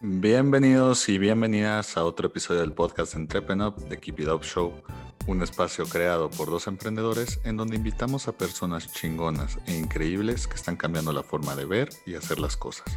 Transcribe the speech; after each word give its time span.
Bienvenidos 0.00 1.08
y 1.08 1.18
bienvenidas 1.18 1.96
a 1.96 2.04
otro 2.04 2.28
episodio 2.28 2.60
del 2.60 2.72
podcast 2.72 3.16
Entrepreneur 3.16 3.74
de 3.74 3.98
Keep 3.98 4.20
It 4.20 4.28
Up 4.28 4.44
Show, 4.44 4.72
un 5.26 5.42
espacio 5.42 5.86
creado 5.86 6.30
por 6.30 6.50
dos 6.50 6.68
emprendedores 6.68 7.40
en 7.42 7.56
donde 7.56 7.74
invitamos 7.74 8.28
a 8.28 8.38
personas 8.38 8.92
chingonas 8.92 9.58
e 9.66 9.76
increíbles 9.76 10.46
que 10.46 10.54
están 10.54 10.76
cambiando 10.76 11.12
la 11.12 11.24
forma 11.24 11.56
de 11.56 11.64
ver 11.64 11.88
y 12.06 12.14
hacer 12.14 12.38
las 12.38 12.56
cosas. 12.56 12.96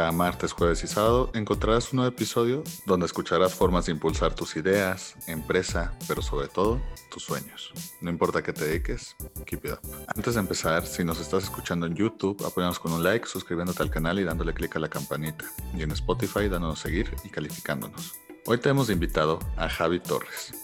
Cada 0.00 0.12
martes, 0.12 0.52
jueves 0.52 0.82
y 0.82 0.86
sábado 0.86 1.30
encontrarás 1.34 1.92
un 1.92 1.98
nuevo 1.98 2.10
episodio 2.10 2.64
donde 2.86 3.04
escucharás 3.04 3.54
formas 3.54 3.84
de 3.84 3.92
impulsar 3.92 4.34
tus 4.34 4.56
ideas, 4.56 5.14
empresa, 5.26 5.92
pero 6.08 6.22
sobre 6.22 6.48
todo 6.48 6.80
tus 7.10 7.24
sueños. 7.24 7.70
No 8.00 8.08
importa 8.08 8.42
qué 8.42 8.54
te 8.54 8.64
dediques, 8.64 9.14
keep 9.44 9.62
it 9.66 9.72
up. 9.72 9.80
Antes 10.16 10.36
de 10.36 10.40
empezar, 10.40 10.86
si 10.86 11.04
nos 11.04 11.20
estás 11.20 11.44
escuchando 11.44 11.84
en 11.84 11.94
YouTube, 11.94 12.42
apóyanos 12.46 12.80
con 12.80 12.94
un 12.94 13.04
like, 13.04 13.26
suscribiéndote 13.26 13.82
al 13.82 13.90
canal 13.90 14.18
y 14.18 14.24
dándole 14.24 14.54
clic 14.54 14.74
a 14.74 14.78
la 14.78 14.88
campanita. 14.88 15.44
Y 15.76 15.82
en 15.82 15.90
Spotify, 15.90 16.48
dándonos 16.48 16.78
seguir 16.78 17.14
y 17.22 17.28
calificándonos. 17.28 18.14
Hoy 18.46 18.56
te 18.56 18.70
hemos 18.70 18.88
invitado 18.88 19.38
a 19.58 19.68
Javi 19.68 20.00
Torres. 20.00 20.54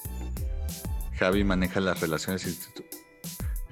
Javi 1.18 1.44
maneja 1.44 1.80
las 1.80 2.00
relaciones 2.00 2.46
institucionales 2.46 2.85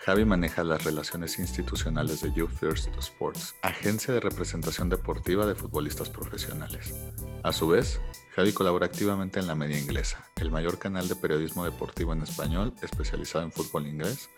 Javi 0.04 0.26
maneja 0.26 0.64
las 0.64 0.84
relaciones 0.84 1.38
institucionales 1.38 2.20
de 2.20 2.30
Youth 2.34 2.50
First 2.50 2.88
Sports, 2.98 3.54
agencia 3.62 4.12
de 4.12 4.20
representación 4.20 4.90
deportiva 4.90 5.46
de 5.46 5.54
futbolistas 5.54 6.10
profesionales. 6.10 6.94
A 7.42 7.54
su 7.54 7.68
vez, 7.68 8.02
Javi 8.36 8.52
colabora 8.52 8.84
activamente 8.84 9.40
en 9.40 9.46
La 9.46 9.54
Media 9.54 9.78
Inglesa, 9.78 10.26
el 10.36 10.50
mayor 10.50 10.78
canal 10.78 11.08
de 11.08 11.16
periodismo 11.16 11.64
deportivo 11.64 12.12
en 12.12 12.20
español 12.20 12.74
especializado 12.82 13.46
en 13.46 13.52
fútbol 13.52 13.86
inglés 13.86 14.28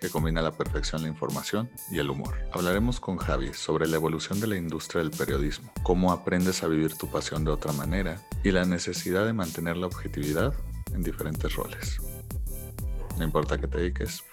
que 0.00 0.10
combina 0.10 0.40
a 0.40 0.42
la 0.42 0.56
perfección 0.56 1.02
la 1.02 1.08
información 1.08 1.70
y 1.88 2.00
el 2.00 2.10
humor. 2.10 2.34
Hablaremos 2.52 2.98
con 2.98 3.16
Javi 3.16 3.54
sobre 3.54 3.86
la 3.86 3.94
evolución 3.94 4.40
de 4.40 4.48
la 4.48 4.56
industria 4.56 5.04
del 5.04 5.12
periodismo, 5.12 5.72
cómo 5.84 6.10
aprendes 6.10 6.64
a 6.64 6.66
vivir 6.66 6.96
tu 6.96 7.08
pasión 7.08 7.44
de 7.44 7.52
otra 7.52 7.72
manera 7.72 8.20
y 8.42 8.50
la 8.50 8.64
necesidad 8.64 9.24
de 9.24 9.34
mantener 9.34 9.76
la 9.76 9.86
objetividad 9.86 10.52
en 10.92 11.04
diferentes 11.04 11.54
roles. 11.54 12.00
No 13.18 13.24
importa 13.24 13.58
que 13.58 13.68
te 13.68 13.78
dediques, 13.78 14.24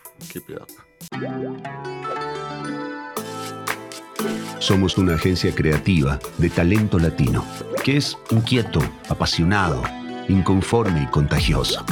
Somos 4.59 4.97
una 4.97 5.15
agencia 5.15 5.53
creativa 5.55 6.19
de 6.37 6.49
talento 6.49 6.99
latino, 6.99 7.45
que 7.83 7.97
es 7.97 8.17
inquieto, 8.29 8.81
apasionado, 9.07 9.81
inconforme 10.27 11.03
y 11.03 11.07
contagioso. 11.07 11.85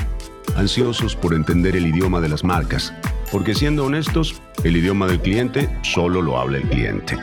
Ansiosos 0.55 1.16
por 1.16 1.33
entender 1.33 1.75
el 1.75 1.88
idioma 1.88 2.20
de 2.20 2.30
las 2.30 2.44
marcas, 2.44 2.94
porque 3.31 3.55
siendo 3.55 3.86
honestos, 3.86 4.42
el 4.64 4.75
idioma 4.75 5.08
del 5.08 5.22
cliente 5.22 5.70
solo 5.83 6.22
lo 6.22 6.38
habla 6.38 6.58
el 6.58 6.70
cliente. 6.70 7.17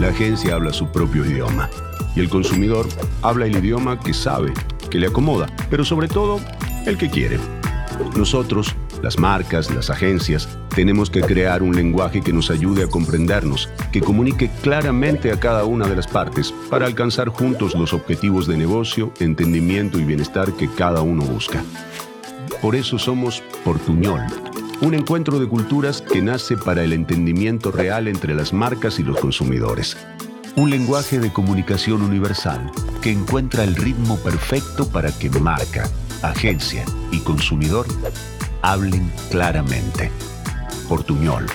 La 0.00 0.08
agencia 0.08 0.54
habla 0.54 0.72
su 0.72 0.90
propio 0.90 1.24
idioma 1.24 1.70
y 2.14 2.20
el 2.20 2.28
consumidor 2.28 2.86
habla 3.22 3.46
el 3.46 3.56
idioma 3.56 4.00
que 4.00 4.14
sabe, 4.14 4.52
que 4.90 4.98
le 4.98 5.08
acomoda, 5.08 5.46
pero 5.70 5.84
sobre 5.84 6.08
todo 6.08 6.40
el 6.86 6.96
que 6.96 7.10
quiere. 7.10 7.38
Nosotros 8.16 8.74
las 9.06 9.20
marcas, 9.20 9.72
las 9.72 9.88
agencias, 9.88 10.48
tenemos 10.74 11.10
que 11.10 11.20
crear 11.20 11.62
un 11.62 11.76
lenguaje 11.76 12.22
que 12.22 12.32
nos 12.32 12.50
ayude 12.50 12.82
a 12.82 12.88
comprendernos, 12.88 13.68
que 13.92 14.00
comunique 14.00 14.50
claramente 14.62 15.30
a 15.30 15.38
cada 15.38 15.64
una 15.64 15.86
de 15.86 15.94
las 15.94 16.08
partes 16.08 16.52
para 16.68 16.86
alcanzar 16.86 17.28
juntos 17.28 17.76
los 17.76 17.92
objetivos 17.92 18.48
de 18.48 18.56
negocio, 18.56 19.12
entendimiento 19.20 20.00
y 20.00 20.04
bienestar 20.04 20.52
que 20.54 20.68
cada 20.68 21.02
uno 21.02 21.22
busca. 21.22 21.62
Por 22.60 22.74
eso 22.74 22.98
somos 22.98 23.44
Portuñol, 23.64 24.22
un 24.80 24.94
encuentro 24.94 25.38
de 25.38 25.46
culturas 25.46 26.02
que 26.02 26.20
nace 26.20 26.56
para 26.56 26.82
el 26.82 26.92
entendimiento 26.92 27.70
real 27.70 28.08
entre 28.08 28.34
las 28.34 28.52
marcas 28.52 28.98
y 28.98 29.04
los 29.04 29.20
consumidores. 29.20 29.96
Un 30.56 30.68
lenguaje 30.68 31.20
de 31.20 31.32
comunicación 31.32 32.02
universal 32.02 32.72
que 33.02 33.12
encuentra 33.12 33.62
el 33.62 33.76
ritmo 33.76 34.18
perfecto 34.18 34.88
para 34.88 35.16
que 35.16 35.30
marca, 35.30 35.88
agencia 36.22 36.84
y 37.12 37.20
consumidor 37.20 37.86
hablen 38.66 39.12
claramente. 39.30 40.10
Portuñol, 40.88 41.46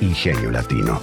Ingenio 0.00 0.50
Latino. 0.50 1.00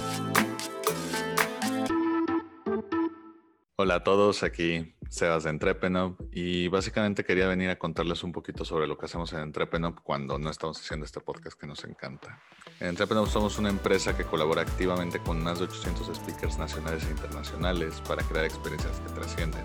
Hola 3.80 3.94
a 3.94 4.02
todos, 4.02 4.42
aquí 4.42 4.92
Sebas 5.08 5.44
de 5.44 5.50
Entrepenop 5.50 6.20
y 6.32 6.66
básicamente 6.66 7.24
quería 7.24 7.46
venir 7.46 7.70
a 7.70 7.78
contarles 7.78 8.24
un 8.24 8.32
poquito 8.32 8.64
sobre 8.64 8.88
lo 8.88 8.98
que 8.98 9.06
hacemos 9.06 9.32
en 9.32 9.38
Entrepenop 9.38 10.00
cuando 10.02 10.36
no 10.36 10.50
estamos 10.50 10.80
haciendo 10.80 11.06
este 11.06 11.20
podcast 11.20 11.56
que 11.56 11.68
nos 11.68 11.84
encanta. 11.84 12.42
En 12.80 12.88
Entrepenop 12.88 13.28
somos 13.28 13.56
una 13.56 13.70
empresa 13.70 14.16
que 14.16 14.24
colabora 14.24 14.62
activamente 14.62 15.20
con 15.20 15.40
más 15.44 15.60
de 15.60 15.66
800 15.66 16.16
speakers 16.16 16.58
nacionales 16.58 17.06
e 17.06 17.10
internacionales 17.10 18.02
para 18.08 18.24
crear 18.24 18.46
experiencias 18.46 18.98
que 18.98 19.14
trascienden 19.14 19.64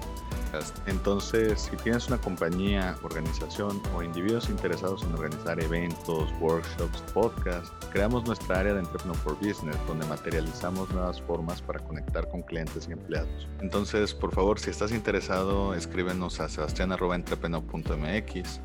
entonces, 0.86 1.62
si 1.62 1.76
tienes 1.78 2.08
una 2.08 2.20
compañía, 2.20 2.96
organización 3.04 3.82
o 3.96 4.04
individuos 4.04 4.50
interesados 4.50 5.04
en 5.04 5.14
organizar 5.14 5.60
eventos, 5.60 6.30
workshops, 6.40 7.02
podcasts, 7.14 7.72
creamos 7.92 8.26
nuestra 8.26 8.60
área 8.60 8.74
de 8.74 8.80
Entrepreneur 8.80 9.18
for 9.18 9.36
Business, 9.38 9.78
donde 9.88 10.06
materializamos 10.06 10.92
nuevas 10.92 11.22
formas 11.22 11.62
para 11.62 11.80
conectar 11.80 12.30
con 12.30 12.44
clientes 12.44 12.88
y 12.88 12.92
empleados. 12.92 13.48
Entonces, 13.62 14.03
por 14.12 14.34
favor, 14.34 14.60
si 14.60 14.72
estás 14.72 14.92
interesado, 14.92 15.76
escríbenos 15.76 16.42
a 16.42 16.50
sebastián.entrepreneur.mx 16.50 18.60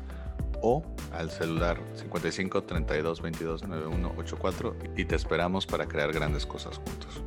o 0.61 0.83
al 1.13 1.29
celular 1.29 1.77
55 1.95 2.63
32 2.63 3.21
22 3.21 3.63
91 3.63 4.13
84 4.17 4.75
y 4.97 5.05
te 5.05 5.15
esperamos 5.15 5.65
para 5.65 5.87
crear 5.87 6.11
grandes 6.11 6.45
cosas 6.45 6.77
juntos. 6.77 7.23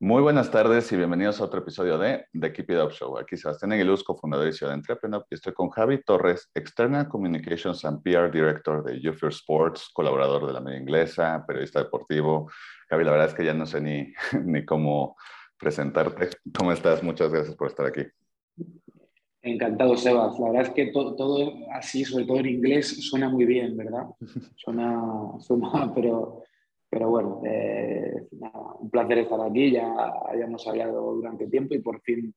Muy 0.00 0.22
buenas 0.22 0.50
tardes 0.50 0.90
y 0.92 0.96
bienvenidos 0.96 1.40
a 1.40 1.44
otro 1.44 1.60
episodio 1.60 1.98
de 1.98 2.26
The 2.32 2.52
Keep 2.52 2.70
It 2.70 2.78
Up 2.82 2.92
Show. 2.92 3.18
Aquí 3.18 3.36
Sebastián 3.36 3.72
Aguiluz, 3.72 4.02
cofundador 4.02 4.48
y 4.48 4.52
CEO 4.52 4.68
de 4.68 4.74
Entrepreneur, 4.74 5.24
y 5.28 5.34
estoy 5.34 5.52
con 5.52 5.70
Javi 5.70 6.02
Torres, 6.02 6.50
External 6.54 7.08
Communications 7.08 7.84
and 7.84 8.02
PR 8.02 8.30
Director 8.30 8.82
de 8.82 9.00
Youth 9.00 9.22
Sports, 9.24 9.90
colaborador 9.92 10.46
de 10.46 10.52
la 10.52 10.60
media 10.60 10.78
inglesa, 10.78 11.44
periodista 11.46 11.82
deportivo. 11.82 12.48
Javi, 12.88 13.04
la 13.04 13.10
verdad 13.10 13.28
es 13.28 13.34
que 13.34 13.44
ya 13.44 13.54
no 13.54 13.66
sé 13.66 13.80
ni, 13.80 14.12
ni 14.44 14.64
cómo 14.64 15.16
presentarte. 15.58 16.30
¿Cómo 16.56 16.72
estás? 16.72 17.02
Muchas 17.02 17.32
gracias 17.32 17.56
por 17.56 17.68
estar 17.68 17.86
aquí. 17.86 18.02
Encantado, 19.42 19.96
Sebas. 19.96 20.38
La 20.38 20.46
verdad 20.46 20.62
es 20.62 20.70
que 20.70 20.86
todo, 20.92 21.54
así, 21.72 22.04
sobre 22.04 22.24
todo 22.24 22.38
en 22.38 22.46
inglés, 22.46 23.08
suena 23.08 23.28
muy 23.28 23.44
bien, 23.44 23.76
¿verdad? 23.76 24.06
Suena, 24.56 25.32
suena 25.38 25.92
pero 25.94 26.42
pero 26.90 27.10
bueno, 27.10 27.42
eh, 27.44 28.26
un 28.80 28.90
placer 28.90 29.18
estar 29.18 29.40
aquí, 29.42 29.72
ya 29.72 29.94
hayamos 30.26 30.66
hablado 30.66 31.14
durante 31.16 31.46
tiempo 31.46 31.74
y 31.74 31.80
por 31.80 32.00
fin 32.00 32.34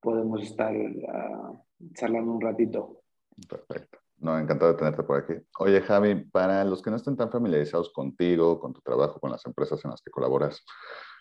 podemos 0.00 0.42
estar 0.42 0.74
ah, 1.08 1.52
charlando 1.94 2.32
un 2.32 2.40
ratito. 2.40 3.02
Perfecto. 3.46 3.98
No, 4.22 4.38
encantado 4.38 4.70
de 4.72 4.78
tenerte 4.78 5.02
por 5.02 5.18
aquí. 5.18 5.34
Oye, 5.58 5.80
Javi, 5.80 6.14
para 6.14 6.64
los 6.64 6.80
que 6.80 6.90
no 6.90 6.96
estén 6.96 7.16
tan 7.16 7.28
familiarizados 7.28 7.92
contigo, 7.92 8.60
con 8.60 8.72
tu 8.72 8.80
trabajo, 8.80 9.18
con 9.18 9.32
las 9.32 9.44
empresas 9.46 9.84
en 9.84 9.90
las 9.90 10.00
que 10.00 10.12
colaboras, 10.12 10.64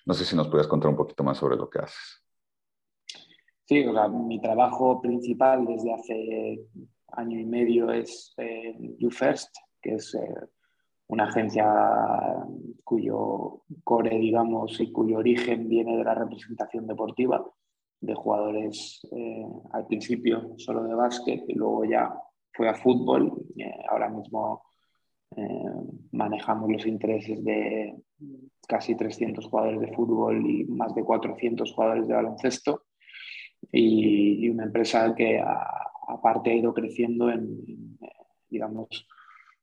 no 0.06 0.14
sé 0.14 0.24
si 0.24 0.36
nos 0.36 0.50
puedes 0.50 0.68
contar 0.68 0.92
un 0.92 0.98
poquito 0.98 1.24
más 1.24 1.40
sobre 1.40 1.56
lo 1.56 1.68
que 1.68 1.80
haces. 1.80 2.24
Sí, 3.66 3.84
o 3.88 3.92
sea, 3.92 4.08
mi 4.08 4.40
trabajo 4.40 5.02
principal 5.02 5.66
desde 5.66 5.94
hace 5.94 6.68
año 7.14 7.40
y 7.40 7.46
medio 7.46 7.92
es 7.92 8.36
eh, 8.38 8.78
YouFirst, 9.00 9.50
que 9.82 9.96
es 9.96 10.14
eh, 10.14 10.36
una 11.08 11.24
agencia 11.24 11.66
cuyo 12.84 13.64
core, 13.84 14.20
digamos, 14.20 14.80
y 14.80 14.92
cuyo 14.92 15.18
origen 15.18 15.68
viene 15.68 15.98
de 15.98 16.04
la 16.04 16.14
representación 16.14 16.86
deportiva 16.86 17.44
de 18.00 18.14
jugadores 18.14 19.02
eh, 19.12 19.44
al 19.72 19.88
principio 19.88 20.54
solo 20.58 20.84
de 20.84 20.94
básquet 20.94 21.44
y 21.48 21.56
luego 21.56 21.86
ya 21.86 22.14
fue 22.54 22.70
a 22.70 22.76
fútbol. 22.76 23.46
Eh, 23.58 23.72
ahora 23.90 24.10
mismo 24.10 24.64
eh, 25.36 25.64
manejamos 26.12 26.70
los 26.70 26.86
intereses 26.86 27.44
de 27.44 27.96
casi 28.68 28.96
300 28.96 29.46
jugadores 29.46 29.82
de 29.82 29.94
fútbol 29.94 30.46
y 30.46 30.66
más 30.66 30.94
de 30.96 31.04
400 31.04 31.74
jugadores 31.74 32.08
de 32.08 32.14
baloncesto 32.14 32.84
y, 33.72 34.50
una 34.50 34.64
empresa 34.66 35.14
que 35.16 35.42
aparte 36.08 36.52
ha 36.52 36.56
ido 36.56 36.74
creciendo 36.74 37.30
en, 37.30 37.98
digamos, 38.50 39.08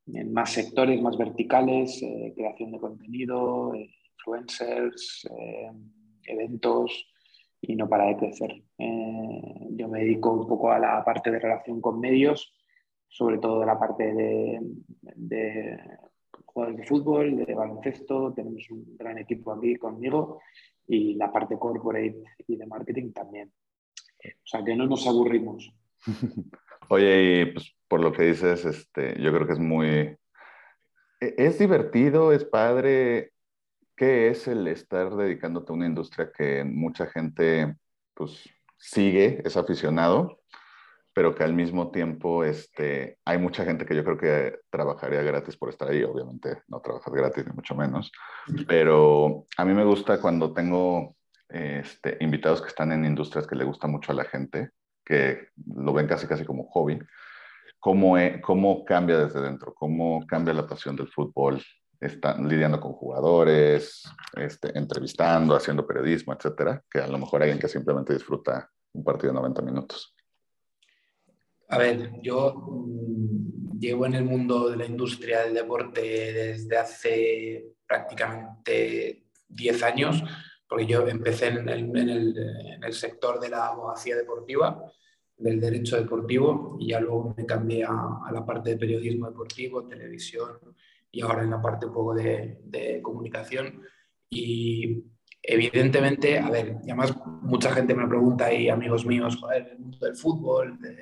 en 0.06 0.32
más 0.32 0.50
sectores, 0.50 1.00
más 1.02 1.16
verticales, 1.18 2.02
eh, 2.02 2.32
creación 2.34 2.72
de 2.72 2.78
contenido, 2.78 3.74
influencers, 3.74 5.28
eventos 6.24 7.06
y 7.60 7.76
no 7.76 7.88
para 7.88 8.06
de 8.06 8.16
crecer. 8.16 8.62
yo 8.78 9.88
me 9.88 10.00
dedico 10.00 10.32
un 10.32 10.46
poco 10.46 10.70
a 10.70 10.78
la 10.78 11.04
parte 11.04 11.30
de 11.30 11.38
relación 11.38 11.80
con 11.80 12.00
medios, 12.00 12.52
sobre 13.08 13.38
todo 13.38 13.64
la 13.64 13.78
parte 13.78 14.12
de, 14.12 14.60
de 15.00 15.80
jugadores 16.44 16.80
de 16.80 16.86
fútbol, 16.86 17.36
de 17.36 17.54
baloncesto, 17.54 18.32
tenemos 18.34 18.70
un 18.70 18.96
gran 18.96 19.18
equipo 19.18 19.52
aquí 19.52 19.76
conmigo 19.76 20.40
y 20.86 21.14
la 21.14 21.32
parte 21.32 21.58
corporate 21.58 22.22
y 22.46 22.56
de 22.56 22.66
marketing 22.66 23.12
también. 23.12 23.52
O 24.24 24.46
sea 24.46 24.64
que 24.64 24.74
no 24.74 24.86
nos 24.86 25.06
aburrimos. 25.06 25.72
Oye, 26.90 27.50
pues 27.52 27.74
por 27.86 28.00
lo 28.00 28.12
que 28.12 28.24
dices, 28.24 28.64
este, 28.64 29.20
yo 29.20 29.32
creo 29.32 29.46
que 29.46 29.52
es 29.52 29.58
muy... 29.58 29.86
E-, 29.86 30.18
es 31.20 31.58
divertido, 31.58 32.32
es 32.32 32.44
padre 32.44 33.32
¿qué 33.98 34.28
es 34.28 34.46
el 34.46 34.66
estar 34.68 35.14
dedicándote 35.16 35.72
a 35.72 35.74
una 35.74 35.86
industria 35.86 36.30
que 36.34 36.62
mucha 36.64 37.06
gente 37.06 37.76
pues 38.14 38.48
sigue, 38.78 39.42
es 39.44 39.56
aficionado, 39.56 40.40
pero 41.18 41.34
que 41.34 41.42
al 41.42 41.52
mismo 41.52 41.90
tiempo 41.90 42.44
este, 42.44 43.18
hay 43.24 43.38
mucha 43.38 43.64
gente 43.64 43.84
que 43.84 43.96
yo 43.96 44.04
creo 44.04 44.16
que 44.16 44.60
trabajaría 44.70 45.20
gratis 45.20 45.56
por 45.56 45.68
estar 45.68 45.88
ahí, 45.88 46.04
obviamente 46.04 46.62
no 46.68 46.78
trabajas 46.80 47.12
gratis 47.12 47.44
ni 47.44 47.52
mucho 47.52 47.74
menos, 47.74 48.12
pero 48.68 49.44
a 49.56 49.64
mí 49.64 49.74
me 49.74 49.82
gusta 49.82 50.20
cuando 50.20 50.54
tengo 50.54 51.16
este, 51.48 52.18
invitados 52.20 52.62
que 52.62 52.68
están 52.68 52.92
en 52.92 53.04
industrias 53.04 53.48
que 53.48 53.56
le 53.56 53.64
gusta 53.64 53.88
mucho 53.88 54.12
a 54.12 54.14
la 54.14 54.26
gente, 54.26 54.70
que 55.04 55.48
lo 55.74 55.92
ven 55.92 56.06
casi 56.06 56.28
casi 56.28 56.44
como 56.44 56.68
hobby, 56.68 57.00
cómo, 57.80 58.16
e, 58.16 58.40
cómo 58.40 58.84
cambia 58.84 59.18
desde 59.18 59.40
dentro, 59.40 59.74
cómo 59.74 60.24
cambia 60.24 60.54
la 60.54 60.68
pasión 60.68 60.94
del 60.94 61.08
fútbol, 61.08 61.60
están 61.98 62.48
lidiando 62.48 62.78
con 62.78 62.92
jugadores, 62.92 64.04
este, 64.36 64.78
entrevistando, 64.78 65.56
haciendo 65.56 65.84
periodismo, 65.84 66.32
etcétera, 66.32 66.80
que 66.88 67.00
a 67.00 67.08
lo 67.08 67.18
mejor 67.18 67.42
alguien 67.42 67.58
que 67.58 67.66
simplemente 67.66 68.14
disfruta 68.14 68.70
un 68.92 69.02
partido 69.02 69.32
de 69.32 69.40
90 69.40 69.62
minutos. 69.62 70.14
A 71.68 71.78
ver, 71.78 72.12
yo 72.22 72.54
mm, 72.54 73.78
llevo 73.78 74.06
en 74.06 74.14
el 74.14 74.24
mundo 74.24 74.70
de 74.70 74.76
la 74.76 74.86
industria 74.86 75.42
del 75.42 75.54
deporte 75.54 76.00
desde 76.00 76.76
hace 76.78 77.66
prácticamente 77.86 79.24
10 79.48 79.82
años, 79.82 80.22
porque 80.68 80.86
yo 80.86 81.06
empecé 81.06 81.48
en 81.48 81.68
el, 81.68 82.92
sector 82.92 83.38
de 83.40 83.50
la 83.50 83.68
abogacía 83.68 84.16
deportiva, 84.16 84.82
del 85.36 85.60
derecho 85.60 85.96
deportivo, 85.96 86.76
y 86.80 86.88
ya 86.88 87.00
luego 87.00 87.34
me 87.36 87.46
cambié 87.46 87.84
a, 87.84 88.30
la 88.32 88.44
parte 88.44 88.70
de 88.70 88.76
periodismo 88.76 89.28
deportivo, 89.28 89.86
televisión, 89.86 90.58
y 91.10 91.20
ahora 91.22 91.42
en 91.42 91.50
la 91.50 91.62
parte 91.62 91.86
un 91.86 91.92
poco 91.92 92.14
de, 92.14 92.60
de 92.64 93.00
comunicación. 93.02 93.82
Y 94.30 95.04
evidentemente, 95.42 96.38
a 96.38 96.50
ver, 96.50 96.76
y 96.84 96.90
además 96.90 97.14
mucha 97.42 97.72
gente 97.72 97.94
me 97.94 98.08
pregunta 98.08 98.52
y 98.52 98.68
amigos 98.68 99.06
míos, 99.06 99.38
el 99.54 99.78
mundo 99.78 99.98
del 99.98 100.16
fútbol, 100.16 100.78
de, 100.80 100.94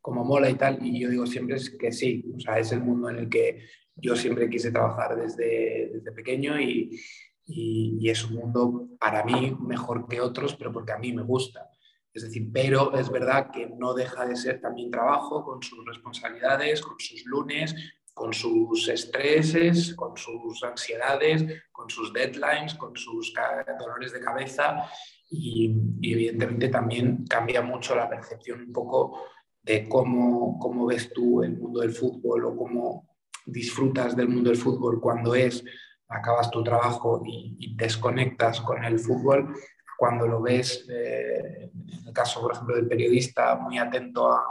cómo 0.00 0.24
mola 0.24 0.48
y 0.50 0.54
tal, 0.54 0.84
y 0.84 1.00
yo 1.00 1.10
digo 1.10 1.26
siempre 1.26 1.56
es 1.56 1.70
que 1.70 1.92
sí, 1.92 2.24
o 2.36 2.40
sea, 2.40 2.58
es 2.58 2.72
el 2.72 2.80
mundo 2.80 3.10
en 3.10 3.18
el 3.18 3.28
que 3.28 3.66
yo 3.94 4.16
siempre 4.16 4.48
quise 4.48 4.70
trabajar 4.70 5.16
desde, 5.16 5.90
desde 5.92 6.12
pequeño 6.12 6.58
y, 6.58 6.98
y, 7.46 7.98
y, 8.00 8.10
es 8.10 8.24
un 8.24 8.36
mundo 8.36 8.88
para 8.98 9.24
mí 9.24 9.56
mejor 9.60 10.06
que 10.08 10.20
otros, 10.20 10.54
pero 10.56 10.72
porque 10.72 10.92
a 10.92 10.98
mí 10.98 11.12
me 11.12 11.22
gusta. 11.22 11.68
Es 12.12 12.24
decir, 12.24 12.50
pero 12.52 12.94
es 12.94 13.10
verdad 13.10 13.50
que 13.52 13.68
no 13.68 13.94
deja 13.94 14.26
de 14.26 14.36
ser 14.36 14.60
también 14.60 14.90
trabajo 14.90 15.44
con 15.44 15.62
sus 15.62 15.84
responsabilidades, 15.84 16.80
con 16.80 16.98
sus 16.98 17.24
lunes, 17.26 17.74
con 18.14 18.32
sus 18.32 18.88
estreses, 18.88 19.94
con 19.94 20.16
sus 20.16 20.62
ansiedades, 20.62 21.44
con 21.72 21.88
sus 21.88 22.12
deadlines, 22.12 22.74
con 22.74 22.96
sus 22.96 23.32
dolores 23.78 24.12
de 24.12 24.20
cabeza 24.20 24.90
y, 25.30 25.72
evidentemente 26.02 26.68
también 26.68 27.24
cambia 27.26 27.62
mucho 27.62 27.94
la 27.94 28.08
percepción 28.08 28.62
un 28.62 28.72
poco 28.72 29.24
de 29.62 29.88
cómo, 29.88 30.58
cómo 30.58 30.86
ves 30.86 31.12
tú 31.12 31.42
el 31.42 31.56
mundo 31.56 31.80
del 31.80 31.92
fútbol 31.92 32.44
o 32.44 32.56
cómo 32.56 33.08
disfrutas 33.46 34.16
del 34.16 34.28
mundo 34.28 34.50
del 34.50 34.58
fútbol 34.58 35.00
cuando 35.00 35.34
es 35.34 35.64
acabas 36.10 36.50
tu 36.50 36.62
trabajo 36.62 37.22
y, 37.24 37.74
desconectas 37.76 38.60
con 38.60 38.84
el 38.84 38.98
fútbol, 38.98 39.54
cuando 39.96 40.26
lo 40.26 40.42
ves, 40.42 40.86
eh, 40.90 41.70
en 41.72 42.08
el 42.08 42.12
caso, 42.12 42.40
por 42.40 42.52
ejemplo, 42.52 42.76
del 42.76 42.88
periodista, 42.88 43.54
muy 43.56 43.78
atento 43.78 44.30
a, 44.30 44.44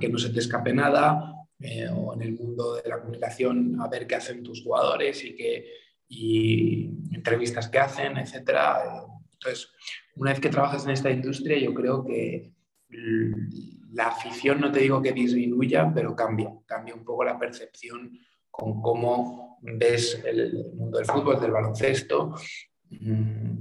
que 0.00 0.08
no 0.08 0.16
se 0.16 0.30
te 0.30 0.38
escape 0.38 0.72
nada, 0.72 1.34
eh, 1.58 1.88
o 1.94 2.14
en 2.14 2.22
el 2.22 2.32
mundo 2.32 2.76
de 2.76 2.88
la 2.88 3.00
comunicación 3.00 3.78
a 3.80 3.88
ver 3.88 4.06
qué 4.06 4.14
hacen 4.14 4.42
tus 4.42 4.62
jugadores 4.62 5.22
y, 5.24 5.34
qué, 5.34 5.66
y 6.08 6.90
entrevistas 7.12 7.68
que 7.68 7.78
hacen, 7.78 8.16
etc. 8.16 8.36
Entonces, 9.32 9.70
una 10.14 10.30
vez 10.30 10.40
que 10.40 10.48
trabajas 10.48 10.84
en 10.84 10.92
esta 10.92 11.10
industria, 11.10 11.58
yo 11.58 11.74
creo 11.74 12.04
que 12.04 12.52
la 12.88 14.08
afición, 14.08 14.60
no 14.60 14.70
te 14.70 14.80
digo 14.80 15.02
que 15.02 15.12
disminuya, 15.12 15.90
pero 15.94 16.14
cambia, 16.14 16.50
cambia 16.66 16.94
un 16.94 17.04
poco 17.04 17.24
la 17.24 17.38
percepción 17.38 18.18
con 18.50 18.80
cómo 18.80 19.58
ves 19.62 20.22
el 20.24 20.72
mundo 20.74 20.98
del 20.98 21.06
fútbol, 21.06 21.40
del 21.40 21.50
baloncesto 21.50 22.34
mm, 22.90 23.58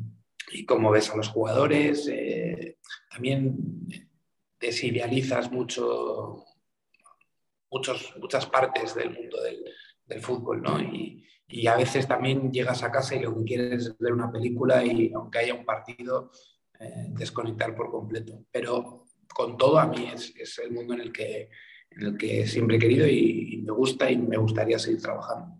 y 0.51 0.65
cómo 0.65 0.91
ves 0.91 1.09
a 1.09 1.17
los 1.17 1.29
jugadores. 1.29 2.07
Eh, 2.07 2.77
también 3.09 3.57
desidealizas 4.59 5.51
mucho 5.51 6.45
muchas 7.71 8.45
partes 8.45 8.95
del 8.95 9.11
mundo 9.11 9.37
del, 9.41 10.21
fútbol, 10.21 10.61
¿no? 10.61 10.79
Y, 10.79 11.23
a 11.67 11.75
veces 11.75 12.07
también 12.07 12.51
llegas 12.51 12.83
a 12.83 12.91
casa 12.91 13.15
y 13.15 13.21
lo 13.21 13.35
que 13.35 13.43
quieres 13.43 13.87
es 13.87 13.97
ver 13.97 14.13
una 14.13 14.31
película 14.31 14.83
y 14.83 15.11
aunque 15.13 15.39
haya 15.39 15.53
un 15.53 15.65
partido, 15.65 16.31
eh, 16.79 17.07
desconectar 17.09 17.75
por 17.75 17.91
completo. 17.91 18.45
Pero 18.51 19.04
con 19.35 19.57
todo 19.57 19.77
a 19.77 19.85
mí 19.85 20.09
es, 20.13 20.59
el 20.59 20.71
mundo 20.71 20.93
en 20.93 21.01
el, 21.01 21.11
que, 21.11 21.49
en 21.91 22.07
el 22.07 22.17
que 22.17 22.47
siempre 22.47 22.77
he 22.77 22.79
querido 22.79 23.05
y, 23.05 23.61
me 23.65 23.73
gusta 23.73 24.09
y 24.09 24.15
me 24.15 24.37
gustaría 24.37 24.79
seguir 24.79 25.01
trabajando. 25.01 25.59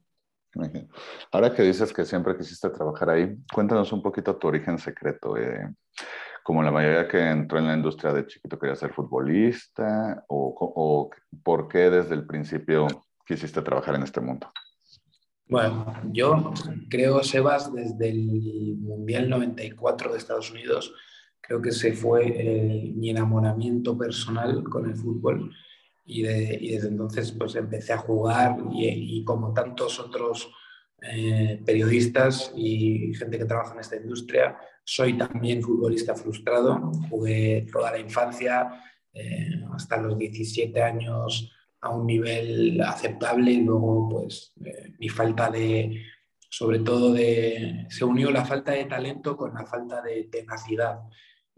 Ahora 1.30 1.54
que 1.54 1.62
dices 1.63 1.92
que 1.92 2.06
siempre 2.06 2.38
quisiste 2.38 2.69
trabajar 2.69 3.10
ahí, 3.10 3.36
cuéntanos 3.54 3.92
un 3.92 4.01
poquito 4.01 4.38
tu 4.38 4.48
origen 4.48 4.77
secreto. 4.77 5.36
Eh, 5.36 5.68
como 6.42 6.63
la 6.63 6.72
mayoría 6.72 7.06
que 7.06 7.19
entró 7.19 7.60
en 7.60 7.68
la 7.68 7.74
industria 7.74 8.13
de 8.13 8.25
chiquito 8.25 8.57
quería 8.57 8.77
ser 8.77 8.94
futbolista 8.94 10.24
o, 10.30 11.10
por 11.44 11.68
qué 11.68 11.89
desde 11.89 12.16
el 12.16 12.25
principio 12.25 12.88
quisiste 13.27 13.62
trabajar 13.62 13.95
en 13.95 14.04
este 14.04 14.22
mundo? 14.22 14.50
Bueno, 15.50 15.94
yo 16.13 16.54
creo, 16.89 17.22
Sebas, 17.24 17.74
desde 17.74 18.07
el 18.07 18.77
Mundial 18.77 19.30
94 19.30 20.13
de 20.13 20.18
Estados 20.18 20.50
Unidos, 20.50 20.94
creo 21.47 21.62
que 21.62 21.71
se 21.71 21.94
fue 21.94 22.27
eh, 22.27 22.92
mi 22.95 23.09
enamoramiento 23.09 23.97
personal 23.97 24.63
con 24.63 24.89
el 24.89 24.95
fútbol. 24.95 25.51
Y, 26.07 26.21
desde 26.21 26.88
entonces 26.88 27.31
pues 27.31 27.56
empecé 27.56 27.94
a 27.94 27.97
jugar 27.97 28.57
y, 28.71 29.24
como 29.24 29.53
tantos 29.53 30.00
otros 30.00 30.51
eh, 31.01 31.62
periodistas 31.65 32.51
y 32.56 33.13
gente 33.15 33.39
que 33.39 33.45
trabaja 33.45 33.74
en 33.74 33.80
esta 33.80 33.95
industria, 33.95 34.57
soy 34.83 35.18
también 35.18 35.63
futbolista 35.63 36.15
frustrado, 36.15 36.92
jugué 37.09 37.65
toda 37.71 37.91
la 37.91 38.00
infancia, 38.00 38.83
eh, 39.13 39.63
hasta 39.74 39.98
los 39.98 40.18
17 40.18 40.80
años 40.81 41.51
a 41.81 41.89
un 41.89 42.06
nivel 42.06 42.81
aceptable. 42.81 43.51
Y 43.51 43.62
luego 43.62 44.07
pues 44.09 44.53
mi 45.00 45.09
falta 45.09 45.50
de, 45.50 46.03
sobre 46.50 46.79
todo 46.79 47.13
de, 47.13 47.88
se 47.89 48.05
unió 48.05 48.29
la 48.29 48.46
falta 48.46 48.74
de 48.74 48.86
talento 48.86 49.36
con 49.36 49.55
la 49.55 49.65
falta 49.65 50.01
de 50.03 50.25
tenacidad. 50.31 51.00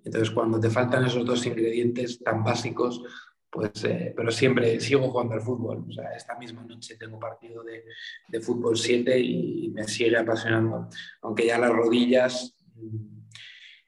Entonces 0.08 0.32
cuando 0.32 0.60
te 0.60 0.70
faltan 0.70 1.06
esos 1.06 1.26
dos 1.26 1.46
ingredientes 1.46 2.24
tan 2.24 2.44
básicos, 2.44 3.04
pues, 3.50 3.84
eh, 3.86 4.14
pero 4.16 4.32
siempre 4.32 4.80
sigo 4.80 5.10
jugando 5.10 5.34
al 5.34 5.42
fútbol. 5.42 5.86
O 5.88 5.92
sea, 5.92 6.12
esta 6.16 6.38
misma 6.38 6.64
noche 6.64 6.96
tengo 6.98 7.20
partido 7.20 7.64
de, 7.64 7.84
de 8.28 8.42
fútbol 8.42 8.78
7 8.78 9.20
y 9.20 9.70
me 9.70 9.84
sigue 9.84 10.18
apasionando. 10.18 10.90
Aunque 11.22 11.48
ya 11.48 11.58
las 11.58 11.72
rodillas 11.72 12.56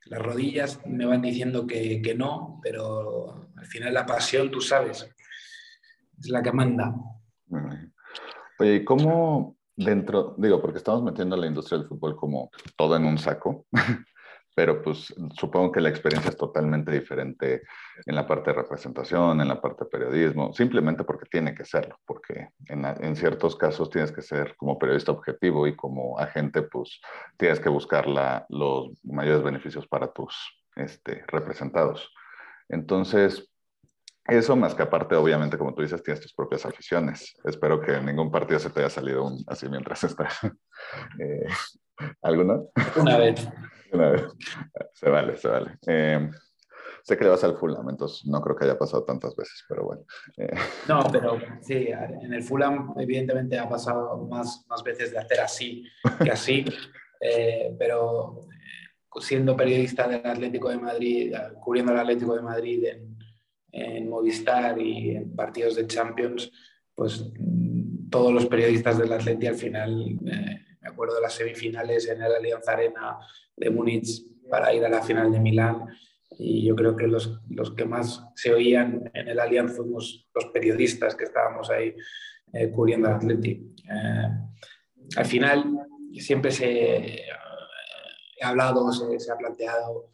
las 0.05 0.21
rodillas 0.21 0.79
me 0.85 1.05
van 1.05 1.21
diciendo 1.21 1.67
que, 1.67 2.01
que, 2.01 2.15
no, 2.15 2.59
pero 2.63 3.47
al 3.55 3.65
final 3.67 3.93
la 3.93 4.07
pasión, 4.07 4.49
tú 4.49 4.59
sabes, 4.59 5.07
es 6.17 6.29
la 6.29 6.41
que 6.41 6.51
manda. 6.51 6.95
Oye, 8.57 8.75
¿y 8.77 8.83
cómo 8.83 9.55
dentro, 9.75 10.35
digo, 10.37 10.61
porque 10.61 10.79
estamos 10.79 11.03
metiendo 11.03 11.37
la 11.37 11.47
industria 11.47 11.77
del 11.77 11.87
fútbol 11.87 12.15
como 12.15 12.49
todo 12.75 12.95
en 12.95 13.05
un 13.05 13.17
saco, 13.17 13.67
pero 14.55 14.81
pues 14.81 15.13
supongo 15.33 15.71
que 15.71 15.81
la 15.81 15.89
experiencia 15.89 16.29
es 16.29 16.37
totalmente 16.37 16.91
diferente 16.91 17.61
en 18.05 18.15
la 18.15 18.27
parte 18.27 18.51
de 18.51 18.57
representación, 18.57 19.41
en 19.41 19.47
la 19.47 19.61
parte 19.61 19.85
de 19.85 19.89
periodismo, 19.89 20.53
simplemente 20.53 21.03
porque 21.03 21.29
tiene 21.29 21.55
que 21.55 21.65
serlo, 21.65 21.97
porque 22.05 22.49
en, 22.65 22.85
en, 22.85 23.15
ciertos 23.15 23.55
casos 23.55 23.89
tienes 23.89 24.11
que 24.11 24.21
ser 24.21 24.55
como 24.57 24.77
periodista 24.77 25.11
objetivo 25.11 25.67
y 25.67 25.75
como 25.75 26.19
agente, 26.19 26.63
pues 26.63 26.99
tienes 27.37 27.59
que 27.59 27.69
buscar 27.69 28.07
la, 28.07 28.45
los 28.49 28.89
mayores 29.03 29.43
beneficios 29.43 29.87
para 29.87 30.11
tus 30.11 30.35
este, 30.75 31.23
representados. 31.27 32.11
Entonces, 32.67 33.49
eso 34.29 34.55
más 34.55 34.75
que 34.75 34.83
aparte, 34.83 35.15
obviamente, 35.15 35.57
como 35.57 35.73
tú 35.73 35.81
dices, 35.81 36.03
tienes 36.03 36.21
tus 36.21 36.33
propias 36.33 36.65
aficiones. 36.65 37.35
Espero 37.43 37.81
que 37.81 37.93
en 37.93 38.05
ningún 38.05 38.31
partido 38.31 38.59
se 38.59 38.69
te 38.69 38.81
haya 38.81 38.89
salido 38.89 39.25
un, 39.25 39.43
así 39.47 39.67
mientras 39.67 40.03
estás. 40.03 40.39
Eh, 41.19 41.47
¿Alguna? 42.21 42.61
Una 42.97 43.17
vez. 43.17 43.47
Una 43.91 44.09
vez. 44.11 44.23
Se 44.93 45.09
vale, 45.09 45.37
se 45.37 45.47
vale. 45.47 45.77
Eh, 45.87 46.29
sé 47.03 47.17
que 47.17 47.23
le 47.23 47.29
vas 47.31 47.43
al 47.43 47.57
Fulham, 47.57 47.89
entonces 47.89 48.25
no 48.25 48.39
creo 48.41 48.55
que 48.55 48.65
haya 48.65 48.77
pasado 48.77 49.03
tantas 49.03 49.35
veces, 49.35 49.65
pero 49.67 49.83
bueno. 49.83 50.03
Eh. 50.37 50.53
No, 50.87 51.03
pero 51.11 51.39
sí, 51.61 51.87
en 51.87 52.33
el 52.33 52.43
Fulham 52.43 52.93
evidentemente 52.97 53.57
ha 53.57 53.67
pasado 53.67 54.27
más, 54.27 54.65
más 54.69 54.83
veces 54.83 55.11
de 55.11 55.17
hacer 55.17 55.39
así 55.39 55.85
que 56.23 56.31
así, 56.31 56.65
eh, 57.21 57.75
pero 57.79 58.41
siendo 59.19 59.57
periodista 59.57 60.07
del 60.07 60.25
Atlético 60.25 60.69
de 60.69 60.77
Madrid, 60.77 61.33
cubriendo 61.59 61.91
el 61.91 61.99
Atlético 61.99 62.35
de 62.35 62.41
Madrid 62.41 62.85
en, 62.85 63.17
en 63.71 64.09
Movistar 64.09 64.79
y 64.79 65.15
en 65.15 65.35
partidos 65.35 65.75
de 65.75 65.87
Champions, 65.87 66.51
pues 66.93 67.31
mm, 67.39 68.09
todos 68.09 68.31
los 68.31 68.45
periodistas 68.45 68.97
del 68.97 69.11
Atlético 69.11 69.51
al 69.51 69.57
final 69.57 70.19
recuerdo 70.89 71.21
las 71.21 71.33
semifinales 71.33 72.07
en 72.07 72.21
el 72.21 72.33
Alianza 72.33 72.73
Arena 72.73 73.19
de 73.55 73.69
Múnich 73.69 74.25
para 74.49 74.73
ir 74.73 74.83
a 74.85 74.89
la 74.89 75.01
final 75.01 75.31
de 75.31 75.39
Milán 75.39 75.85
y 76.37 76.65
yo 76.65 76.75
creo 76.75 76.95
que 76.95 77.07
los, 77.07 77.39
los 77.49 77.71
que 77.71 77.85
más 77.85 78.23
se 78.35 78.53
oían 78.53 79.09
en 79.13 79.27
el 79.27 79.39
Alianza 79.39 79.75
fuimos 79.75 80.27
los 80.33 80.45
periodistas 80.47 81.15
que 81.15 81.25
estábamos 81.25 81.69
ahí 81.69 81.95
eh, 82.53 82.69
cubriendo 82.71 83.07
al 83.07 83.15
Atleti. 83.15 83.75
Eh, 83.83 84.29
al 85.15 85.25
final 85.25 85.65
siempre 86.13 86.51
se 86.51 87.25
he 88.39 88.43
hablado, 88.43 88.91
se, 88.91 89.19
se 89.19 89.31
ha 89.31 89.37
planteado 89.37 90.11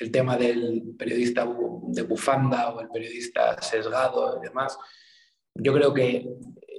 el 0.00 0.10
tema 0.10 0.36
del 0.36 0.94
periodista 0.98 1.46
de 1.88 2.02
bufanda 2.02 2.70
o 2.70 2.80
el 2.80 2.88
periodista 2.88 3.60
sesgado 3.62 4.38
y 4.38 4.46
demás. 4.46 4.78
Yo 5.54 5.72
creo 5.72 5.92
que 5.94 6.28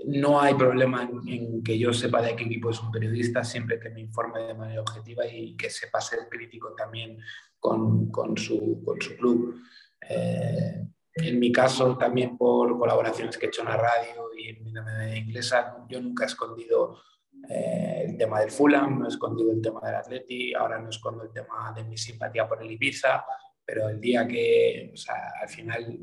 no 0.05 0.39
hay 0.39 0.53
problema 0.55 1.09
en, 1.27 1.63
que 1.63 1.77
yo 1.77 1.93
sepa 1.93 2.21
de 2.21 2.35
qué 2.35 2.43
equipo 2.43 2.69
es 2.69 2.81
un 2.81 2.91
periodista 2.91 3.43
siempre 3.43 3.79
que 3.79 3.89
me 3.89 4.01
informe 4.01 4.39
de 4.41 4.53
manera 4.53 4.81
objetiva 4.81 5.25
y 5.27 5.55
que 5.55 5.69
sepa 5.69 6.01
ser 6.01 6.27
crítico 6.29 6.73
también 6.73 7.19
con, 7.59 8.09
con, 8.09 8.37
su, 8.37 8.81
con 8.83 8.99
su, 9.01 9.15
club. 9.15 9.61
Eh, 10.09 10.85
en 11.13 11.39
mi 11.39 11.51
caso, 11.51 11.97
también 11.97 12.37
por 12.37 12.77
colaboraciones 12.79 13.37
que 13.37 13.45
he 13.45 13.49
hecho 13.49 13.61
en 13.61 13.69
la 13.69 13.77
radio 13.77 14.29
y 14.37 14.49
en 14.49 14.63
media 14.63 15.17
inglesa, 15.17 15.85
yo 15.89 16.01
nunca 16.01 16.23
he 16.23 16.27
escondido 16.27 17.01
eh, 17.49 18.05
el 18.07 18.17
tema 18.17 18.39
del 18.39 18.51
Fulham, 18.51 18.99
no 18.99 19.05
he 19.05 19.09
escondido 19.09 19.51
el 19.51 19.61
tema 19.61 19.81
del 19.81 19.95
Atleti, 19.95 20.53
ahora 20.53 20.79
no 20.79 20.89
escondo 20.89 21.23
el 21.23 21.31
tema 21.31 21.73
de 21.75 21.83
mi 21.83 21.97
simpatía 21.97 22.47
por 22.47 22.61
el 22.61 22.71
Ibiza, 22.71 23.25
pero 23.65 23.89
el 23.89 23.99
día 23.99 24.27
que, 24.27 24.91
o 24.93 24.97
sea, 24.97 25.33
al 25.41 25.49
final, 25.49 25.97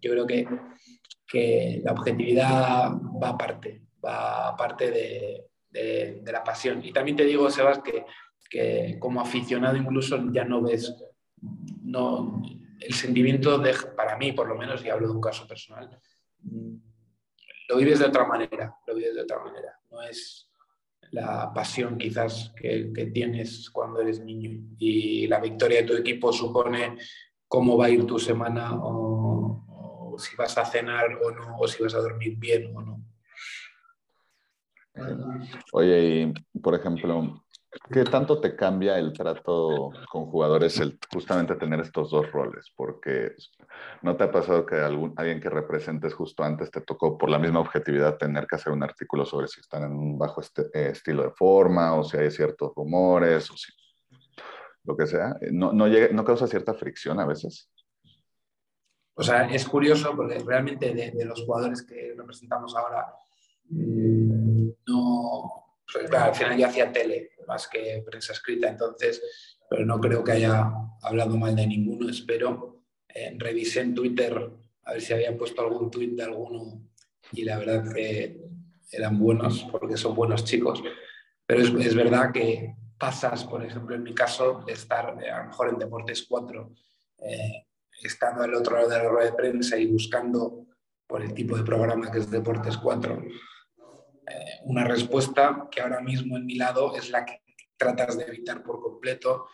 yo 0.00 0.10
creo 0.10 0.26
que, 0.26 0.46
que 1.32 1.80
la 1.82 1.92
objetividad 1.92 2.92
va 2.92 3.28
aparte, 3.30 3.80
va 4.04 4.48
aparte 4.48 4.90
de, 4.90 5.46
de, 5.70 6.30
la 6.30 6.44
pasión. 6.44 6.84
Y 6.84 6.92
también 6.92 7.16
te 7.16 7.24
digo, 7.24 7.48
Sebas, 7.48 7.78
que, 7.78 8.04
que 8.50 8.98
como 8.98 9.18
aficionado 9.18 9.74
incluso 9.78 10.22
ya 10.30 10.44
no 10.44 10.60
ves, 10.60 10.94
no, 11.84 12.42
el 12.78 12.92
sentimiento 12.92 13.58
de, 13.58 13.74
para 13.96 14.18
mí 14.18 14.32
por 14.32 14.46
lo 14.46 14.56
menos, 14.56 14.84
y 14.84 14.90
hablo 14.90 15.08
de 15.08 15.14
un 15.14 15.22
caso 15.22 15.48
personal, 15.48 15.98
lo 17.68 17.76
vives 17.78 18.00
de 18.00 18.04
otra 18.04 18.26
manera, 18.26 18.76
lo 18.86 18.94
vives 18.94 19.14
de 19.14 19.22
otra 19.22 19.38
manera. 19.42 19.80
No 19.90 20.02
es, 20.02 20.50
la 21.12 21.50
pasión 21.54 21.96
quizás 21.96 22.52
que, 22.54 22.92
que, 22.94 23.06
tienes 23.06 23.70
cuando 23.70 24.02
eres 24.02 24.20
niño. 24.20 24.50
Y 24.78 25.26
la 25.28 25.40
victoria 25.40 25.80
de 25.80 25.86
tu 25.86 25.94
equipo 25.94 26.30
supone 26.30 26.98
cómo 27.48 27.78
va 27.78 27.86
a 27.86 27.90
ir 27.90 28.06
tu 28.06 28.18
semana 28.18 28.74
o, 28.74 29.31
si 30.18 30.36
vas 30.36 30.56
a 30.58 30.64
cenar 30.64 31.14
o 31.22 31.30
no, 31.30 31.58
o 31.58 31.68
si 31.68 31.82
vas 31.82 31.94
a 31.94 32.00
dormir 32.00 32.36
bien 32.36 32.74
o 32.76 32.82
no. 32.82 33.04
Oye, 35.72 36.32
por 36.60 36.74
ejemplo, 36.74 37.42
¿Qué 37.90 38.04
tanto 38.04 38.38
te 38.38 38.54
cambia 38.54 38.98
el 38.98 39.14
trato 39.14 39.92
con 40.10 40.26
jugadores 40.26 40.78
el 40.80 40.98
justamente 41.10 41.54
tener 41.54 41.80
estos 41.80 42.10
dos 42.10 42.30
roles? 42.30 42.70
Porque 42.76 43.34
¿no 44.02 44.14
te 44.14 44.24
ha 44.24 44.30
pasado 44.30 44.66
que 44.66 44.76
alguien 44.76 45.40
que 45.40 45.48
representes 45.48 46.12
justo 46.12 46.44
antes 46.44 46.70
te 46.70 46.82
tocó 46.82 47.16
por 47.16 47.30
la 47.30 47.38
misma 47.38 47.60
objetividad 47.60 48.18
tener 48.18 48.46
que 48.46 48.56
hacer 48.56 48.74
un 48.74 48.82
artículo 48.82 49.24
sobre 49.24 49.48
si 49.48 49.60
están 49.60 49.84
en 49.84 49.92
un 49.92 50.18
bajo 50.18 50.42
este, 50.42 50.64
eh, 50.74 50.90
estilo 50.90 51.22
de 51.22 51.30
forma 51.30 51.94
o 51.94 52.04
si 52.04 52.18
hay 52.18 52.30
ciertos 52.30 52.72
rumores 52.76 53.50
o 53.50 53.56
si 53.56 53.72
lo 54.84 54.94
que 54.94 55.06
sea? 55.06 55.34
¿No, 55.50 55.72
no, 55.72 55.86
¿No 55.88 56.24
causa 56.24 56.46
cierta 56.46 56.74
fricción 56.74 57.20
a 57.20 57.26
veces? 57.26 57.71
O 59.14 59.22
sea, 59.22 59.48
es 59.50 59.66
curioso 59.66 60.14
porque 60.16 60.38
realmente 60.38 60.94
de, 60.94 61.10
de 61.10 61.24
los 61.24 61.44
jugadores 61.44 61.82
que 61.82 62.14
representamos 62.16 62.74
ahora, 62.74 63.14
mmm, 63.68 64.68
no 64.86 65.62
pues, 65.92 66.08
claro, 66.08 66.26
al 66.26 66.34
final 66.34 66.58
yo 66.58 66.66
hacía 66.66 66.92
tele 66.92 67.32
más 67.46 67.68
que 67.68 68.02
prensa 68.04 68.32
escrita, 68.32 68.68
entonces, 68.68 69.22
pero 69.68 69.84
no 69.84 70.00
creo 70.00 70.24
que 70.24 70.32
haya 70.32 70.70
hablado 71.02 71.36
mal 71.36 71.54
de 71.54 71.66
ninguno, 71.66 72.08
espero. 72.08 72.82
Eh, 73.08 73.34
revisé 73.36 73.80
en 73.80 73.94
Twitter 73.94 74.50
a 74.84 74.92
ver 74.92 75.02
si 75.02 75.12
había 75.12 75.36
puesto 75.36 75.60
algún 75.60 75.90
tweet 75.90 76.12
de 76.12 76.22
alguno 76.22 76.88
y 77.32 77.44
la 77.44 77.58
verdad 77.58 77.92
que 77.92 78.40
eran 78.90 79.18
buenos 79.18 79.66
porque 79.70 79.96
son 79.96 80.14
buenos 80.14 80.44
chicos, 80.44 80.82
pero 81.46 81.60
es, 81.60 81.86
es 81.86 81.94
verdad 81.94 82.32
que 82.32 82.74
pasas, 82.98 83.44
por 83.44 83.64
ejemplo, 83.64 83.94
en 83.94 84.02
mi 84.02 84.14
caso, 84.14 84.62
de 84.66 84.72
estar 84.72 85.18
eh, 85.22 85.30
a 85.30 85.40
lo 85.40 85.48
mejor 85.48 85.68
en 85.68 85.78
Deportes 85.78 86.24
4, 86.28 86.72
eh, 87.18 87.66
estando 88.02 88.42
al 88.42 88.54
otro 88.54 88.76
lado 88.76 88.88
de 88.88 88.98
la 88.98 89.08
rueda 89.08 89.30
de 89.30 89.36
prensa 89.36 89.76
y 89.76 89.86
buscando 89.86 90.66
por 91.06 91.22
el 91.22 91.34
tipo 91.34 91.56
de 91.56 91.64
programa 91.64 92.10
que 92.10 92.18
es 92.18 92.30
Deportes 92.30 92.76
4, 92.76 93.22
eh, 93.22 94.34
una 94.64 94.84
respuesta 94.84 95.68
que 95.70 95.80
ahora 95.80 96.00
mismo 96.00 96.36
en 96.36 96.46
mi 96.46 96.54
lado 96.54 96.96
es 96.96 97.10
la 97.10 97.24
que 97.24 97.42
tratas 97.76 98.16
de 98.16 98.24
evitar 98.24 98.62
por 98.62 98.80
completo. 98.80 99.46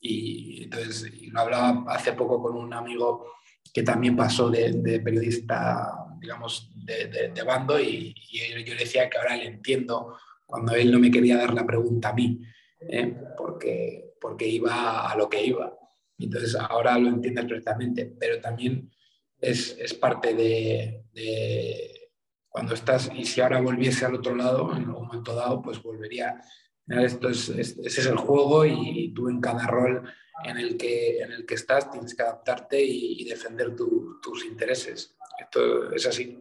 Y 0.00 0.64
entonces 0.64 1.10
lo 1.30 1.40
hablaba 1.40 1.84
hace 1.94 2.12
poco 2.12 2.42
con 2.42 2.56
un 2.56 2.74
amigo 2.74 3.34
que 3.72 3.82
también 3.82 4.16
pasó 4.16 4.50
de, 4.50 5.00
periodista, 5.02 5.92
digamos, 6.20 6.70
de, 6.84 7.42
bando 7.46 7.80
y, 7.80 8.14
y, 8.30 8.64
yo 8.64 8.74
le 8.74 8.80
decía 8.80 9.08
que 9.08 9.18
ahora 9.18 9.36
le 9.36 9.46
entiendo 9.46 10.16
cuando 10.44 10.74
él 10.74 10.90
no 10.92 10.98
me 10.98 11.10
quería 11.10 11.38
dar 11.38 11.54
la 11.54 11.64
pregunta 11.64 12.10
a 12.10 12.12
mí, 12.12 12.38
¿eh? 12.80 13.16
porque, 13.38 14.16
porque 14.20 14.46
iba 14.46 15.10
a 15.10 15.16
lo 15.16 15.28
que 15.30 15.46
iba. 15.46 15.72
Entonces 16.18 16.54
ahora 16.54 16.98
lo 16.98 17.08
entiendes 17.08 17.44
perfectamente, 17.46 18.14
pero 18.18 18.40
también 18.40 18.90
es, 19.38 19.76
es 19.78 19.94
parte 19.94 20.34
de, 20.34 22.10
cuando 22.48 22.74
estás, 22.74 23.10
y 23.14 23.24
si 23.24 23.40
ahora 23.40 23.60
volviese 23.60 24.04
al 24.04 24.14
otro 24.14 24.34
lado, 24.34 24.70
en 24.76 24.84
algún 24.84 25.06
momento 25.06 25.34
dado, 25.34 25.62
pues 25.62 25.82
volvería. 25.82 26.40
Esto 26.86 27.28
es, 27.28 27.48
es, 27.48 27.78
ese 27.78 28.00
es 28.00 28.06
el 28.06 28.16
juego 28.16 28.64
y 28.66 29.12
tú 29.14 29.28
en 29.28 29.40
cada 29.40 29.66
rol 29.66 30.02
en 30.44 30.58
el 30.58 30.76
que, 30.76 31.18
en 31.18 31.32
el 31.32 31.46
que 31.46 31.54
estás 31.54 31.90
tienes 31.90 32.14
que 32.14 32.22
adaptarte 32.22 32.82
y, 32.82 33.24
defender 33.24 33.74
tu, 33.76 34.20
tus 34.20 34.44
intereses. 34.44 35.16
Esto 35.38 35.92
es 35.92 36.06
así. 36.06 36.38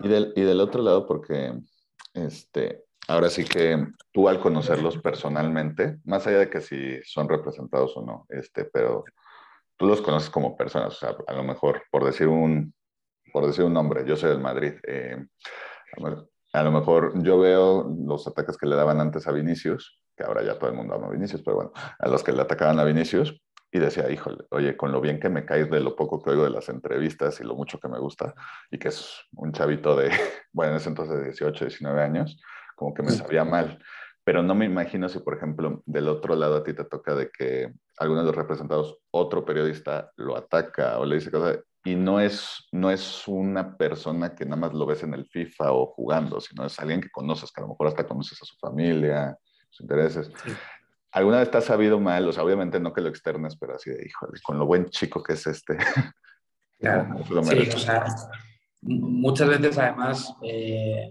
Y 0.00 0.08
del, 0.08 0.32
y 0.34 0.42
del 0.42 0.60
otro 0.60 0.82
lado, 0.82 1.06
porque 1.06 1.52
este, 2.14 2.84
ahora 3.10 3.28
sí 3.28 3.44
que 3.44 3.86
tú 4.12 4.28
al 4.28 4.40
conocerlos 4.40 4.98
personalmente, 4.98 5.98
más 6.04 6.26
allá 6.26 6.38
de 6.38 6.50
que 6.50 6.60
si 6.60 7.02
son 7.02 7.28
representados 7.28 7.96
o 7.96 8.02
no, 8.02 8.26
este, 8.28 8.64
pero 8.66 9.04
tú 9.76 9.86
los 9.86 10.00
conoces 10.00 10.30
como 10.30 10.56
personas, 10.56 10.94
o 10.94 10.96
sea, 10.96 11.16
a 11.26 11.32
lo 11.32 11.42
mejor 11.42 11.82
por 11.90 12.04
decir 12.04 12.28
un, 12.28 12.72
por 13.32 13.46
decir 13.46 13.64
un 13.64 13.72
nombre, 13.72 14.04
yo 14.06 14.16
soy 14.16 14.30
del 14.30 14.40
Madrid. 14.40 14.74
Eh, 14.86 15.16
a 16.52 16.62
lo 16.62 16.70
mejor 16.70 17.20
yo 17.22 17.38
veo 17.40 17.92
los 18.06 18.28
ataques 18.28 18.56
que 18.56 18.66
le 18.66 18.76
daban 18.76 19.00
antes 19.00 19.26
a 19.26 19.32
Vinicius, 19.32 20.00
que 20.16 20.22
ahora 20.22 20.44
ya 20.44 20.58
todo 20.58 20.70
el 20.70 20.76
mundo 20.76 20.94
ama 20.94 21.08
a 21.08 21.10
Vinicius, 21.10 21.42
pero 21.42 21.56
bueno, 21.56 21.72
a 21.98 22.08
los 22.08 22.22
que 22.22 22.32
le 22.32 22.42
atacaban 22.42 22.78
a 22.78 22.84
Vinicius, 22.84 23.40
y 23.72 23.78
decía, 23.78 24.10
híjole, 24.10 24.44
oye, 24.50 24.76
con 24.76 24.92
lo 24.92 25.00
bien 25.00 25.20
que 25.20 25.28
me 25.28 25.44
caes 25.44 25.70
de 25.70 25.80
lo 25.80 25.94
poco 25.94 26.20
que 26.20 26.30
oigo 26.30 26.44
de 26.44 26.50
las 26.50 26.68
entrevistas 26.68 27.40
y 27.40 27.44
lo 27.44 27.54
mucho 27.54 27.78
que 27.78 27.88
me 27.88 27.98
gusta, 27.98 28.34
y 28.70 28.78
que 28.78 28.88
es 28.88 29.14
un 29.32 29.52
chavito 29.52 29.96
de, 29.96 30.10
bueno, 30.52 30.72
en 30.72 30.78
ese 30.78 30.88
entonces 30.88 31.18
de 31.18 31.24
18, 31.24 31.64
19 31.66 32.02
años, 32.02 32.40
como 32.80 32.94
que 32.94 33.02
me 33.02 33.10
sabía 33.10 33.44
mal. 33.44 33.78
Pero 34.24 34.42
no 34.42 34.54
me 34.54 34.64
imagino 34.64 35.06
si, 35.10 35.18
por 35.18 35.36
ejemplo, 35.36 35.82
del 35.84 36.08
otro 36.08 36.34
lado 36.34 36.56
a 36.56 36.64
ti 36.64 36.72
te 36.72 36.84
toca 36.84 37.14
de 37.14 37.30
que 37.30 37.70
alguno 37.98 38.20
de 38.20 38.26
los 38.26 38.34
representados, 38.34 38.96
otro 39.10 39.44
periodista 39.44 40.10
lo 40.16 40.34
ataca 40.34 40.98
o 40.98 41.04
le 41.04 41.16
dice 41.16 41.30
cosas, 41.30 41.58
y 41.84 41.94
no 41.94 42.20
es, 42.20 42.68
no 42.72 42.90
es 42.90 43.28
una 43.28 43.76
persona 43.76 44.34
que 44.34 44.46
nada 44.46 44.56
más 44.56 44.72
lo 44.72 44.86
ves 44.86 45.02
en 45.02 45.12
el 45.12 45.26
FIFA 45.26 45.72
o 45.72 45.86
jugando, 45.86 46.40
sino 46.40 46.64
es 46.64 46.78
alguien 46.80 47.02
que 47.02 47.10
conoces, 47.10 47.52
que 47.52 47.60
a 47.60 47.64
lo 47.64 47.68
mejor 47.68 47.88
hasta 47.88 48.06
conoces 48.06 48.40
a 48.40 48.46
su 48.46 48.56
familia, 48.56 49.36
sus 49.68 49.82
intereses. 49.82 50.30
Sí. 50.42 50.52
¿Alguna 51.12 51.40
vez 51.40 51.50
te 51.50 51.58
has 51.58 51.64
sabido 51.64 52.00
mal? 52.00 52.26
O 52.28 52.32
sea, 52.32 52.44
obviamente 52.44 52.80
no 52.80 52.94
que 52.94 53.02
lo 53.02 53.08
externes, 53.10 53.56
pero 53.56 53.74
así 53.74 53.90
de, 53.90 54.06
híjole, 54.06 54.40
con 54.42 54.58
lo 54.58 54.64
buen 54.64 54.88
chico 54.88 55.22
que 55.22 55.34
es 55.34 55.46
este. 55.46 55.76
Claro, 56.78 57.14
sí, 57.44 57.68
o 57.74 57.78
sea, 57.78 58.06
muchas 58.80 59.50
veces 59.50 59.76
además 59.76 60.34
eh, 60.42 61.10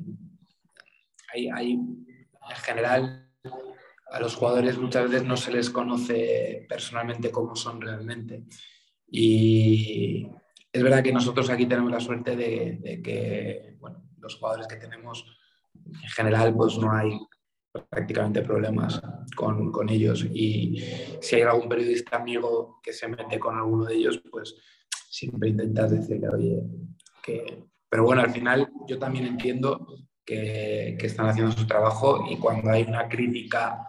hay, 1.34 1.50
hay, 1.50 1.72
en 1.72 2.56
general, 2.64 3.30
a 4.12 4.20
los 4.20 4.36
jugadores 4.36 4.78
muchas 4.78 5.10
veces 5.10 5.28
no 5.28 5.38
se 5.38 5.52
les 5.52 5.70
conoce 5.70 6.66
personalmente 6.68 7.32
cómo 7.32 7.56
son 7.56 7.82
realmente. 7.82 8.44
Y, 9.08 10.28
es 10.72 10.84
verdad 10.84 11.04
que 11.04 11.12
nosotros 11.12 11.50
aquí 11.50 11.66
tenemos 11.66 11.92
la 11.92 12.00
suerte 12.00 12.36
de, 12.36 12.78
de, 12.80 13.02
que 13.02 13.76
bueno, 13.80 14.04
los 14.20 14.36
jugadores 14.36 14.68
que 14.68 14.76
tenemos 14.76 15.26
en 15.86 16.10
general 16.10 16.54
pues 16.56 16.78
no 16.78 16.92
hay 16.92 17.20
prácticamente 17.90 18.42
problemas 18.42 19.02
con, 19.36 19.72
con, 19.72 19.90
ellos 19.90 20.26
y 20.32 20.84
si 21.22 21.36
hay 21.36 21.42
algún 21.44 21.70
periodista 21.70 22.18
amigo 22.18 22.80
que 22.84 22.94
se 22.94 23.08
mete 23.08 23.40
con 23.40 23.56
alguno 23.56 23.86
de 23.86 23.96
ellos 23.96 24.22
pues 24.30 24.56
siempre 25.10 25.50
intentas 25.50 25.92
decirle 25.92 26.30
oye 26.30 26.64
que 27.24 27.64
pero 27.88 28.04
bueno 28.04 28.22
al 28.22 28.32
final 28.32 28.70
yo 28.88 28.98
también 28.98 29.26
entiendo 29.28 29.88
que, 30.30 31.06
están 31.06 31.28
haciendo 31.28 31.52
su 31.52 31.66
trabajo 31.66 32.26
y 32.30 32.38
cuando 32.38 32.72
hay 32.72 32.84
una 32.84 33.08
crítica 33.08 33.86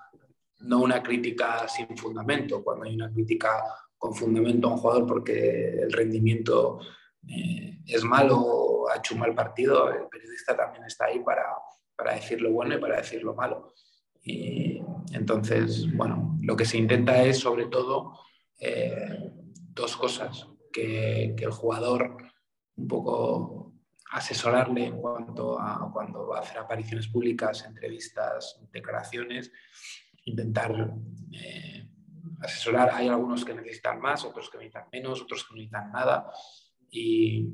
no 0.61 0.81
una 0.81 1.03
crítica 1.03 1.67
sin 1.69 1.97
fundamento 1.97 2.63
cuando 2.63 2.85
hay 2.85 2.95
una 2.95 3.11
crítica 3.11 3.63
con 3.99 4.15
fundamento 4.15 4.69
a 4.69 4.73
un 4.73 4.79
jugador 4.79 5.07
porque 5.07 5.71
el 5.83 5.93
rendimiento 5.93 6.81
eh, 7.29 7.79
es 7.87 8.05
malo 8.05 8.71
ha 8.91 8.99
hecho 8.99 9.15
un 9.15 9.21
mal 9.21 9.35
partido, 9.35 9.91
el 9.91 10.09
periodista 10.09 10.57
también 10.57 10.85
está 10.85 11.07
ahí 11.07 11.21
para, 11.21 11.45
para 11.97 12.15
decir 12.15 12.41
lo 12.41 12.53
bueno 12.53 12.75
y 12.75 12.79
para 12.79 12.97
decir 12.97 13.23
lo 13.23 13.35
malo. 13.35 13.75
Y 14.23 14.83
entonces, 15.13 15.87
bueno, 15.95 16.37
lo 16.43 16.57
que 16.57 16.65
se 16.65 16.79
intenta 16.79 17.23
es 17.23 17.39
sobre 17.39 17.67
todo 17.67 18.19
eh, 18.59 19.33
dos 19.49 19.97
cosas, 19.97 20.47
que, 20.73 21.35
que, 21.37 21.45
el 21.45 21.51
jugador 21.51 22.17
un 22.77 22.89
poco 22.89 23.70
asesorarle 24.11 24.87
en 24.87 25.01
cuanto 25.01 25.61
a 25.61 25.91
cuando 25.93 26.29
va 26.29 26.39
a 26.39 26.41
hacer 26.41 26.59
apariciones 26.59 27.09
públicas, 27.09 27.65
entrevistas, 27.65 28.61
declaraciones, 28.73 29.53
intentar 30.25 30.95
eh, 31.33 31.89
asesorar. 32.41 32.91
Hay 32.93 33.09
algunos 33.09 33.45
que 33.45 33.55
necesitan 33.55 34.01
más, 34.01 34.25
otros 34.25 34.51
que 34.51 34.59
necesitan 34.59 34.89
menos, 34.93 35.23
otros 35.23 35.45
que 35.45 35.51
no 35.51 35.57
necesitan 35.57 35.93
nada. 35.93 36.31
Y, 36.91 37.49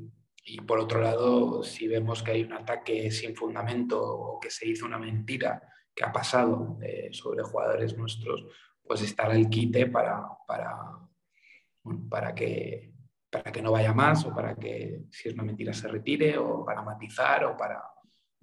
y 0.45 0.61
por 0.61 0.79
otro 0.79 1.01
lado, 1.01 1.63
si 1.63 1.87
vemos 1.87 2.23
que 2.23 2.31
hay 2.31 2.43
un 2.43 2.53
ataque 2.53 3.11
sin 3.11 3.35
fundamento 3.35 4.01
o 4.01 4.39
que 4.39 4.49
se 4.49 4.67
hizo 4.67 4.85
una 4.85 4.97
mentira 4.97 5.61
que 5.93 6.03
ha 6.03 6.11
pasado 6.11 6.77
eh, 6.81 7.09
sobre 7.11 7.43
jugadores 7.43 7.97
nuestros, 7.97 8.45
pues 8.83 9.01
estar 9.01 9.29
al 9.29 9.49
quite 9.49 9.87
para, 9.87 10.23
para, 10.47 10.75
para, 12.09 12.33
que, 12.33 12.93
para 13.39 13.51
que 13.51 13.61
no 13.61 13.71
vaya 13.71 13.93
más 13.93 14.25
o 14.25 14.33
para 14.33 14.55
que 14.55 15.01
si 15.11 15.29
es 15.29 15.33
una 15.33 15.43
mentira 15.43 15.73
se 15.73 15.87
retire 15.87 16.37
o 16.37 16.65
para 16.65 16.81
matizar 16.81 17.45
o 17.45 17.57
para, 17.57 17.81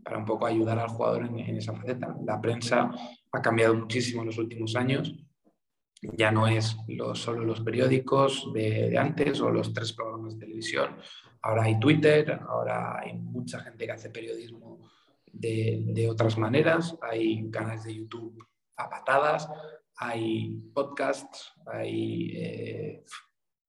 para 0.02 0.18
un 0.18 0.24
poco 0.24 0.46
ayudar 0.46 0.78
al 0.78 0.88
jugador 0.88 1.26
en, 1.26 1.56
esa 1.56 1.74
faceta. 1.74 2.16
La 2.24 2.40
prensa 2.40 2.90
ha 3.32 3.42
cambiado 3.42 3.74
muchísimo 3.74 4.22
en 4.22 4.26
los 4.26 4.38
últimos 4.38 4.76
años. 4.76 5.14
Ya 6.00 6.30
no 6.30 6.46
es 6.46 6.76
solo 7.14 7.44
los 7.44 7.60
periódicos 7.60 8.52
de, 8.52 8.90
de 8.90 8.98
antes 8.98 9.40
o 9.40 9.50
los 9.50 9.72
tres 9.72 9.92
programas 9.92 10.34
de 10.34 10.40
televisión. 10.40 10.96
Ahora 11.42 11.64
hay 11.64 11.78
Twitter, 11.78 12.40
ahora 12.48 13.00
hay 13.00 13.14
mucha 13.14 13.60
gente 13.60 13.86
que 13.86 13.92
hace 13.92 14.10
periodismo 14.10 14.80
de, 15.34 16.08
otras 16.10 16.38
maneras. 16.38 16.96
Hay 17.02 17.50
canales 17.50 17.84
de 17.84 17.94
YouTube 17.94 18.46
a 18.76 18.88
patadas, 18.88 19.48
hay 19.96 20.56
podcasts, 20.72 21.52
hay, 21.66 22.32
eh, 22.36 23.04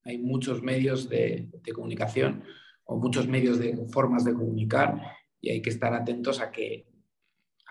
hay 0.06 0.20
muchos 0.20 0.62
medios 0.62 1.10
de, 1.10 1.50
comunicación 1.74 2.44
o 2.86 2.98
muchos 2.98 3.28
medios 3.28 3.60
de 3.60 3.76
formas 3.88 4.24
de 4.24 4.34
comunicar 4.34 5.02
y 5.42 5.50
hay 5.50 5.62
que 5.62 5.72
estar 5.72 5.94
atentos 5.94 6.40
a 6.40 6.52
que, 6.52 6.88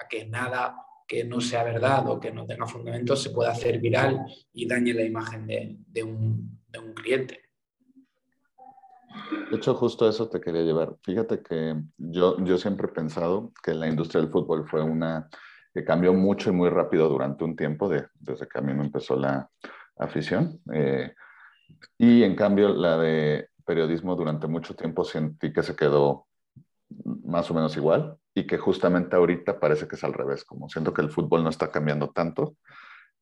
a 0.03 0.09
que 0.09 0.27
nada 0.27 0.77
que 1.07 1.25
no 1.25 1.41
sea 1.41 1.63
verdad 1.63 2.09
o 2.09 2.19
que 2.19 2.33
no 2.33 2.45
tenga 2.45 2.67
fundamentos 2.67 3.23
se 3.23 3.31
pueda 3.31 3.53
hacer 3.53 3.79
viral 3.79 4.21
y 4.53 4.67
dañe 4.67 4.93
la 4.93 5.05
imagen 5.05 5.47
de, 5.47 6.03
un, 6.03 6.61
de 6.69 6.79
un 6.79 6.93
cliente. 6.95 7.41
De 9.51 9.57
hecho, 9.57 9.75
justo 9.75 10.09
eso 10.09 10.29
te 10.29 10.41
quería 10.41 10.63
llevar. 10.63 10.97
Fíjate 11.05 11.41
que 11.41 11.77
yo, 11.99 12.37
yo 12.45 12.59
siempre 12.59 12.89
he 12.89 12.93
pensado 12.93 13.53
que 13.63 13.75
la 13.75 13.87
industria 13.87 14.23
del 14.23 14.33
fútbol 14.33 14.67
fue 14.67 14.83
una 14.83 15.29
que 15.73 15.85
cambió 15.85 16.13
mucho 16.15 16.51
y 16.51 16.53
muy 16.53 16.69
rápido 16.69 17.09
durante 17.09 17.45
un 17.45 17.55
tiempo, 17.55 17.89
de, 17.89 18.07
desde 18.15 18.49
que 18.49 18.59
a 18.59 18.63
mí 18.63 18.73
me 18.75 18.85
empezó 18.85 19.17
la 19.17 19.49
afición. 19.97 20.61
Eh, 20.73 21.13
y 21.99 22.23
en 22.23 22.35
cambio, 22.35 22.69
la 22.69 22.99
de 22.99 23.49
periodismo 23.65 24.15
durante 24.17 24.47
mucho 24.47 24.75
tiempo 24.75 25.05
sentí 25.05 25.53
que 25.53 25.63
se 25.63 25.77
quedó 25.77 26.27
más 27.25 27.51
o 27.51 27.55
menos 27.55 27.77
igual 27.77 28.17
y 28.35 28.47
que 28.47 28.59
justamente 28.59 29.17
ahorita 29.17 29.59
parece 29.59 29.89
que 29.89 29.97
es 29.97 30.05
al 30.05 30.13
revés, 30.13 30.45
como 30.45 30.69
siento 30.69 30.93
que 30.93 31.03
el 31.03 31.11
fútbol 31.11 31.43
no 31.43 31.51
está 31.51 31.71
cambiando 31.71 32.11
tanto 32.11 32.57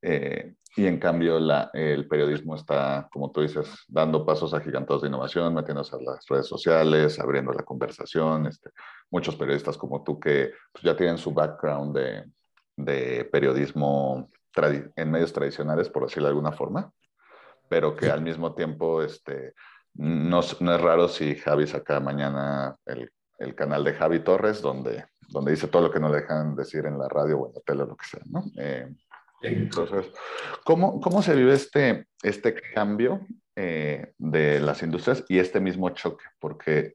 eh, 0.03 0.55
y 0.77 0.87
en 0.87 0.99
cambio 0.99 1.39
la, 1.39 1.71
el 1.73 2.09
periodismo 2.09 2.57
está, 2.57 3.09
como 3.13 3.31
tú 3.31 3.41
dices, 3.43 3.69
dando 3.87 4.27
pasos 4.27 4.53
agigantados 4.53 5.03
de 5.03 5.09
innovación, 5.09 5.55
metiéndose 5.55 5.95
a 5.95 6.01
las 6.01 6.27
redes 6.27 6.47
sociales, 6.47 7.21
abriendo 7.21 7.53
la 7.53 7.63
conversación. 7.63 8.47
Este, 8.47 8.71
muchos 9.11 9.37
periodistas 9.37 9.79
como 9.79 10.03
tú 10.03 10.19
que 10.19 10.53
pues, 10.73 10.83
ya 10.83 10.97
tienen 10.97 11.19
su 11.19 11.33
background 11.33 11.97
de, 11.97 12.25
de 12.77 13.25
periodismo 13.27 14.29
en 14.97 15.11
medios 15.11 15.33
tradicionales, 15.33 15.89
por 15.89 16.05
decirlo 16.05 16.27
de 16.27 16.33
alguna 16.33 16.53
forma, 16.53 16.93
pero 17.73 17.97
que 17.97 18.11
al 18.11 18.21
mismo 18.21 18.55
tiempo 18.55 19.03
este, 19.03 19.55
no, 19.95 20.43
no, 20.61 20.75
es 20.75 20.81
raro 20.83 21.09
si 21.09 21.37
Javi 21.37 21.67
saca 21.67 22.01
mañana 22.01 22.77
el, 22.85 23.11
el, 23.39 23.55
canal 23.55 23.83
de 23.83 23.95
Javi 23.95 24.19
Torres, 24.19 24.61
donde, 24.61 25.07
donde 25.27 25.53
dice 25.53 25.69
todo 25.69 25.85
lo 25.85 25.91
que 25.91 25.99
no 25.99 26.11
le 26.11 26.21
dejan 26.21 26.55
decir 26.55 26.85
en 26.85 26.99
la 26.99 27.09
radio 27.09 27.39
o 27.39 27.49
en 27.49 27.55
la 27.55 27.61
tele 27.63 27.85
o 27.85 27.87
lo 27.87 27.97
que 27.97 28.05
sea, 28.05 28.21
¿no? 28.27 28.45
Eh, 28.59 28.95
entonces, 29.41 30.13
¿cómo, 30.65 31.01
cómo 31.01 31.23
se 31.23 31.35
vive 31.35 31.55
este, 31.55 32.09
este 32.23 32.53
cambio 32.75 33.27
eh, 33.57 34.13
de 34.19 34.61
las 34.61 34.83
industrias 34.83 35.25
y 35.31 35.39
este 35.39 35.59
mismo 35.59 35.89
choque? 35.95 36.27
Porque 36.39 36.93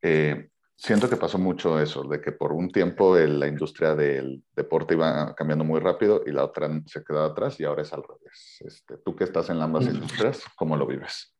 eh, 0.00 0.48
siento 0.76 1.08
que 1.08 1.16
pasó 1.16 1.38
mucho 1.38 1.80
eso, 1.80 2.02
de 2.04 2.20
que 2.20 2.32
por 2.32 2.52
un 2.52 2.70
tiempo 2.70 3.16
la 3.16 3.46
industria 3.46 3.94
del 3.94 4.44
deporte 4.54 4.94
iba 4.94 5.34
cambiando 5.34 5.64
muy 5.64 5.80
rápido 5.80 6.22
y 6.26 6.32
la 6.32 6.44
otra 6.44 6.68
se 6.86 7.02
quedaba 7.02 7.28
atrás 7.28 7.58
y 7.58 7.64
ahora 7.64 7.82
es 7.82 7.92
al 7.92 8.02
revés. 8.02 8.58
Este, 8.60 8.98
tú 8.98 9.16
que 9.16 9.24
estás 9.24 9.48
en 9.50 9.60
ambas 9.60 9.86
industrias, 9.86 10.42
¿cómo 10.56 10.76
lo 10.76 10.86
vives? 10.86 11.32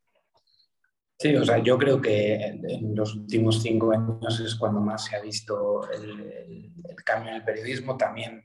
Sí, 1.18 1.34
o 1.34 1.44
sea, 1.44 1.58
yo 1.58 1.78
creo 1.78 2.00
que 2.00 2.34
en 2.34 2.94
los 2.94 3.14
últimos 3.14 3.62
cinco 3.62 3.92
años 3.92 4.40
es 4.40 4.54
cuando 4.54 4.80
más 4.80 5.06
se 5.06 5.16
ha 5.16 5.20
visto 5.20 5.88
el, 5.90 6.72
el 6.84 7.04
cambio 7.04 7.30
en 7.30 7.36
el 7.36 7.44
periodismo. 7.44 7.96
También 7.96 8.44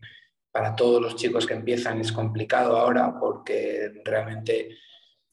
para 0.52 0.76
todos 0.76 1.02
los 1.02 1.16
chicos 1.16 1.46
que 1.46 1.54
empiezan 1.54 2.00
es 2.00 2.12
complicado 2.12 2.78
ahora 2.78 3.18
porque 3.20 3.92
realmente 4.06 4.78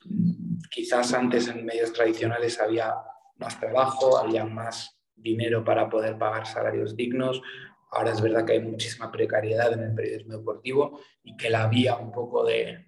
mm, 0.05 0.59
quizás 0.71 1.13
antes 1.15 1.47
en 1.49 1.65
medios 1.65 1.93
tradicionales 1.93 2.61
había 2.61 2.95
más 3.37 3.59
trabajo, 3.61 4.19
había 4.19 4.45
más 4.45 4.98
dinero 5.19 5.65
para 5.65 5.89
poder 5.89 6.19
pagar 6.19 6.47
salarios 6.47 6.97
dignos. 6.97 7.43
Ahora 7.91 8.13
es 8.13 8.21
verdad 8.21 8.45
que 8.45 8.53
hay 8.53 8.61
muchísima 8.61 9.11
precariedad 9.11 9.73
en 9.73 9.81
el 9.81 9.95
periodismo 9.95 10.39
deportivo 10.39 11.01
y 11.23 11.37
que 11.37 11.51
la 11.51 11.67
vía 11.69 11.97
un 11.97 12.13
poco 12.13 12.45
de, 12.45 12.87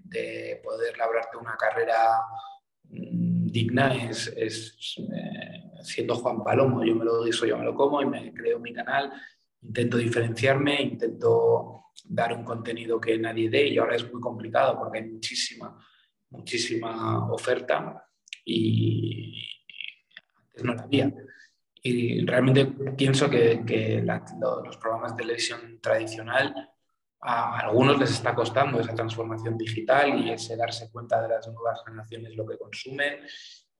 poder 0.62 0.99
labrarte 0.99 1.37
una 1.37 1.57
carrera 1.57 2.21
mm, 2.85 3.47
digna 3.47 3.95
es, 3.95 4.29
eh, 4.37 5.83
siendo 5.83 6.16
Juan 6.16 6.45
Palomo. 6.45 6.85
Yo 6.85 6.95
me 6.95 7.05
lo 7.05 7.25
digo, 7.25 7.47
yo 7.47 7.57
me 7.57 7.64
lo 7.64 7.75
como 7.75 8.03
y 8.03 8.07
me 8.07 8.33
creo 8.35 8.59
mi 8.59 8.73
canal, 8.73 9.12
intento 9.62 9.97
diferenciarme, 9.97 10.83
intento 10.83 11.81
dar 12.05 12.33
un 12.33 12.45
contenido 12.45 13.01
que 13.01 13.19
nadie 13.19 13.49
dé 13.49 13.69
y 13.69 13.79
ahora 13.79 13.97
es 13.97 14.11
muy 14.11 14.21
complicado 14.21 14.79
porque 14.79 14.99
hay 14.99 15.09
muchísima, 15.09 15.79
muchísima 16.31 17.33
oferta 17.33 18.05
y, 18.45 19.47
antes 20.37 20.64
no 20.64 20.75
la 20.75 20.83
había. 20.83 21.12
Y 21.83 22.25
realmente 22.27 22.66
pienso 22.97 23.31
que, 23.31 23.62
que 23.64 24.05
los 24.05 24.77
programas 24.77 25.16
de 25.16 25.23
televisión 25.23 25.79
tradicional 25.81 26.71
a 27.23 27.59
algunos 27.59 27.99
les 27.99 28.11
está 28.11 28.35
costando 28.35 28.81
esa 28.81 28.95
transformación 28.95 29.57
digital 29.57 30.19
y 30.19 30.31
ese 30.31 30.57
darse 30.57 30.90
cuenta 30.90 31.21
de 31.23 31.29
las 31.29 31.47
nuevas 31.49 31.83
generaciones 31.85 32.37
lo 32.37 32.47
que 32.47 32.59
consumen. 32.59 33.21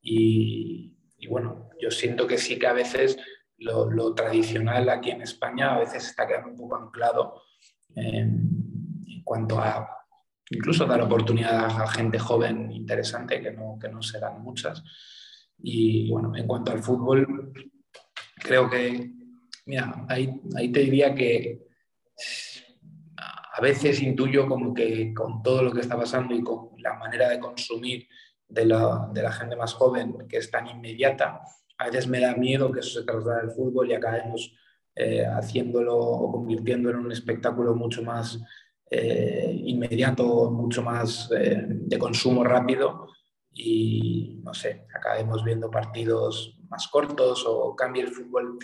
Y, 0.01 0.95
y 1.17 1.27
bueno, 1.27 1.69
yo 1.79 1.91
siento 1.91 2.27
que 2.27 2.37
sí 2.37 2.57
que 2.57 2.67
a 2.67 2.73
veces 2.73 3.17
lo, 3.57 3.89
lo, 3.89 4.13
tradicional 4.15 4.89
aquí 4.89 5.11
en 5.11 5.21
España 5.21 5.75
a 5.75 5.79
veces 5.79 6.07
está 6.07 6.27
quedando 6.27 6.49
un 6.49 6.57
poco 6.57 6.75
anclado 6.75 7.43
en 7.95 9.21
cuanto 9.23 9.59
a 9.59 9.87
incluso 10.49 10.85
dar 10.85 11.01
oportunidad 11.01 11.65
a 11.65 11.87
gente 11.87 12.19
joven 12.19 12.71
interesante, 12.71 13.41
que 13.41 13.51
no, 13.51 13.77
que 13.79 13.89
no 13.89 14.01
serán 14.01 14.41
muchas. 14.41 14.83
Y 15.57 16.09
bueno, 16.09 16.35
en 16.35 16.45
cuanto 16.45 16.71
al 16.71 16.83
fútbol, 16.83 17.53
creo 18.41 18.69
que, 18.69 19.11
mira, 19.65 20.05
ahí, 20.09 20.41
ahí 20.55 20.71
te 20.71 20.81
diría 20.81 21.13
que 21.15 21.61
a 23.53 23.61
veces 23.61 24.01
intuyo 24.01 24.47
como 24.47 24.73
que 24.73 25.13
con 25.13 25.43
todo 25.43 25.63
lo 25.63 25.71
que 25.71 25.81
está 25.81 25.97
pasando 25.97 26.33
y 26.33 26.41
con 26.41 26.69
la 26.77 26.95
manera 26.95 27.29
de 27.29 27.39
consumir 27.39 28.07
de 28.47 28.65
la, 28.65 29.09
de 29.13 29.21
la 29.21 29.31
gente 29.31 29.55
más 29.55 29.73
joven, 29.73 30.27
que 30.27 30.37
es 30.37 30.49
tan 30.49 30.67
inmediata, 30.67 31.41
a 31.77 31.85
veces 31.85 32.07
me 32.07 32.19
da 32.19 32.35
miedo 32.35 32.71
que 32.71 32.79
eso 32.79 32.99
se 32.99 33.05
traslade 33.05 33.41
al 33.41 33.51
fútbol 33.51 33.89
y 33.89 33.93
acabemos 33.93 34.53
eh, 34.95 35.25
haciéndolo 35.25 35.97
o 35.97 36.31
convirtiéndolo 36.31 36.99
en 36.99 37.05
un 37.05 37.11
espectáculo 37.11 37.75
mucho 37.75 38.03
más 38.03 38.39
eh, 38.89 39.61
inmediato, 39.65 40.51
mucho 40.51 40.83
más 40.83 41.29
eh, 41.31 41.63
de 41.65 41.97
consumo 41.97 42.43
rápido 42.43 43.07
y, 43.53 44.41
no 44.43 44.53
sé, 44.53 44.85
acabemos 44.93 45.43
viendo 45.43 45.71
partidos 45.71 46.60
más 46.71 46.87
cortos 46.87 47.43
o 47.45 47.75
cambie 47.75 48.01
el 48.01 48.11
fútbol 48.11 48.57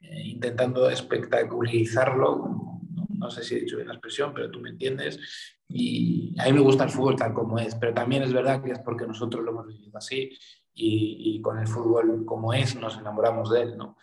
intentando 0.00 0.90
espectacularizarlo. 0.90 2.80
No, 3.18 3.30
sé 3.30 3.44
si 3.44 3.54
he 3.54 3.60
dicho 3.60 3.76
bien 3.76 3.88
la 3.88 3.94
expresión, 3.94 4.32
pero 4.34 4.50
tú 4.50 4.60
me 4.60 4.70
entiendes. 4.70 5.20
Y 5.68 6.34
a 6.40 6.46
mí 6.46 6.52
me 6.54 6.60
gusta 6.60 6.84
el 6.84 6.90
fútbol 6.90 7.16
tal 7.16 7.32
como 7.32 7.58
es, 7.58 7.76
pero 7.76 7.94
también 7.94 8.22
es 8.22 8.32
verdad 8.32 8.62
que 8.62 8.72
es 8.72 8.80
porque 8.80 9.06
nosotros 9.06 9.44
lo 9.44 9.52
hemos 9.52 9.68
vivido 9.68 9.96
así 9.96 10.30
y, 10.74 11.36
y 11.36 11.42
con 11.42 11.58
el 11.58 11.68
fútbol 11.68 12.24
como 12.24 12.52
es 12.52 12.74
nos 12.74 12.98
enamoramos 12.98 13.50
de 13.50 13.62
él, 13.62 13.76
¿no? 13.76 13.96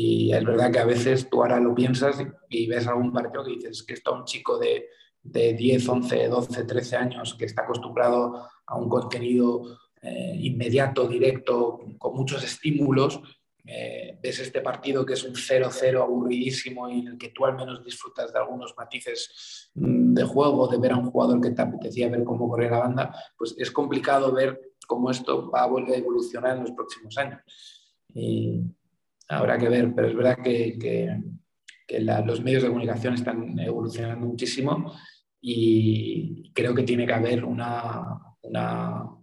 Y 0.00 0.32
es 0.32 0.44
verdad 0.44 0.70
que 0.70 0.78
a 0.78 0.84
veces 0.84 1.28
tú 1.28 1.42
ahora 1.42 1.58
lo 1.58 1.74
piensas 1.74 2.24
y, 2.48 2.66
ves 2.68 2.86
algún 2.86 3.12
partido 3.12 3.44
que 3.44 3.52
dices 3.52 3.82
que 3.82 3.94
está 3.94 4.12
un 4.12 4.24
chico 4.24 4.58
de, 4.58 4.86
de 5.22 5.54
10, 5.54 5.88
11, 5.88 6.28
12, 6.28 6.64
13 6.64 6.96
años 6.96 7.34
que 7.34 7.46
está 7.46 7.62
acostumbrado 7.62 8.48
a 8.66 8.76
un 8.76 8.88
contenido 8.88 9.62
eh, 10.02 10.36
inmediato, 10.40 11.08
directo, 11.08 11.80
con 11.98 12.14
muchos 12.14 12.44
estímulos, 12.44 13.20
eh, 13.70 14.18
ves 14.22 14.38
este 14.38 14.62
partido 14.62 15.04
que 15.04 15.12
es 15.12 15.24
un 15.24 15.34
0-0 15.34 16.00
aburridísimo 16.00 16.88
y 16.88 17.00
en 17.00 17.08
el 17.08 17.18
que 17.18 17.28
tú 17.28 17.44
al 17.44 17.54
menos 17.54 17.84
disfrutas 17.84 18.32
de 18.32 18.38
algunos 18.38 18.74
matices 18.78 19.70
mm, 19.74 20.14
de 20.14 20.24
juego, 20.24 20.68
de 20.68 20.78
ver 20.78 20.92
a 20.92 20.96
un 20.96 21.10
jugador 21.10 21.38
que 21.40 21.50
te 21.50 21.60
apetecía 21.60 22.08
ver 22.08 22.24
cómo 22.24 22.48
corría 22.48 22.70
la 22.70 22.78
banda, 22.78 23.14
pues 23.36 23.54
es 23.58 23.70
complicado 23.70 24.32
ver 24.32 24.58
cómo 24.86 25.10
esto 25.10 25.50
va 25.50 25.64
a 25.64 25.66
volver 25.66 25.96
a 25.96 25.98
evolucionar 25.98 26.56
en 26.56 26.62
los 26.62 26.72
próximos 26.72 27.18
años. 27.18 27.40
Y 28.14 28.62
habrá 29.28 29.58
que 29.58 29.68
ver, 29.68 29.94
pero 29.94 30.08
es 30.08 30.16
verdad 30.16 30.38
que, 30.42 31.20
los 32.24 32.42
medios 32.42 32.62
de 32.62 32.68
comunicación 32.68 33.14
están 33.14 33.58
evolucionando 33.58 34.26
muchísimo 34.26 34.92
y 35.40 36.50
creo 36.54 36.74
que 36.74 36.82
tiene 36.84 37.06
que 37.06 37.14
haber 37.14 37.44
una, 37.44 38.18
una 38.42 39.17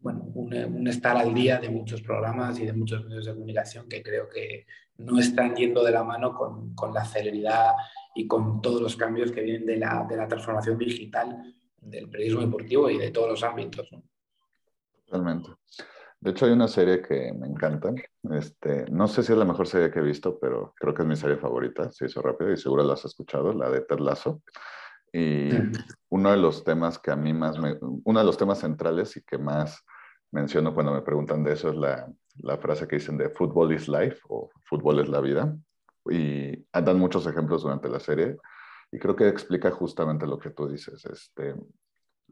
bueno, 0.00 0.22
un, 0.34 0.86
estar 0.86 1.16
al 1.16 1.34
día 1.34 1.58
de 1.58 1.68
muchos 1.68 2.02
programas 2.02 2.58
y 2.60 2.66
de 2.66 2.72
muchos 2.72 3.04
medios 3.04 3.26
de 3.26 3.34
comunicación 3.34 3.88
que 3.88 4.02
creo 4.02 4.28
que 4.28 4.66
no 4.98 5.18
están 5.18 5.54
yendo 5.54 5.84
de 5.84 5.92
la 5.92 6.04
mano 6.04 6.34
con, 6.34 6.74
con 6.74 6.92
la 6.94 7.04
celeridad 7.04 7.72
y 8.14 8.26
con 8.26 8.60
todos 8.60 8.80
los 8.80 8.96
cambios 8.96 9.32
que 9.32 9.42
vienen 9.42 9.66
de 9.66 9.76
la, 9.76 10.06
de 10.08 10.16
la, 10.16 10.28
transformación 10.28 10.78
digital 10.78 11.54
del 11.80 12.08
periodismo 12.08 12.40
deportivo 12.40 12.90
y 12.90 12.98
de 12.98 13.10
todos 13.10 13.28
los 13.28 13.42
ámbitos. 13.42 13.88
Totalmente. 15.04 15.50
De 16.20 16.30
hecho, 16.30 16.46
hay 16.46 16.52
una 16.52 16.66
serie 16.66 17.00
que 17.00 17.32
me 17.32 17.46
encanta. 17.46 17.94
Este, 18.32 18.86
no 18.90 19.06
sé 19.06 19.22
si 19.22 19.32
es 19.32 19.38
la 19.38 19.44
mejor 19.44 19.68
serie 19.68 19.90
que 19.90 20.00
he 20.00 20.02
visto, 20.02 20.38
pero 20.38 20.74
creo 20.76 20.92
que 20.92 21.02
es 21.02 21.08
mi 21.08 21.14
serie 21.14 21.36
favorita. 21.36 21.92
Se 21.92 22.06
hizo 22.06 22.20
rápido 22.20 22.52
y 22.52 22.56
seguro 22.56 22.82
la 22.82 22.94
has 22.94 23.04
escuchado, 23.04 23.52
la 23.52 23.70
de 23.70 23.82
Ted 23.82 24.00
Lasso. 24.00 24.42
Y 25.12 25.50
uno 26.10 26.30
de 26.30 26.36
los 26.36 26.64
temas 26.64 26.98
que 26.98 27.10
a 27.10 27.16
mí 27.16 27.32
más 27.32 27.58
me, 27.58 27.76
uno 27.80 28.18
de 28.18 28.26
los 28.26 28.36
temas 28.36 28.60
centrales 28.60 29.16
y 29.16 29.22
que 29.22 29.38
más 29.38 29.84
menciono 30.30 30.74
cuando 30.74 30.92
me 30.92 31.02
preguntan 31.02 31.42
de 31.42 31.54
eso 31.54 31.70
es 31.70 31.76
la, 31.76 32.10
la 32.36 32.58
frase 32.58 32.86
que 32.86 32.96
dicen 32.96 33.16
de 33.16 33.30
football 33.30 33.72
is 33.72 33.88
life 33.88 34.18
o 34.28 34.50
fútbol 34.64 35.00
es 35.00 35.08
la 35.08 35.20
vida. 35.20 35.56
Y 36.10 36.64
dan 36.72 36.98
muchos 36.98 37.26
ejemplos 37.26 37.62
durante 37.62 37.88
la 37.88 38.00
serie 38.00 38.36
y 38.90 38.98
creo 38.98 39.14
que 39.14 39.28
explica 39.28 39.70
justamente 39.70 40.26
lo 40.26 40.38
que 40.38 40.50
tú 40.50 40.68
dices, 40.68 41.04
este, 41.04 41.54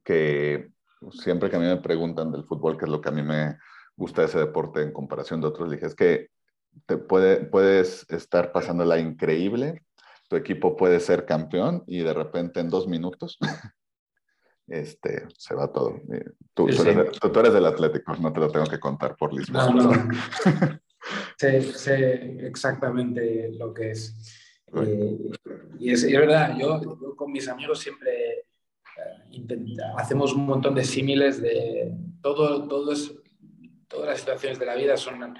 que 0.02 0.70
siempre 1.10 1.50
que 1.50 1.56
a 1.56 1.58
mí 1.58 1.66
me 1.66 1.76
preguntan 1.76 2.32
del 2.32 2.44
fútbol, 2.44 2.78
qué 2.78 2.86
es 2.86 2.90
lo 2.90 3.00
que 3.00 3.10
a 3.10 3.12
mí 3.12 3.22
me 3.22 3.58
gusta 3.96 4.22
de 4.22 4.28
ese 4.28 4.38
deporte 4.38 4.82
en 4.82 4.92
comparación 4.92 5.40
de 5.40 5.48
otros, 5.48 5.70
dije, 5.70 5.86
es 5.86 5.94
que 5.94 6.28
te 6.86 6.96
puede, 6.96 7.44
puedes 7.44 8.06
estar 8.10 8.52
pasándola 8.52 8.98
increíble 8.98 9.82
tu 10.28 10.36
equipo 10.36 10.76
puede 10.76 11.00
ser 11.00 11.24
campeón 11.24 11.84
y 11.86 12.00
de 12.00 12.12
repente 12.12 12.60
en 12.60 12.68
dos 12.68 12.88
minutos 12.88 13.38
este, 14.66 15.26
se 15.36 15.54
va 15.54 15.72
todo. 15.72 16.00
Tú, 16.54 16.68
eres, 16.68 17.52
del 17.52 17.66
Atlético, 17.66 18.16
no 18.16 18.32
te 18.32 18.40
lo 18.40 18.50
tengo 18.50 18.66
que 18.66 18.80
contar 18.80 19.16
por 19.16 19.32
Lisboa. 19.32 19.70
No, 19.70 19.92
no. 19.92 20.08
sé, 21.38 22.46
exactamente 22.46 23.50
lo 23.52 23.72
que 23.72 23.92
es. 23.92 24.62
Eh, 24.74 25.30
y 25.78 25.92
es, 25.92 26.10
verdad, 26.10 26.56
yo, 26.58 26.80
con 27.14 27.30
mis 27.30 27.48
amigos 27.48 27.78
siempre 27.78 28.38
eh, 28.38 29.76
hacemos 29.96 30.32
un 30.32 30.46
montón 30.46 30.74
de 30.74 30.84
símiles 30.84 31.40
de 31.40 31.94
todo, 32.20 32.66
todo 32.66 32.92
es, 32.92 33.14
todas 33.86 34.08
las 34.08 34.18
situaciones 34.18 34.58
de 34.58 34.66
la 34.66 34.74
vida 34.74 34.96
son 34.96 35.36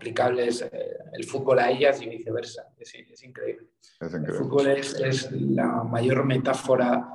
aplicables 0.00 0.62
eh, 0.62 0.96
el 1.12 1.24
fútbol 1.24 1.58
a 1.58 1.70
ellas 1.70 2.00
y 2.00 2.08
viceversa. 2.08 2.72
Es, 2.78 2.94
increíble. 3.22 3.68
El 4.00 4.32
fútbol 4.32 4.68
es, 4.68 5.30
la 5.32 5.84
mayor 5.84 6.24
metáfora 6.24 7.06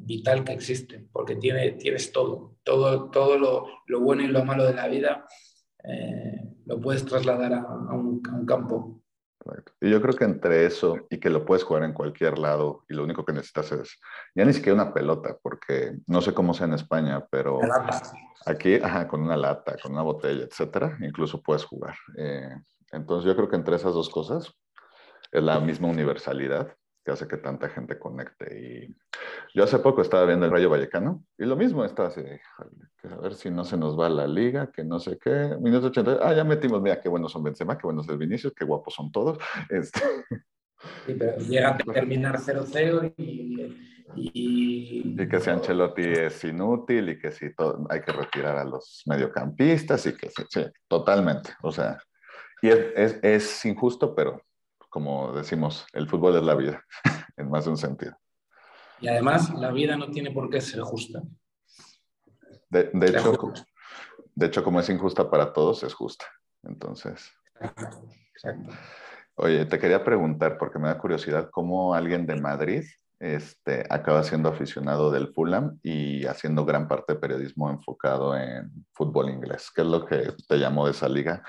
vital 0.00 0.42
que 0.42 0.52
existe, 0.52 1.06
porque 1.12 1.36
tiene, 1.36 1.72
tienes 1.72 2.10
todo, 2.10 2.56
todo, 2.64 3.10
todo 3.10 3.38
lo, 3.86 4.00
bueno 4.00 4.22
y 4.22 4.26
lo 4.26 4.44
malo 4.44 4.64
de 4.64 4.74
la 4.74 4.88
vida 4.88 5.26
eh, 5.84 6.56
lo 6.66 6.80
puedes 6.80 7.04
trasladar 7.04 7.52
a, 7.52 7.94
un, 7.94 8.20
campo. 8.46 9.03
Y 9.80 9.90
yo 9.90 10.00
creo 10.00 10.14
que 10.14 10.24
entre 10.24 10.66
eso 10.66 11.06
y 11.10 11.18
que 11.18 11.30
lo 11.30 11.44
puedes 11.44 11.64
jugar 11.64 11.84
en 11.84 11.92
cualquier 11.92 12.38
lado 12.38 12.84
y 12.88 12.94
lo 12.94 13.04
único 13.04 13.24
que 13.24 13.32
necesitas 13.32 13.72
es 13.72 13.98
ya 14.34 14.44
ni 14.44 14.52
siquiera 14.52 14.74
una 14.74 14.94
pelota, 14.94 15.36
porque 15.42 15.96
no 16.06 16.20
sé 16.22 16.32
cómo 16.32 16.54
sea 16.54 16.66
en 16.66 16.74
España, 16.74 17.26
pero 17.30 17.60
aquí 18.46 18.78
con 19.08 19.22
una 19.22 19.36
lata, 19.36 19.76
con 19.82 19.92
una 19.92 20.02
botella, 20.02 20.44
etcétera, 20.44 20.96
incluso 21.00 21.42
puedes 21.42 21.64
jugar. 21.64 21.96
Eh, 22.16 22.54
entonces 22.92 23.26
yo 23.26 23.36
creo 23.36 23.48
que 23.48 23.56
entre 23.56 23.76
esas 23.76 23.94
dos 23.94 24.08
cosas 24.08 24.52
es 25.30 25.42
la 25.42 25.60
misma 25.60 25.88
universalidad 25.88 26.74
que 27.04 27.12
hace 27.12 27.28
que 27.28 27.36
tanta 27.36 27.68
gente 27.68 27.98
conecte. 27.98 28.58
Y 28.58 28.96
yo 29.54 29.64
hace 29.64 29.78
poco 29.78 30.00
estaba 30.00 30.24
viendo 30.24 30.46
el 30.46 30.52
Rayo 30.52 30.70
Vallecano 30.70 31.24
y 31.36 31.44
lo 31.44 31.54
mismo 31.54 31.84
está 31.84 32.06
así, 32.06 32.22
a 32.22 33.16
ver 33.16 33.34
si 33.34 33.50
no 33.50 33.64
se 33.64 33.76
nos 33.76 33.98
va 33.98 34.08
la 34.08 34.26
liga, 34.26 34.72
que 34.72 34.84
no 34.84 34.98
sé 34.98 35.18
qué, 35.18 35.56
minuto 35.60 35.88
80, 35.88 36.18
ah, 36.22 36.34
ya 36.34 36.44
metimos, 36.44 36.80
mira, 36.80 37.00
qué 37.00 37.08
buenos 37.08 37.32
son 37.32 37.42
Benzema, 37.42 37.76
qué 37.76 37.86
buenos 37.86 38.08
es 38.08 38.16
Vinicius, 38.16 38.54
qué 38.54 38.64
guapos 38.64 38.94
son 38.94 39.12
todos. 39.12 39.38
Este... 39.70 40.00
Sí, 41.06 41.14
pero 41.18 41.38
llega 41.38 41.70
a 41.70 41.78
terminar 41.78 42.38
0-0 42.38 43.14
y, 43.16 43.76
y... 44.16 45.14
Y 45.18 45.28
que 45.28 45.40
si 45.40 45.48
Ancelotti 45.48 46.02
es 46.02 46.44
inútil 46.44 47.08
y 47.08 47.18
que 47.18 47.32
si 47.32 47.46
hay 47.88 48.00
que 48.02 48.12
retirar 48.12 48.58
a 48.58 48.64
los 48.64 49.02
mediocampistas 49.06 50.04
y 50.06 50.14
que 50.14 50.28
sí, 50.28 50.42
sí 50.50 50.66
totalmente, 50.86 51.50
o 51.62 51.72
sea, 51.72 51.98
y 52.60 52.68
es, 52.68 52.78
es, 52.96 53.18
es 53.22 53.64
injusto, 53.64 54.14
pero 54.14 54.42
como 54.94 55.32
decimos, 55.32 55.88
el 55.92 56.08
fútbol 56.08 56.36
es 56.36 56.44
la 56.44 56.54
vida, 56.54 56.84
en 57.36 57.50
más 57.50 57.64
de 57.64 57.72
un 57.72 57.76
sentido. 57.76 58.16
Y 59.00 59.08
además, 59.08 59.52
la 59.52 59.72
vida 59.72 59.96
no 59.96 60.08
tiene 60.08 60.30
por 60.30 60.48
qué 60.48 60.60
ser 60.60 60.82
justa. 60.82 61.20
De, 62.70 62.90
hecho, 63.04 63.36
de 64.36 64.46
hecho, 64.46 64.62
como 64.62 64.78
es 64.78 64.88
injusta 64.88 65.28
para 65.28 65.52
todos, 65.52 65.82
es 65.82 65.92
justa. 65.92 66.26
Entonces. 66.62 67.28
Exacto. 67.60 68.70
Oye, 69.34 69.66
te 69.66 69.80
quería 69.80 70.04
preguntar, 70.04 70.58
porque 70.58 70.78
me 70.78 70.86
da 70.86 70.96
curiosidad, 70.96 71.50
¿cómo 71.50 71.92
alguien 71.92 72.24
de 72.24 72.36
Madrid 72.36 72.84
este, 73.20 73.86
acaba 73.88 74.22
siendo 74.22 74.48
aficionado 74.48 75.10
del 75.10 75.28
Fulham 75.32 75.78
y 75.82 76.26
haciendo 76.26 76.64
gran 76.64 76.88
parte 76.88 77.14
de 77.14 77.20
periodismo 77.20 77.70
enfocado 77.70 78.36
en 78.36 78.70
fútbol 78.92 79.30
inglés. 79.30 79.70
¿Qué 79.74 79.82
es 79.82 79.86
lo 79.86 80.04
que 80.04 80.34
te 80.48 80.58
llamó 80.58 80.86
de 80.86 80.92
esa 80.92 81.08
liga? 81.08 81.42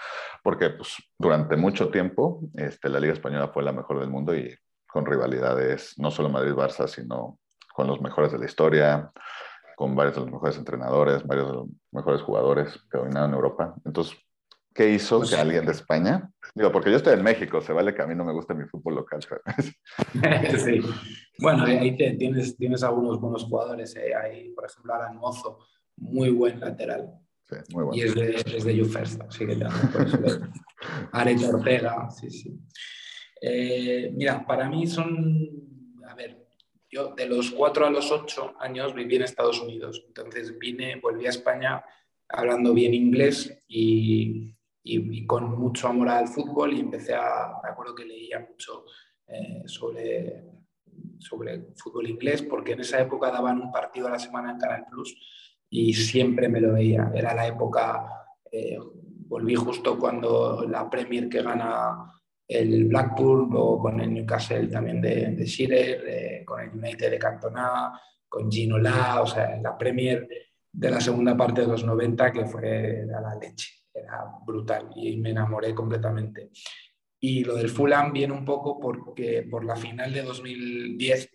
Porque 0.43 0.69
pues, 0.69 0.95
durante 1.17 1.55
mucho 1.57 1.89
tiempo 1.89 2.41
este, 2.55 2.89
la 2.89 2.99
Liga 2.99 3.13
Española 3.13 3.49
fue 3.49 3.63
la 3.63 3.71
mejor 3.71 3.99
del 3.99 4.09
mundo 4.09 4.35
y 4.35 4.55
con 4.87 5.05
rivalidades 5.05 5.93
no 5.97 6.11
solo 6.11 6.29
Madrid-Barça, 6.29 6.87
sino 6.87 7.39
con 7.73 7.87
los 7.87 7.99
mejores 8.01 8.31
de 8.31 8.39
la 8.39 8.45
historia, 8.45 9.11
con 9.75 9.95
varios 9.95 10.15
de 10.15 10.21
los 10.21 10.31
mejores 10.31 10.57
entrenadores, 10.57 11.25
varios 11.25 11.47
de 11.47 11.53
los 11.53 11.67
mejores 11.91 12.21
jugadores 12.21 12.79
que 12.89 12.97
dominaron 12.97 13.33
Europa. 13.33 13.75
Entonces, 13.83 14.17
¿Qué 14.75 14.89
hizo 14.89 15.19
pues 15.19 15.29
que 15.29 15.37
alguien 15.37 15.65
de 15.65 15.71
España? 15.71 16.29
Digo, 16.53 16.69
porque 16.69 16.91
yo 16.91 16.97
estoy 16.97 17.13
en 17.13 17.23
México, 17.23 17.61
se 17.61 17.71
vale 17.71 17.95
que 17.95 18.01
a 18.01 18.07
mí 18.07 18.13
no 18.13 18.25
me 18.25 18.33
gusta 18.33 18.53
mi 18.53 18.65
fútbol 18.65 18.95
local. 18.95 19.21
sí. 20.65 20.81
Bueno, 21.39 21.63
ahí 21.63 21.95
tienes, 21.95 22.57
tienes 22.57 22.83
algunos 22.83 23.19
buenos 23.19 23.43
jugadores. 23.43 23.95
Eh. 23.95 24.13
Hay, 24.15 24.49
por 24.49 24.65
ejemplo, 24.65 24.93
Alan 24.93 25.17
Mozo, 25.17 25.59
muy 25.97 26.29
buen 26.29 26.59
lateral. 26.59 27.13
Sí, 27.43 27.55
muy 27.73 27.83
bueno. 27.83 27.97
Y 27.97 28.07
es 28.07 28.15
de, 28.15 28.57
es 28.57 28.63
de 28.63 28.85
First, 28.85 29.21
así 29.21 29.45
que 29.45 29.55
por 29.55 31.55
Ortega, 31.55 32.09
sí, 32.09 32.29
sí. 32.29 32.59
Eh, 33.41 34.11
mira, 34.13 34.45
para 34.45 34.69
mí 34.69 34.87
son, 34.87 35.49
a 36.07 36.15
ver, 36.15 36.47
yo 36.89 37.13
de 37.13 37.27
los 37.27 37.51
cuatro 37.51 37.85
a 37.85 37.91
los 37.91 38.11
ocho 38.11 38.53
años 38.59 38.95
viví 38.95 39.17
en 39.17 39.23
Estados 39.23 39.61
Unidos. 39.61 40.03
Entonces 40.07 40.57
vine, 40.57 40.99
volví 41.01 41.27
a 41.27 41.29
España 41.29 41.83
hablando 42.27 42.73
bien 42.73 42.93
inglés 42.93 43.61
y 43.67 44.55
y, 44.85 45.25
con 45.25 45.59
mucho 45.59 45.87
amor 45.87 46.09
al 46.09 46.27
fútbol 46.27 46.73
y 46.73 46.79
empecé 46.79 47.15
a, 47.15 47.59
me 47.63 47.69
acuerdo 47.69 47.95
que 47.95 48.05
leía 48.05 48.39
mucho 48.39 48.85
eh, 49.27 49.63
sobre, 49.65 50.43
sobre 51.19 51.67
fútbol 51.75 52.07
inglés 52.07 52.41
porque 52.41 52.73
en 52.73 52.81
esa 52.81 53.01
época 53.01 53.31
daban 53.31 53.61
un 53.61 53.71
partido 53.71 54.07
a 54.07 54.11
la 54.11 54.19
semana 54.19 54.51
en 54.51 54.57
Canal 54.57 54.85
Plus 54.89 55.15
y 55.69 55.93
siempre 55.93 56.47
me 56.49 56.61
lo 56.61 56.73
veía. 56.73 57.11
Era 57.13 57.33
la 57.33 57.47
época, 57.47 58.07
eh, 58.51 58.77
volví 59.27 59.55
justo 59.55 59.97
cuando 59.97 60.65
la 60.67 60.89
Premier 60.89 61.27
que 61.29 61.41
gana 61.41 62.11
el 62.47 62.85
Blackpool 62.85 63.49
o 63.53 63.79
con 63.79 63.99
el 63.99 64.13
Newcastle 64.13 64.67
también 64.67 65.01
de, 65.01 65.31
de 65.31 65.45
Shearer, 65.45 66.45
con 66.45 66.61
el 66.61 66.69
United 66.69 67.11
de 67.11 67.19
Cantona, 67.19 67.99
con 68.27 68.51
Gino 68.51 68.77
La, 68.77 69.21
o 69.21 69.27
sea, 69.27 69.59
la 69.61 69.77
Premier 69.77 70.27
de 70.71 70.91
la 70.91 70.99
segunda 70.99 71.35
parte 71.35 71.61
de 71.61 71.67
los 71.67 71.83
90 71.83 72.31
que 72.31 72.45
fue 72.45 73.03
a 73.03 73.21
la 73.21 73.35
leche 73.35 73.85
era 73.93 74.25
brutal 74.45 74.89
y 74.95 75.17
me 75.17 75.31
enamoré 75.31 75.73
completamente. 75.73 76.51
Y 77.19 77.43
lo 77.43 77.55
del 77.55 77.69
Fulham 77.69 78.13
viene 78.13 78.33
un 78.33 78.45
poco 78.45 78.79
porque 78.79 79.47
por 79.49 79.65
la 79.65 79.75
final 79.75 80.13
de 80.13 80.21
2010 80.21 81.31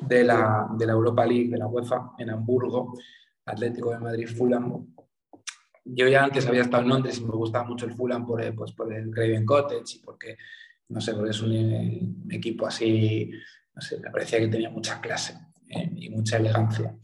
de 0.00 0.24
la, 0.24 0.68
de 0.76 0.86
la 0.86 0.92
Europa 0.92 1.26
League, 1.26 1.48
de 1.48 1.58
la 1.58 1.66
UEFA, 1.66 2.12
en 2.18 2.30
Hamburgo, 2.30 2.94
Atlético 3.44 3.90
de 3.90 3.98
Madrid-Fulham, 3.98 4.86
yo 5.84 6.08
ya 6.08 6.24
antes 6.24 6.46
había 6.46 6.62
estado 6.62 6.82
en 6.82 6.88
Londres 6.88 7.18
y 7.18 7.24
me 7.24 7.30
gustaba 7.30 7.64
mucho 7.64 7.86
el 7.86 7.92
Fulham 7.92 8.26
por, 8.26 8.42
pues, 8.54 8.72
por 8.72 8.92
el 8.92 9.10
Craven 9.10 9.46
Cottage 9.46 9.96
y 9.96 9.98
porque, 10.00 10.36
no 10.88 11.00
sé, 11.00 11.14
porque 11.14 11.30
es 11.30 11.40
un, 11.42 12.26
equipo 12.30 12.66
así, 12.66 13.30
no 13.74 13.80
sé, 13.80 14.00
me 14.00 14.10
parecía 14.10 14.40
que 14.40 14.48
tenía 14.48 14.70
mucha 14.70 15.00
clase 15.00 15.38
eh, 15.68 15.90
y 15.94 16.10
mucha 16.10 16.38
elegancia. 16.38 16.96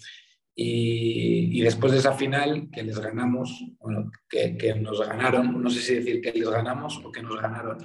Y, 0.54 1.62
después 1.62 1.92
de 1.92 1.98
esa 1.98 2.12
final 2.12 2.68
que 2.70 2.82
les 2.82 2.98
ganamos, 2.98 3.64
bueno, 3.80 4.10
que, 4.28 4.56
que, 4.56 4.74
nos 4.74 5.06
ganaron, 5.06 5.62
no 5.62 5.70
sé 5.70 5.80
si 5.80 5.94
decir 5.94 6.20
que 6.20 6.32
les 6.32 6.48
ganamos 6.48 7.02
o 7.04 7.10
que 7.10 7.22
nos 7.22 7.40
ganaron, 7.40 7.78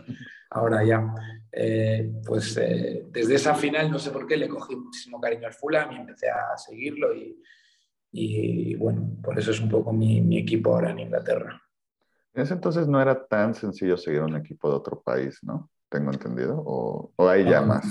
ahora 0.49 0.83
ya, 0.83 1.13
eh, 1.51 2.11
pues 2.25 2.57
eh, 2.57 3.05
desde 3.09 3.35
esa 3.35 3.55
final 3.55 3.89
no 3.89 3.99
sé 3.99 4.11
por 4.11 4.27
qué 4.27 4.35
le 4.35 4.49
cogí 4.49 4.75
muchísimo 4.75 5.19
cariño 5.19 5.47
al 5.47 5.53
Fulham 5.53 5.93
y 5.93 5.95
empecé 5.97 6.29
a 6.29 6.57
seguirlo 6.57 7.15
y, 7.15 7.41
y 8.11 8.75
bueno, 8.75 9.17
por 9.23 9.39
eso 9.39 9.51
es 9.51 9.61
un 9.61 9.69
poco 9.69 9.93
mi, 9.93 10.21
mi, 10.21 10.39
equipo 10.39 10.73
ahora 10.73 10.91
en 10.91 10.99
Inglaterra. 10.99 11.61
En 12.33 12.43
ese 12.43 12.53
entonces 12.53 12.87
no 12.87 13.01
era 13.01 13.25
tan 13.25 13.55
sencillo 13.55 13.97
seguir 13.97 14.21
un 14.21 14.35
equipo 14.35 14.69
de 14.69 14.75
otro 14.75 15.01
país, 15.01 15.39
¿no? 15.41 15.71
Tengo 15.89 16.11
entendido, 16.11 16.61
o, 16.65 17.13
o 17.15 17.29
hay 17.29 17.45
ya 17.45 17.61
más. 17.61 17.85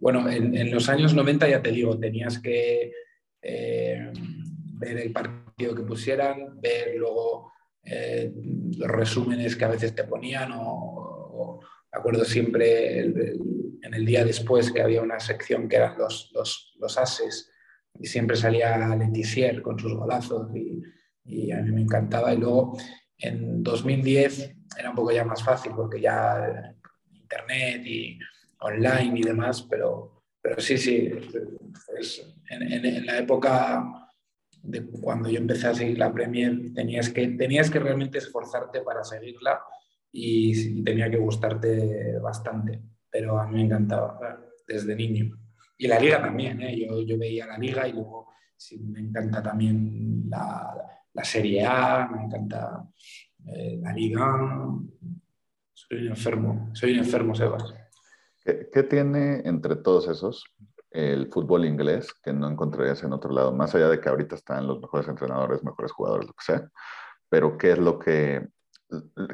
Bueno, 0.00 0.28
en, 0.28 0.56
en 0.56 0.70
los 0.72 0.88
años 0.88 1.12
90 1.12 1.48
ya 1.48 1.62
te 1.62 1.70
digo, 1.70 1.98
tenías 1.98 2.38
que 2.38 2.92
eh, 3.42 4.12
ver 4.74 4.98
el 4.98 5.12
partido 5.12 5.74
que 5.74 5.82
pusieran, 5.82 6.60
ver 6.60 6.96
luego 6.96 7.52
eh, 7.82 8.32
los 8.76 8.88
resúmenes 8.88 9.56
que 9.56 9.64
a 9.64 9.68
veces 9.68 9.94
te 9.94 10.04
ponían 10.04 10.52
o, 10.54 11.60
acuerdo 11.90 12.24
siempre 12.24 13.00
en 13.00 13.94
el 13.94 14.04
día 14.04 14.24
después 14.24 14.70
que 14.70 14.82
había 14.82 15.00
una 15.00 15.18
sección 15.18 15.68
que 15.68 15.76
eran 15.76 15.96
los, 15.96 16.30
los, 16.34 16.76
los 16.78 16.98
ases 16.98 17.50
y 17.98 18.06
siempre 18.06 18.36
salía 18.36 18.94
Letizier 18.94 19.62
con 19.62 19.78
sus 19.78 19.94
golazos 19.94 20.54
y, 20.54 20.82
y, 21.24 21.50
a 21.50 21.62
mí 21.62 21.72
me 21.72 21.80
encantaba. 21.80 22.32
Y 22.32 22.36
luego 22.36 22.76
en 23.16 23.62
2010 23.62 24.56
era 24.78 24.90
un 24.90 24.96
poco 24.96 25.12
ya 25.12 25.24
más 25.24 25.42
fácil 25.42 25.72
porque 25.74 26.00
ya 26.00 26.74
internet 27.12 27.82
y 27.84 28.18
online 28.60 29.18
y 29.18 29.22
demás, 29.22 29.62
pero 29.62 30.17
pero 30.48 30.62
sí, 30.62 30.78
sí, 30.78 31.10
en, 32.48 33.04
la 33.06 33.18
época 33.18 34.08
de 34.62 34.86
cuando 34.86 35.28
yo 35.28 35.38
empecé 35.38 35.66
a 35.66 35.74
seguir 35.74 35.98
la 35.98 36.10
Premier, 36.10 36.72
tenías 36.74 37.10
que, 37.10 37.28
tenías 37.28 37.70
que 37.70 37.78
realmente 37.78 38.16
esforzarte 38.16 38.80
para 38.80 39.04
seguirla 39.04 39.60
y, 40.10 40.82
tenía 40.82 41.10
que 41.10 41.18
gustarte 41.18 42.18
bastante, 42.18 42.80
pero 43.10 43.38
a 43.38 43.46
mí 43.46 43.56
me 43.56 43.64
encantaba 43.64 44.40
desde 44.66 44.96
niño. 44.96 45.38
Y 45.76 45.86
la 45.86 46.00
liga 46.00 46.22
también, 46.22 46.62
¿eh? 46.62 46.80
yo, 46.80 47.02
yo, 47.02 47.18
veía 47.18 47.46
la 47.46 47.58
liga 47.58 47.86
y 47.86 47.92
luego 47.92 48.32
me 48.80 49.00
encanta 49.00 49.42
también 49.42 50.30
la, 50.30 50.74
la 51.12 51.24
Serie 51.24 51.66
A, 51.66 52.08
me 52.08 52.24
encanta 52.24 52.88
eh, 53.54 53.78
la 53.82 53.92
liga. 53.92 54.24
Soy 55.74 55.98
un 55.98 56.08
enfermo, 56.08 56.70
soy 56.72 56.92
un 56.92 56.98
enfermo, 57.00 57.34
Sebas. 57.34 57.74
¿Qué, 58.72 58.82
tiene 58.82 59.42
entre 59.44 59.76
todos 59.76 60.08
esos 60.08 60.44
el 60.90 61.30
fútbol 61.30 61.66
inglés 61.66 62.14
que 62.14 62.32
no 62.32 62.50
encontrarías 62.50 63.02
en 63.02 63.12
otro 63.12 63.30
lado? 63.30 63.52
Más 63.52 63.74
allá 63.74 63.88
de 63.88 64.00
que 64.00 64.08
ahorita 64.08 64.36
están 64.36 64.66
los 64.66 64.80
mejores 64.80 65.06
entrenadores, 65.06 65.62
mejores 65.62 65.92
jugadores, 65.92 66.26
lo 66.26 66.32
que 66.32 66.44
sea, 66.44 66.70
pero 67.28 67.58
¿qué 67.58 67.72
es 67.72 67.78
lo 67.78 67.98
que... 67.98 68.48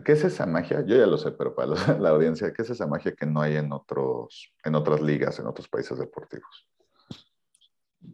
¿Qué 0.05 0.13
es 0.13 0.25
esa 0.25 0.47
magia? 0.47 0.85
Yo 0.85 0.97
ya 0.97 1.07
lo 1.07 1.17
sé, 1.17 1.31
pero 1.31 1.55
para 1.55 1.75
la 2.01 2.11
audiencia, 2.11 2.53
¿qué 2.53 2.63
es 2.63 2.71
esa 2.71 2.89
magia 2.89 3.15
que 3.15 3.25
no 3.25 3.41
hay 3.41 3.55
en, 3.55 3.73
otros, 3.73 4.53
en 4.65 4.75
otras 4.75 5.01
ligas, 5.01 5.39
en 5.39 5.47
otros 5.47 5.69
países 5.69 5.97
deportivos? 5.97 6.67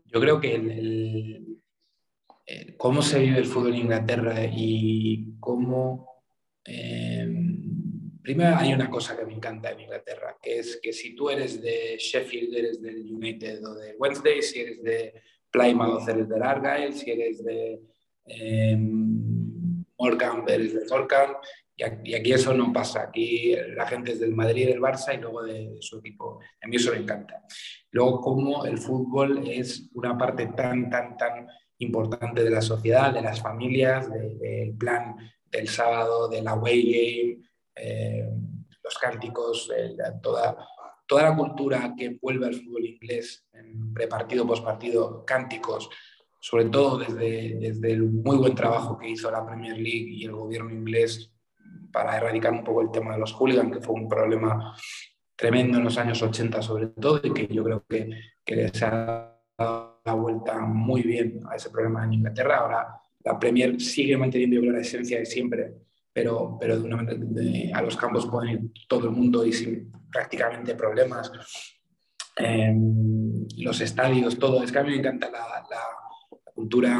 Yo 0.04 0.20
creo 0.20 0.38
que 0.38 0.54
el, 0.54 1.62
cómo 2.76 3.00
se 3.00 3.20
vive 3.20 3.38
el 3.38 3.46
fútbol 3.46 3.72
en 3.72 3.80
Inglaterra 3.80 4.34
y 4.44 5.38
cómo 5.40 6.10
eh, 6.66 7.49
Primero 8.22 8.56
hay 8.56 8.72
una 8.72 8.90
cosa 8.90 9.16
que 9.16 9.24
me 9.24 9.34
encanta 9.34 9.70
en 9.70 9.80
Inglaterra, 9.80 10.36
que 10.42 10.58
es 10.58 10.78
que 10.82 10.92
si 10.92 11.14
tú 11.14 11.30
eres 11.30 11.60
de 11.62 11.96
Sheffield, 11.98 12.54
eres 12.54 12.82
del 12.82 13.10
United 13.10 13.64
o 13.66 13.74
de 13.74 13.94
Wednesday, 13.98 14.42
si 14.42 14.60
eres 14.60 14.82
de 14.82 15.14
Plymouth, 15.50 16.08
eres 16.08 16.28
del 16.28 16.42
Argyle, 16.42 16.92
si 16.92 17.10
eres 17.10 17.44
de 17.44 17.80
eh, 18.26 18.76
Morecambe, 19.98 20.54
eres 20.54 20.74
de 20.74 20.86
Morecambe, 20.88 21.38
y 22.04 22.14
aquí 22.14 22.32
eso 22.32 22.52
no 22.52 22.72
pasa. 22.72 23.02
Aquí 23.02 23.54
la 23.74 23.86
gente 23.86 24.12
es 24.12 24.20
del 24.20 24.34
Madrid, 24.34 24.66
del 24.66 24.80
Barça 24.80 25.14
y 25.14 25.20
luego 25.20 25.42
de, 25.42 25.76
su 25.80 25.98
equipo. 25.98 26.40
A 26.62 26.66
mí 26.66 26.76
eso 26.76 26.92
me 26.92 26.98
encanta. 26.98 27.42
Luego, 27.90 28.20
cómo 28.20 28.66
el 28.66 28.78
fútbol 28.78 29.48
es 29.48 29.88
una 29.94 30.16
parte 30.18 30.48
tan, 30.48 30.90
tan, 30.90 31.16
tan 31.16 31.46
importante 31.78 32.44
de 32.44 32.50
la 32.50 32.60
sociedad, 32.60 33.14
de 33.14 33.22
las 33.22 33.40
familias, 33.40 34.10
del 34.10 34.74
plan 34.76 35.16
del 35.50 35.68
sábado, 35.68 36.28
del 36.28 36.46
away 36.46 36.92
game, 36.92 37.49
eh, 37.82 38.28
los 38.82 38.98
cánticos, 38.98 39.70
toda, 40.22 40.56
toda 41.06 41.22
la 41.22 41.36
cultura 41.36 41.94
que 41.96 42.18
vuelve 42.20 42.46
al 42.46 42.54
fútbol 42.54 42.84
inglés, 42.84 43.46
en 43.52 43.92
prepartido, 43.92 44.46
postpartido, 44.46 45.24
cánticos, 45.24 45.90
sobre 46.40 46.66
todo 46.66 46.98
desde, 46.98 47.56
desde 47.58 47.92
el 47.92 48.04
muy 48.04 48.36
buen 48.36 48.54
trabajo 48.54 48.98
que 48.98 49.10
hizo 49.10 49.30
la 49.30 49.44
Premier 49.44 49.76
League 49.76 50.08
y 50.08 50.24
el 50.24 50.32
gobierno 50.32 50.70
inglés 50.70 51.32
para 51.92 52.16
erradicar 52.16 52.52
un 52.52 52.64
poco 52.64 52.82
el 52.82 52.90
tema 52.90 53.12
de 53.12 53.18
los 53.18 53.32
hooligans, 53.32 53.72
que 53.72 53.82
fue 53.82 53.94
un 53.94 54.08
problema 54.08 54.74
tremendo 55.36 55.78
en 55.78 55.84
los 55.84 55.98
años 55.98 56.22
80 56.22 56.62
sobre 56.62 56.88
todo 56.88 57.20
y 57.22 57.32
que 57.32 57.46
yo 57.46 57.64
creo 57.64 57.84
que, 57.88 58.10
que 58.44 58.68
se 58.68 58.84
ha 58.84 59.36
dado 59.56 60.00
la 60.04 60.14
vuelta 60.14 60.58
muy 60.60 61.02
bien 61.02 61.40
a 61.50 61.56
ese 61.56 61.70
problema 61.70 62.04
en 62.04 62.14
Inglaterra. 62.14 62.58
Ahora 62.58 63.00
la 63.24 63.38
Premier 63.38 63.80
sigue 63.80 64.16
manteniendo 64.16 64.60
la 64.70 64.80
esencia 64.80 65.18
de 65.18 65.26
siempre 65.26 65.74
pero, 66.12 66.56
pero 66.58 66.78
de 66.78 66.84
una 66.84 66.96
manera 66.96 67.78
a 67.78 67.82
los 67.82 67.96
campos 67.96 68.26
pueden 68.26 68.50
ir 68.50 68.72
todo 68.88 69.06
el 69.06 69.12
mundo 69.12 69.44
y 69.44 69.52
sin 69.52 69.92
prácticamente 70.10 70.74
problemas. 70.74 71.30
Em, 72.36 73.46
los 73.58 73.80
estadios, 73.80 74.38
todo. 74.38 74.62
Es 74.62 74.72
que 74.72 74.78
a 74.78 74.82
mí 74.82 74.90
me 74.90 74.96
encanta 74.96 75.30
la, 75.30 75.66
la, 75.70 75.80
cultura 76.54 76.92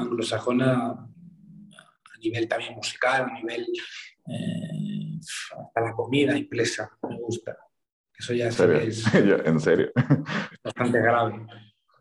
anglosajona 0.00 0.90
a 0.90 2.18
nivel 2.20 2.46
también 2.48 2.74
musical, 2.74 3.30
a 3.30 3.34
nivel 3.34 3.66
eh, 4.28 5.18
hasta 5.18 5.80
la 5.80 5.92
comida 5.92 6.36
impresa, 6.36 6.90
me 7.08 7.16
gusta. 7.18 7.56
Eso 8.18 8.34
ya 8.34 8.46
¿En 8.46 8.52
serio? 8.52 8.76
Es, 8.80 9.14
¿En 9.14 9.60
serio? 9.60 9.92
bastante 10.62 11.00
grave. 11.00 11.46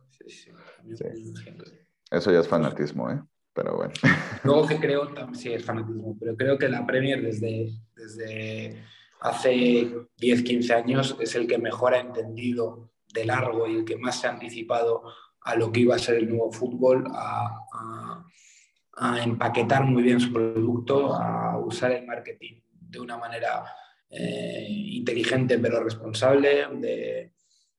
Sí, 0.09 0.29
sí. 0.29 0.51
Eso 2.11 2.31
ya 2.31 2.39
es 2.39 2.47
fanatismo, 2.47 3.11
¿eh? 3.11 3.21
Pero 3.55 3.77
bueno. 3.77 3.93
Luego 4.43 4.67
que 4.67 4.79
creo, 4.79 5.09
sí, 5.33 5.53
es 5.53 5.63
fanatismo, 5.63 6.17
pero 6.19 6.35
creo 6.35 6.57
que 6.57 6.67
la 6.67 6.85
Premier 6.85 7.21
desde, 7.21 7.71
desde 7.95 8.83
hace 9.21 9.91
10, 10.17 10.43
15 10.43 10.73
años 10.73 11.15
es 11.21 11.33
el 11.35 11.47
que 11.47 11.57
mejor 11.57 11.93
ha 11.93 12.01
entendido 12.01 12.91
de 13.13 13.25
largo 13.25 13.65
y 13.67 13.77
el 13.77 13.85
que 13.85 13.97
más 13.97 14.19
se 14.19 14.27
ha 14.27 14.31
anticipado 14.31 15.03
a 15.41 15.55
lo 15.55 15.71
que 15.71 15.79
iba 15.79 15.95
a 15.95 15.99
ser 15.99 16.15
el 16.15 16.27
nuevo 16.27 16.51
fútbol, 16.51 17.05
a, 17.11 17.61
a, 18.97 19.23
empaquetar 19.23 19.83
muy 19.85 20.03
bien 20.03 20.19
su 20.19 20.33
producto, 20.33 21.13
a 21.13 21.57
usar 21.57 21.91
el 21.91 22.05
marketing 22.05 22.61
de 22.71 22.99
una 22.99 23.17
manera 23.17 23.65
eh, 24.09 24.67
inteligente 24.69 25.59
pero 25.59 25.83
responsable. 25.83 26.65
De, 26.79 27.33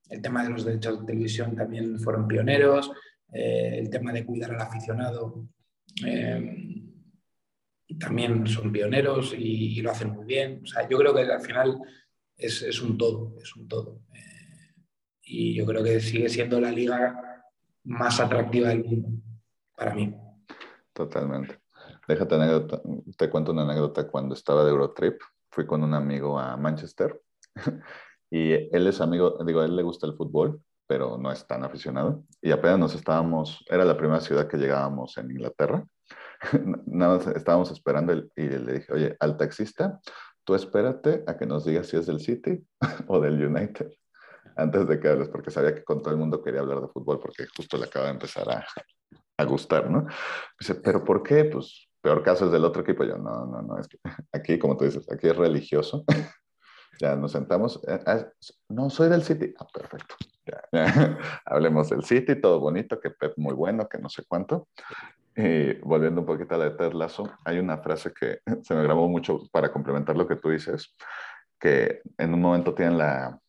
el 0.09 0.21
tema 0.21 0.43
de 0.43 0.49
los 0.49 0.65
derechos 0.65 0.99
de 0.99 1.05
televisión 1.05 1.55
también 1.55 1.99
fueron 1.99 2.27
pioneros. 2.27 2.91
Eh, 3.31 3.77
el 3.79 3.89
tema 3.89 4.13
de 4.13 4.25
cuidar 4.25 4.51
al 4.51 4.61
aficionado 4.61 5.47
eh, 6.05 6.83
también 7.99 8.45
son 8.47 8.71
pioneros 8.71 9.33
y, 9.37 9.81
lo 9.81 9.91
hacen 9.91 10.11
muy 10.11 10.25
bien. 10.25 10.61
O 10.63 10.65
sea, 10.65 10.87
yo 10.87 10.97
creo 10.97 11.13
que 11.13 11.21
al 11.21 11.41
final 11.41 11.79
es, 12.35 12.61
es 12.61 12.81
un 12.81 12.97
todo, 12.97 13.35
es 13.41 13.55
un 13.55 13.67
todo. 13.67 14.01
Eh, 14.13 14.75
y 15.23 15.55
yo 15.55 15.65
creo 15.65 15.83
que 15.83 15.99
sigue 15.99 16.29
siendo 16.29 16.59
la 16.59 16.71
liga 16.71 17.43
más 17.83 18.19
atractiva 18.19 18.69
del 18.69 18.83
mundo 18.83 19.09
para 19.75 19.93
mí. 19.93 20.13
Totalmente. 20.93 21.59
Déjate 22.07 22.35
anécdota, 22.35 22.81
te 23.17 23.29
cuento 23.29 23.51
una 23.51 23.63
anécdota 23.63 24.07
cuando 24.07 24.33
estaba 24.33 24.63
de 24.63 24.71
Eurotrip. 24.71 25.21
Fui 25.51 25.65
con 25.65 25.83
un 25.83 25.93
amigo 25.93 26.39
a 26.39 26.57
Manchester 26.57 27.21
y 28.29 28.53
él 28.53 28.87
es 28.87 29.01
amigo, 29.01 29.37
digo, 29.45 29.61
a 29.61 29.65
él 29.65 29.75
le 29.75 29.83
gusta 29.83 30.07
el 30.07 30.13
fútbol 30.13 30.61
pero 30.87 31.17
no 31.17 31.31
es 31.31 31.45
tan 31.45 31.63
aficionado. 31.63 32.23
Y 32.41 32.51
apenas 32.51 32.79
nos 32.79 32.95
estábamos, 32.95 33.63
era 33.69 33.85
la 33.85 33.97
primera 33.97 34.21
ciudad 34.21 34.47
que 34.47 34.57
llegábamos 34.57 35.17
en 35.17 35.31
Inglaterra. 35.31 35.85
Nada 36.85 37.17
más 37.17 37.27
estábamos 37.27 37.71
esperando 37.71 38.13
y 38.13 38.49
le 38.49 38.73
dije, 38.73 38.93
oye, 38.93 39.17
al 39.19 39.37
taxista, 39.37 39.99
tú 40.43 40.55
espérate 40.55 41.23
a 41.27 41.37
que 41.37 41.45
nos 41.45 41.65
digas 41.65 41.87
si 41.87 41.97
es 41.97 42.05
del 42.07 42.19
City 42.19 42.65
o 43.07 43.19
del 43.19 43.45
United 43.45 43.91
antes 44.55 44.87
de 44.87 44.99
que 44.99 45.07
hables, 45.07 45.29
porque 45.29 45.51
sabía 45.51 45.75
que 45.75 45.83
con 45.83 46.01
todo 46.01 46.11
el 46.11 46.19
mundo 46.19 46.41
quería 46.41 46.61
hablar 46.61 46.81
de 46.81 46.87
fútbol 46.87 47.19
porque 47.19 47.45
justo 47.55 47.77
le 47.77 47.85
acaba 47.85 48.05
de 48.05 48.13
empezar 48.13 48.49
a, 48.49 48.65
a 49.37 49.43
gustar, 49.45 49.89
¿no? 49.89 50.07
Dice, 50.59 50.75
¿pero 50.75 51.03
por 51.03 51.21
qué? 51.21 51.45
Pues 51.45 51.87
peor 52.01 52.23
caso 52.23 52.45
es 52.45 52.51
del 52.51 52.65
otro 52.65 52.81
equipo. 52.81 53.03
Yo, 53.03 53.17
no, 53.17 53.45
no, 53.45 53.61
no, 53.61 53.77
es 53.79 53.87
que 53.87 53.99
aquí, 54.31 54.57
como 54.57 54.75
tú 54.75 54.85
dices, 54.85 55.09
aquí 55.11 55.27
es 55.27 55.35
religioso. 55.35 56.03
Ya 56.99 57.15
nos 57.15 57.31
sentamos. 57.31 57.81
Eh, 57.87 57.99
ah, 58.05 58.25
no, 58.69 58.89
soy 58.89 59.09
del 59.09 59.23
City. 59.23 59.53
Ah, 59.59 59.67
perfecto. 59.73 60.15
Hablemos 61.45 61.89
del 61.89 62.03
City, 62.03 62.39
todo 62.39 62.59
bonito, 62.59 62.99
que 62.99 63.09
Pep 63.11 63.33
muy 63.37 63.53
bueno, 63.53 63.87
que 63.87 63.97
no 63.97 64.09
sé 64.09 64.23
cuánto. 64.27 64.67
Y 65.35 65.73
volviendo 65.79 66.21
un 66.21 66.27
poquito 66.27 66.55
a 66.55 66.57
la 66.57 66.65
de 66.65 66.71
Ted 66.71 66.93
Lasso, 66.93 67.31
hay 67.45 67.59
una 67.59 67.77
frase 67.77 68.11
que 68.13 68.39
se 68.63 68.73
me 68.73 68.83
grabó 68.83 69.07
mucho 69.07 69.41
para 69.51 69.71
complementar 69.71 70.15
lo 70.15 70.27
que 70.27 70.35
tú 70.35 70.49
dices, 70.49 70.95
que 71.59 72.01
en 72.17 72.33
un 72.33 72.41
momento 72.41 72.73
tienen 72.73 72.97
la, 72.97 73.39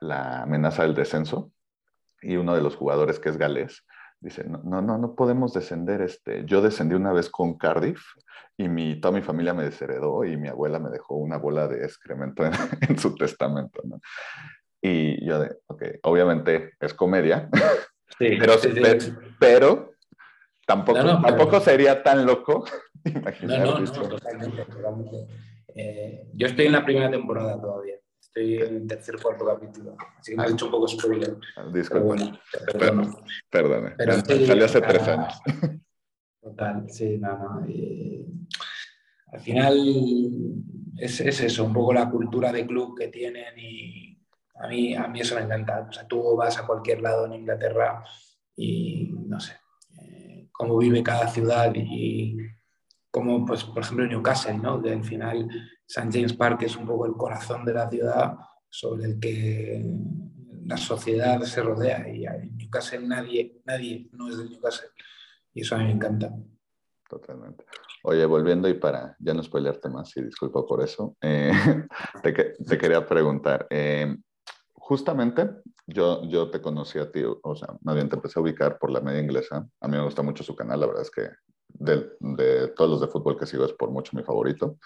la 0.00 0.42
amenaza 0.42 0.82
del 0.82 0.94
descenso 0.94 1.52
y 2.20 2.36
uno 2.36 2.54
de 2.54 2.62
los 2.62 2.76
jugadores 2.76 3.18
que 3.18 3.28
es 3.28 3.36
galés 3.36 3.84
dice, 4.22 4.44
no, 4.44 4.60
no, 4.64 4.80
no, 4.80 4.98
no 4.98 5.14
podemos 5.14 5.52
descender. 5.52 6.00
Este, 6.02 6.44
yo 6.46 6.62
descendí 6.62 6.94
una 6.94 7.12
vez 7.12 7.28
con 7.28 7.58
Cardiff 7.58 8.00
y 8.56 8.68
mi, 8.68 9.00
toda 9.00 9.12
mi 9.12 9.22
familia 9.22 9.52
me 9.54 9.64
desheredó 9.64 10.24
y 10.24 10.36
mi 10.36 10.48
abuela 10.48 10.78
me 10.78 10.90
dejó 10.90 11.16
una 11.16 11.36
bola 11.38 11.68
de 11.68 11.84
excremento 11.84 12.44
en, 12.46 12.52
en 12.88 12.98
su 12.98 13.14
testamento, 13.14 13.82
¿no? 13.84 14.00
Y 14.80 15.24
yo 15.24 15.38
de, 15.40 15.56
ok, 15.66 15.82
obviamente 16.04 16.72
es 16.80 16.94
comedia, 16.94 17.48
Sí, 18.18 18.36
pero, 18.38 18.58
sí, 18.58 18.72
sí. 18.72 18.80
pero, 18.80 18.98
pero 19.40 19.90
tampoco, 20.66 20.98
No, 20.98 21.04
no, 21.14 21.20
pero- 21.22 21.36
tampoco 21.36 21.60
sería 21.60 22.02
tan 22.02 22.24
loco 22.26 22.64
imaginar 23.04 23.66
no, 23.66 23.78
no, 23.78 23.84
esto. 23.84 24.08
totalmente, 24.08 24.64
totalmente. 24.66 25.16
Eh, 25.74 26.26
yo 26.34 26.46
estoy 26.46 26.66
en 26.66 26.72
la 26.72 26.84
primera 26.84 27.10
temporada 27.10 27.60
todavía. 27.60 27.96
Estoy 28.34 28.62
en 28.62 28.76
el 28.76 28.86
tercer 28.86 29.16
cuarto 29.20 29.44
capítulo. 29.44 29.94
Así 30.18 30.30
que 30.30 30.38
me 30.38 30.44
has 30.44 30.52
hecho 30.52 30.64
un 30.64 30.70
poco 30.70 30.88
spoiler. 30.88 31.36
Pero 31.54 31.70
Disculpa, 31.70 32.06
bueno, 32.06 32.38
perdone. 33.50 33.94
Pero 33.98 34.14
Salió 34.46 34.64
hace 34.64 34.80
tres 34.80 35.02
años. 35.06 35.34
Total, 36.40 36.88
sí, 36.88 37.18
no, 37.18 37.38
no. 37.38 37.66
al 39.32 39.40
final 39.40 39.76
es, 40.96 41.20
es 41.20 41.40
eso, 41.42 41.64
un 41.64 41.74
poco 41.74 41.92
la 41.92 42.08
cultura 42.08 42.50
de 42.50 42.66
club 42.66 42.98
que 42.98 43.08
tienen 43.08 43.52
y 43.58 44.18
a 44.54 44.66
mí, 44.66 44.94
a 44.94 45.08
mí 45.08 45.20
eso 45.20 45.34
me 45.34 45.42
encanta. 45.42 45.86
O 45.90 45.92
sea, 45.92 46.08
tú 46.08 46.34
vas 46.34 46.58
a 46.58 46.66
cualquier 46.66 47.02
lado 47.02 47.26
en 47.26 47.34
Inglaterra 47.34 48.02
y 48.56 49.10
no 49.26 49.38
sé, 49.40 49.58
eh, 50.00 50.48
cómo 50.52 50.78
vive 50.78 51.02
cada 51.02 51.28
ciudad 51.28 51.70
y 51.74 52.38
como, 53.12 53.44
pues, 53.44 53.62
por 53.62 53.82
ejemplo, 53.82 54.06
Newcastle, 54.06 54.58
¿no? 54.58 54.82
Que 54.82 54.92
al 54.92 55.04
final 55.04 55.46
St. 55.86 56.08
James 56.10 56.32
Park 56.32 56.62
es 56.62 56.76
un 56.76 56.86
poco 56.86 57.06
el 57.06 57.12
corazón 57.12 57.64
de 57.64 57.74
la 57.74 57.88
ciudad 57.88 58.34
sobre 58.70 59.04
el 59.04 59.20
que 59.20 59.84
la 60.64 60.78
sociedad 60.78 61.40
se 61.42 61.62
rodea 61.62 62.08
y 62.08 62.24
en 62.24 62.56
Newcastle 62.56 63.06
nadie, 63.06 63.60
nadie 63.66 64.08
no 64.12 64.28
es 64.28 64.38
de 64.38 64.48
Newcastle. 64.48 64.88
Y 65.52 65.60
eso 65.60 65.74
a 65.74 65.78
mí 65.78 65.84
me 65.84 65.92
encanta. 65.92 66.32
Totalmente. 67.06 67.66
Oye, 68.04 68.24
volviendo 68.24 68.66
y 68.66 68.74
para 68.74 69.14
ya 69.18 69.34
no 69.34 69.42
spoilearte 69.42 69.90
más, 69.90 70.16
y 70.16 70.22
disculpa 70.22 70.64
por 70.64 70.82
eso, 70.82 71.14
eh, 71.20 71.52
te, 72.22 72.32
te 72.32 72.78
quería 72.78 73.06
preguntar, 73.06 73.66
eh, 73.68 74.16
justamente 74.72 75.50
yo, 75.86 76.26
yo 76.28 76.50
te 76.50 76.62
conocí 76.62 76.98
a 76.98 77.12
ti, 77.12 77.22
o 77.24 77.54
sea, 77.54 77.68
más 77.82 77.94
bien 77.94 78.08
te 78.08 78.16
empecé 78.16 78.38
a 78.38 78.42
ubicar 78.42 78.78
por 78.78 78.90
la 78.90 79.02
media 79.02 79.20
inglesa, 79.20 79.68
a 79.80 79.88
mí 79.88 79.96
me 79.98 80.02
gusta 80.02 80.22
mucho 80.22 80.42
su 80.42 80.56
canal, 80.56 80.80
la 80.80 80.86
verdad 80.86 81.02
es 81.02 81.10
que 81.10 81.28
de, 81.82 82.12
de 82.20 82.68
todos 82.68 82.90
los 82.90 83.00
de 83.00 83.08
fútbol 83.08 83.36
que 83.38 83.46
sigo 83.46 83.64
es 83.64 83.72
por 83.72 83.90
mucho 83.90 84.16
mi 84.16 84.22
favorito, 84.22 84.78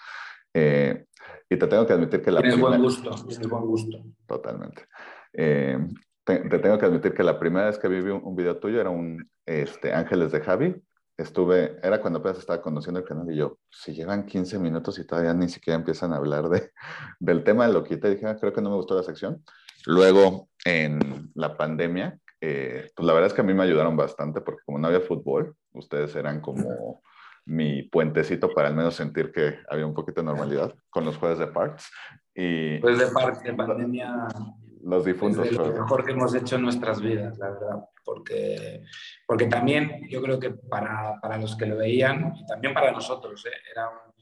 Eh, 0.53 1.05
y 1.49 1.57
te 1.57 1.67
tengo 1.67 1.85
que 1.85 1.93
admitir 1.93 2.21
que 2.21 2.31
la 2.31 2.41
Tienes 2.41 2.59
buen 2.59 2.71
primera- 2.73 2.83
gusto, 2.83 3.11
tienes 3.27 3.47
buen 3.47 3.65
gusto. 3.65 3.97
Totalmente. 4.25 4.87
Eh, 5.33 5.77
te, 6.25 6.39
te 6.49 6.59
tengo 6.59 6.77
que 6.77 6.85
admitir 6.85 7.13
que 7.13 7.23
la 7.23 7.37
primera 7.37 7.67
vez 7.67 7.77
que 7.77 7.87
vi 7.87 7.99
un, 7.99 8.21
un 8.23 8.35
video 8.35 8.57
tuyo 8.57 8.81
era 8.81 8.89
un 8.89 9.29
este, 9.45 9.93
Ángeles 9.93 10.31
de 10.31 10.41
Javi. 10.41 10.75
Estuve, 11.17 11.77
era 11.83 11.99
cuando 12.01 12.19
apenas 12.19 12.39
estaba 12.39 12.61
conociendo 12.61 12.99
el 12.99 13.05
canal 13.05 13.31
y 13.31 13.37
yo, 13.37 13.57
si 13.71 13.93
llevan 13.93 14.25
15 14.25 14.57
minutos 14.59 14.97
y 14.99 15.05
todavía 15.05 15.33
ni 15.33 15.49
siquiera 15.49 15.75
empiezan 15.77 16.13
a 16.13 16.17
hablar 16.17 16.47
de, 16.49 16.71
del 17.19 17.43
tema, 17.43 17.67
lo 17.67 17.83
quité 17.83 18.07
y 18.09 18.15
dije, 18.15 18.27
"Ah, 18.27 18.37
creo 18.39 18.53
que 18.53 18.61
no 18.61 18.69
me 18.69 18.75
gustó 18.77 18.95
la 18.95 19.03
sección. 19.03 19.43
Luego, 19.85 20.49
en 20.65 21.31
la 21.35 21.55
pandemia, 21.57 22.19
eh, 22.41 22.91
pues 22.95 23.05
la 23.05 23.13
verdad 23.13 23.27
es 23.27 23.33
que 23.33 23.41
a 23.41 23.43
mí 23.43 23.53
me 23.53 23.63
ayudaron 23.63 23.95
bastante 23.97 24.41
porque 24.41 24.61
como 24.65 24.77
no 24.79 24.87
había 24.87 25.01
fútbol, 25.01 25.55
ustedes 25.77 26.15
eran 26.15 26.41
como 26.41 27.01
mi 27.45 27.83
puentecito 27.83 28.53
para 28.53 28.67
al 28.67 28.75
menos 28.75 28.95
sentir 28.95 29.31
que 29.31 29.59
había 29.69 29.85
un 29.85 29.93
poquito 29.93 30.21
de 30.21 30.25
normalidad 30.25 30.73
con 30.89 31.05
los 31.05 31.17
jueves 31.17 31.39
de 31.39 31.47
Parks 31.47 31.89
y 32.35 32.77
Pues 32.79 32.97
de 32.99 33.07
parte 33.07 33.49
de 33.51 33.55
pandemia 33.57 34.27
los 34.83 34.99
es 34.99 35.13
difuntos. 35.13 35.45
de 35.49 35.51
lo 35.55 35.71
mejor 35.73 36.03
que 36.05 36.11
hemos 36.11 36.33
hecho 36.35 36.55
en 36.57 36.61
nuestras 36.63 37.01
vidas, 37.01 37.37
la 37.37 37.49
verdad. 37.51 37.85
Porque, 38.03 38.83
porque 39.25 39.47
también 39.47 40.07
yo 40.09 40.21
creo 40.21 40.39
que 40.39 40.51
para, 40.51 41.19
para 41.21 41.37
los 41.37 41.55
que 41.57 41.65
lo 41.65 41.75
veían, 41.77 42.33
y 42.37 42.45
también 42.45 42.73
para 42.73 42.91
nosotros, 42.91 43.45
¿eh? 43.45 43.49
era 43.71 43.89
un- 43.89 44.13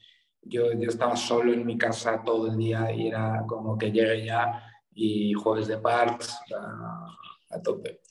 yo, 0.47 0.71
yo 0.73 0.89
estaba 0.89 1.15
solo 1.15 1.51
en 1.53 1.65
mi 1.65 1.77
casa 1.77 2.21
todo 2.23 2.47
el 2.47 2.57
día 2.57 2.91
y 2.91 3.07
era 3.07 3.43
como 3.47 3.77
que 3.77 3.91
llegue 3.91 4.25
ya 4.25 4.61
y 4.93 5.33
jueves 5.33 5.67
de 5.67 5.77
parks 5.79 6.39
a, 6.55 7.07
a 7.55 7.61
tope. 7.63 8.01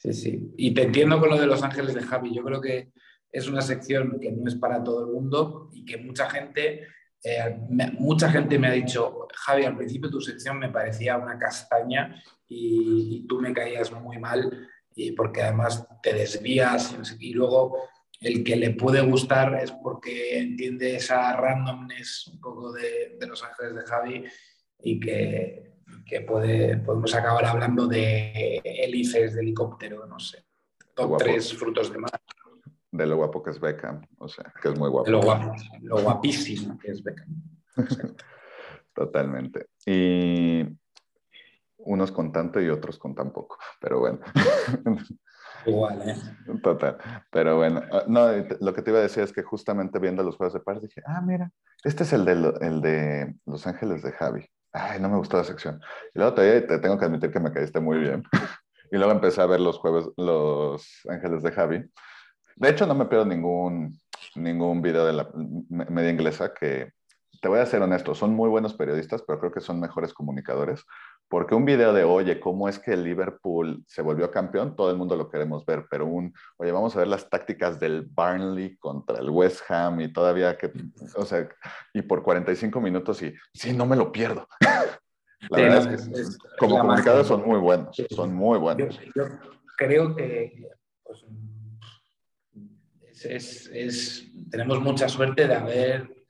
Sí, 0.00 0.14
sí. 0.14 0.54
Y 0.56 0.72
te 0.72 0.84
entiendo 0.84 1.20
con 1.20 1.28
lo 1.28 1.38
de 1.38 1.46
Los 1.46 1.62
Ángeles 1.62 1.94
de 1.94 2.00
Javi. 2.00 2.34
Yo 2.34 2.42
creo 2.42 2.58
que 2.60 2.90
es 3.30 3.46
una 3.48 3.60
sección 3.60 4.18
que 4.18 4.32
no 4.32 4.48
es 4.48 4.54
para 4.54 4.82
todo 4.82 5.04
el 5.04 5.12
mundo 5.12 5.68
y 5.74 5.84
que 5.84 5.98
mucha 5.98 6.28
gente, 6.30 6.86
eh, 7.22 7.58
me- 7.68 7.90
mucha 7.92 8.30
gente 8.30 8.58
me 8.58 8.68
ha 8.68 8.72
dicho, 8.72 9.28
Javi, 9.34 9.64
al 9.64 9.76
principio 9.76 10.08
tu 10.10 10.20
sección 10.22 10.58
me 10.58 10.70
parecía 10.70 11.18
una 11.18 11.38
castaña 11.38 12.22
y, 12.48 13.26
tú 13.28 13.40
me 13.42 13.52
caías 13.52 13.92
muy 13.92 14.18
mal 14.18 14.68
y 14.94 15.12
porque 15.12 15.42
además 15.42 15.86
te 16.02 16.14
desvías 16.14 16.96
y, 17.20 17.28
y 17.30 17.34
luego 17.34 17.76
el 18.22 18.42
que 18.42 18.56
le 18.56 18.70
puede 18.70 19.02
gustar 19.02 19.54
es 19.62 19.70
porque 19.70 20.38
entiende 20.38 20.96
esa 20.96 21.36
randomness 21.36 22.26
un 22.28 22.40
poco 22.40 22.72
de, 22.72 23.16
de 23.20 23.26
Los 23.26 23.44
Ángeles 23.44 23.74
de 23.74 23.82
Javi 23.82 24.24
y 24.82 24.98
que, 24.98 25.69
que 26.06 26.22
puede, 26.22 26.76
podemos 26.78 27.14
acabar 27.14 27.44
hablando 27.44 27.86
de 27.86 28.60
hélices 28.64 29.34
de 29.34 29.40
helicóptero, 29.40 30.06
no 30.06 30.18
sé, 30.18 30.44
top 30.94 31.08
Guapo. 31.08 31.24
3 31.24 31.54
frutos 31.54 31.92
de 31.92 31.98
mar. 31.98 32.10
de 32.92 33.06
lo 33.06 33.16
guapo 33.16 33.42
que 33.42 33.50
es 33.50 33.60
Beckham, 33.60 34.06
o 34.18 34.28
sea, 34.28 34.52
que 34.60 34.68
es 34.68 34.78
muy 34.78 34.88
guapo. 34.88 35.10
Lo, 35.10 35.20
guapo, 35.22 35.54
lo 35.82 36.02
guapísimo 36.02 36.78
que 36.78 36.90
es 36.90 37.02
Beckham. 37.02 37.42
Totalmente. 38.94 39.68
Y 39.86 40.64
unos 41.78 42.12
con 42.12 42.32
tanto 42.32 42.60
y 42.60 42.68
otros 42.68 42.98
con 42.98 43.14
tan 43.14 43.32
poco, 43.32 43.58
pero 43.80 44.00
bueno. 44.00 44.20
Igual, 45.66 46.08
¿eh? 46.08 46.16
Total. 46.62 46.96
Pero 47.30 47.56
bueno, 47.58 47.82
ah, 47.92 48.04
no, 48.06 48.28
lo 48.60 48.72
que 48.72 48.82
te 48.82 48.90
iba 48.90 48.98
a 48.98 49.02
decir 49.02 49.22
es 49.22 49.32
que 49.32 49.42
justamente 49.42 49.98
viendo 49.98 50.22
los 50.22 50.36
juegos 50.36 50.54
de 50.54 50.60
par 50.60 50.80
dije, 50.80 51.02
ah, 51.06 51.20
mira, 51.20 51.50
este 51.84 52.04
es 52.04 52.12
el 52.12 52.24
de, 52.24 52.32
el 52.60 52.80
de 52.80 53.34
Los 53.46 53.66
Ángeles 53.66 54.02
de 54.02 54.12
Javi. 54.12 54.46
Ay, 54.72 55.00
no 55.00 55.08
me 55.08 55.16
gustó 55.16 55.36
la 55.36 55.44
sección. 55.44 55.80
Y 56.14 56.18
luego 56.18 56.34
te, 56.34 56.60
te 56.62 56.78
tengo 56.78 56.98
que 56.98 57.04
admitir 57.04 57.30
que 57.32 57.40
me 57.40 57.52
caíste 57.52 57.80
muy 57.80 57.98
bien. 57.98 58.22
Y 58.92 58.96
luego 58.96 59.12
empecé 59.12 59.40
a 59.40 59.46
ver 59.46 59.60
los 59.60 59.78
jueves, 59.78 60.06
Los 60.16 61.02
Ángeles 61.08 61.44
de 61.44 61.52
Javi. 61.52 61.84
De 62.56 62.68
hecho, 62.70 62.86
no 62.86 62.94
me 62.96 63.06
pierdo 63.06 63.24
ningún, 63.24 63.96
ningún 64.34 64.82
video 64.82 65.06
de 65.06 65.12
la 65.12 65.30
me- 65.68 65.84
media 65.84 66.10
inglesa 66.10 66.52
que, 66.52 66.90
te 67.40 67.48
voy 67.48 67.60
a 67.60 67.66
ser 67.66 67.82
honesto, 67.82 68.14
son 68.14 68.34
muy 68.34 68.48
buenos 68.48 68.74
periodistas, 68.74 69.22
pero 69.26 69.38
creo 69.38 69.52
que 69.52 69.60
son 69.60 69.80
mejores 69.80 70.12
comunicadores. 70.12 70.84
Porque 71.30 71.54
un 71.54 71.64
video 71.64 71.92
de, 71.92 72.02
oye, 72.02 72.40
¿cómo 72.40 72.68
es 72.68 72.80
que 72.80 72.92
el 72.92 73.04
Liverpool 73.04 73.84
se 73.86 74.02
volvió 74.02 74.32
campeón? 74.32 74.74
Todo 74.74 74.90
el 74.90 74.96
mundo 74.96 75.14
lo 75.14 75.30
queremos 75.30 75.64
ver, 75.64 75.86
pero 75.88 76.04
un, 76.04 76.34
oye, 76.56 76.72
vamos 76.72 76.96
a 76.96 76.98
ver 76.98 77.06
las 77.06 77.30
tácticas 77.30 77.78
del 77.78 78.02
Barnley 78.02 78.76
contra 78.78 79.20
el 79.20 79.30
West 79.30 79.60
Ham 79.70 80.00
y 80.00 80.12
todavía 80.12 80.58
que, 80.58 80.72
o 81.14 81.24
sea, 81.24 81.48
y 81.94 82.02
por 82.02 82.24
45 82.24 82.80
minutos 82.80 83.22
y, 83.22 83.32
sí, 83.54 83.72
no 83.72 83.86
me 83.86 83.94
lo 83.94 84.10
pierdo. 84.10 84.48
La 85.50 85.56
Sí, 85.56 85.62
verdad 85.62 85.92
es 85.94 86.08
que 86.08 86.20
es- 86.20 86.38
como 86.58 86.82
magia. 86.82 87.22
son 87.22 87.46
muy 87.46 87.60
buenos, 87.60 87.96
son 88.10 88.34
muy 88.34 88.58
buenos. 88.58 88.98
yo 89.14 89.24
creo 89.78 90.16
que 90.16 90.68
pues, 91.04 91.24
es, 93.08 93.24
es- 93.24 93.70
es- 93.72 94.32
tenemos 94.50 94.80
mucha 94.80 95.08
suerte 95.08 95.46
de, 95.46 95.54
haber, 95.54 96.26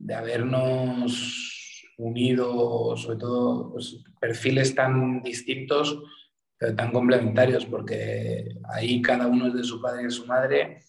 de 0.00 0.14
habernos 0.14 1.51
unido, 1.98 2.96
sobre 2.96 3.18
todo, 3.18 3.72
pues, 3.72 4.02
perfiles 4.20 4.74
tan 4.74 5.22
distintos, 5.22 6.02
pero 6.56 6.74
tan 6.74 6.92
complementarios, 6.92 7.66
porque 7.66 8.56
ahí 8.72 9.02
cada 9.02 9.26
uno 9.26 9.48
es 9.48 9.54
de 9.54 9.64
su 9.64 9.80
padre 9.80 10.02
y 10.02 10.04
de 10.04 10.10
su 10.10 10.26
madre. 10.26 10.80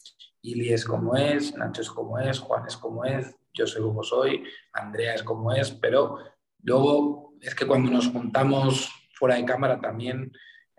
Ili 0.42 0.74
es 0.74 0.86
como 0.86 1.16
es, 1.16 1.56
Nacho 1.56 1.82
es 1.82 1.89
como 1.89 2.20
es, 2.20 2.39
Juan 2.39 2.63
es 2.68 2.78
como 2.78 3.06
es, 3.06 3.36
yo 3.54 3.66
soy 3.66 3.82
como 3.82 4.04
soy, 4.04 4.44
Andrea 4.74 5.16
es 5.16 5.24
como 5.24 5.52
es, 5.54 5.72
pero 5.72 6.18
luego 6.62 7.34
es 7.42 7.56
que 7.56 7.66
cuando 7.66 7.92
nos 7.92 8.08
juntamos 8.08 8.89
fuera 9.13 9.36
de 9.36 9.46
cámara 9.46 9.80
también 9.80 10.32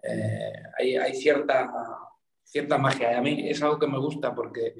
eh, 0.03 0.53
hay, 1.01 1.15
cierta, 1.15 1.71
cierta 2.43 2.79
magia. 2.79 3.13
Y 3.13 3.15
a 3.15 3.23
mí 3.23 3.49
es 3.49 3.63
algo 3.63 3.79
que 3.79 3.87
me 3.87 3.99
gusta 3.99 4.35
porque 4.35 4.75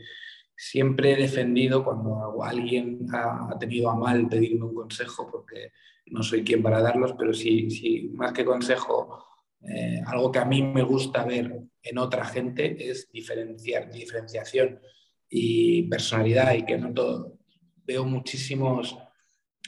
siempre 0.57 1.13
he 1.13 1.17
defendido 1.17 1.85
cuando 1.85 2.43
alguien 2.43 3.07
ha, 3.13 3.57
tenido 3.59 3.91
a 3.91 3.97
mal 3.97 4.29
pedirme 4.29 4.65
un 4.67 4.75
consejo, 4.75 5.29
porque 5.31 5.73
no 6.07 6.23
soy 6.23 6.45
quien 6.45 6.63
para 6.63 6.81
darlos, 6.81 7.15
pero 7.19 7.33
sí, 7.33 7.71
sí 7.71 8.11
más 8.15 8.33
que 8.33 8.45
consejo, 8.45 9.25
eh, 9.63 10.01
algo 10.07 10.31
que 10.31 10.39
a 10.39 10.45
mí 10.45 10.63
me 10.63 10.83
gusta 10.83 11.25
ver 11.25 11.61
en 11.83 11.99
otra 11.99 12.25
gente 12.25 12.91
es 12.91 13.11
diferenciar, 13.11 13.91
diferenciación 13.91 14.81
y 15.29 15.83
personalidad 15.85 16.55
y 16.55 16.65
que 16.65 16.77
no 16.77 16.93
todo. 16.93 17.39
Veo 17.85 18.05
muchísimos 18.05 18.97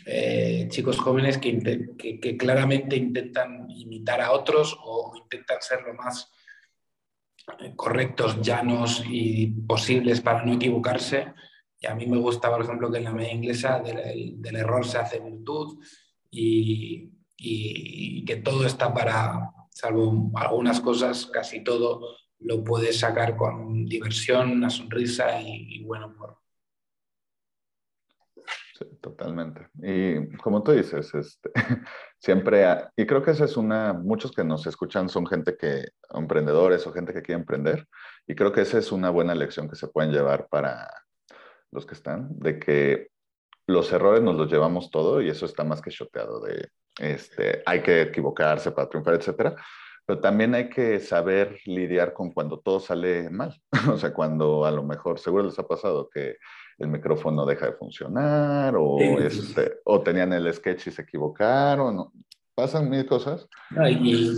eh, 0.05 0.67
chicos 0.71 0.99
jóvenes 0.99 1.39
que, 1.39 1.59
que- 1.99 2.21
que 2.21 2.37
claramente 2.37 2.97
intentan 2.97 3.69
imitar 3.71 4.21
a 4.21 4.33
otros 4.33 4.77
o 4.85 5.13
intentan 5.17 5.59
ser 5.61 5.83
lo 5.83 5.95
más 5.95 6.31
correctos, 7.77 8.41
llanos 8.43 9.03
y 9.09 9.47
posibles 9.49 10.21
para 10.21 10.45
no 10.45 10.55
equivocarse. 10.55 11.33
Y 11.81 11.87
a 11.87 11.95
mí 11.95 12.07
me 12.07 12.19
gusta, 12.19 12.51
por 12.51 12.63
ejemplo, 12.63 12.91
que 12.91 12.99
en 12.99 13.05
la 13.05 13.13
media 13.13 13.33
inglesa 13.35 13.81
del, 13.81 14.57
error 14.57 14.85
se 14.87 14.99
hace 14.99 15.21
virtud 15.21 15.79
y, 16.31 17.11
y- 17.37 18.19
y 18.21 18.25
que 18.25 18.37
todo 18.37 18.67
está 18.67 18.93
para, 18.93 19.51
salvo 19.71 20.31
algunas 20.35 20.81
cosas, 20.81 21.27
casi 21.27 21.63
todo 21.63 22.17
lo 22.41 22.63
puedes 22.65 22.99
sacar 23.01 23.37
con 23.37 23.87
diversión, 23.87 24.51
una 24.53 24.71
sonrisa 24.71 25.41
y, 25.41 25.83
buen 25.85 26.03
humor. 26.05 26.39
Sí, 28.77 28.85
totalmente. 29.01 29.69
Y 29.83 30.37
como 30.37 30.63
tú 30.63 30.73
dices, 30.73 31.15
este, 31.15 31.51
siempre, 32.19 32.67
y 32.95 33.07
creo 33.07 33.23
que 33.23 33.31
esa 33.31 33.47
es 33.47 33.57
una, 33.57 33.95
muchos 33.95 34.33
que 34.33 34.45
nos 34.45 34.67
escuchan 34.67 35.09
son 35.09 35.27
gente 35.27 35.57
que, 35.57 35.87
emprendedores 36.11 36.87
o 36.87 36.93
gente 36.93 37.15
que 37.15 37.23
quiere 37.23 37.41
emprender, 37.41 37.87
y 38.27 38.35
creo 38.35 38.53
que 38.53 38.61
esa 38.61 38.77
es 38.79 38.93
una 38.93 39.09
buena 39.09 39.35
lección 39.35 39.69
que 39.69 39.77
se 39.77 39.89
pueden 39.89 40.13
llevar 40.13 40.49
para 40.49 40.91
los 41.73 41.87
que 41.87 41.95
están, 41.95 42.39
de 42.39 42.59
que 42.59 43.09
los 43.67 43.91
errores 43.93 44.23
nos 44.23 44.37
los 44.37 44.51
llevamos 44.53 44.91
todo 44.91 45.23
y 45.23 45.31
eso 45.31 45.47
está 45.47 45.65
más 45.65 45.81
que 45.81 45.91
shoteado 45.91 46.41
de, 46.41 46.69
este, 47.01 47.63
hay 47.65 47.83
que 47.83 48.03
equivocarse 48.03 48.73
para 48.73 48.91
triunfar, 48.91 49.15
etcétera 49.15 49.57
pero 50.07 50.21
también 50.21 50.55
hay 50.55 50.71
que 50.71 51.01
saber 51.01 51.59
lidiar 51.65 52.13
con 52.13 52.31
cuando 52.31 52.61
todo 52.61 52.79
sale 52.79 53.29
mal. 53.29 53.61
o 53.93 53.99
sea, 53.99 54.15
cuando 54.15 54.65
a 54.65 54.71
lo 54.71 54.85
mejor, 54.85 55.19
seguro 55.19 55.43
les 55.45 55.59
ha 55.59 55.67
pasado 55.67 56.09
que 56.09 56.37
el 56.79 56.89
micrófono 56.89 57.47
deja 57.47 57.67
de 57.67 57.73
funcionar 57.73 58.75
o, 58.77 58.99
este, 59.19 59.81
o 59.85 60.03
tenían 60.03 60.33
el 60.33 60.53
sketch 60.53 60.89
y 60.89 60.91
se 60.91 61.03
equivocaron. 61.03 62.11
Pasan 62.55 62.89
mil 62.89 63.07
cosas. 63.07 63.49
y 63.89 64.33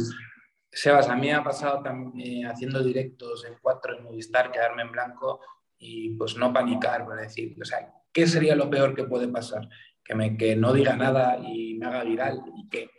Sebas, 0.70 1.08
a 1.08 1.16
mí 1.16 1.28
me 1.28 1.34
ha 1.34 1.42
pasado 1.42 1.82
también 1.82 2.46
haciendo 2.46 2.82
directos 2.82 3.44
en 3.44 3.54
cuatro 3.60 3.96
en 3.96 4.04
Movistar, 4.04 4.52
quedarme 4.52 4.82
en 4.82 4.92
blanco 4.92 5.40
y 5.78 6.10
pues 6.10 6.36
no 6.36 6.52
panicar, 6.52 7.06
para 7.06 7.22
decir, 7.22 7.56
o 7.60 7.64
sea, 7.64 7.92
¿qué 8.12 8.26
sería 8.26 8.54
lo 8.54 8.68
peor 8.68 8.94
que 8.94 9.04
puede 9.04 9.28
pasar? 9.28 9.68
Que, 10.04 10.14
me, 10.14 10.36
que 10.36 10.56
no 10.56 10.72
diga 10.72 10.96
nada 10.96 11.38
y 11.38 11.74
me 11.74 11.86
haga 11.86 12.04
viral 12.04 12.42
y 12.56 12.68
que 12.68 12.90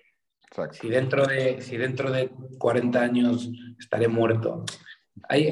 si 0.72 0.90
dentro, 0.90 1.26
de, 1.26 1.62
si 1.62 1.78
dentro 1.78 2.12
de 2.12 2.32
40 2.58 3.00
años 3.00 3.50
estaré 3.80 4.08
muerto. 4.08 4.66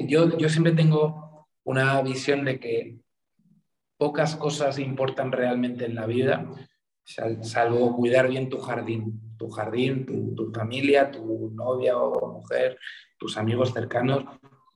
yo, 0.08 0.38
yo 0.38 0.50
siempre 0.50 0.74
tengo 0.74 1.48
una 1.64 2.02
visión 2.02 2.46
de 2.46 2.60
que 2.60 2.98
pocas 3.98 4.36
cosas 4.36 4.80
importan 4.80 5.32
realmente 5.32 5.86
en 5.86 5.96
la 5.96 6.06
vida, 6.06 6.46
salvo 7.42 7.96
cuidar 7.96 8.28
bien 8.30 8.50
tu 8.50 8.60
jardín, 8.60 9.36
tu 9.38 9.50
jardín, 9.50 10.06
tu, 10.36 10.52
familia, 10.54 11.10
tu 11.12 11.52
novia 11.54 11.98
o 11.98 12.34
mujer, 12.34 12.78
tus 13.18 13.38
amigos 13.38 13.74
cercanos. 13.74 14.26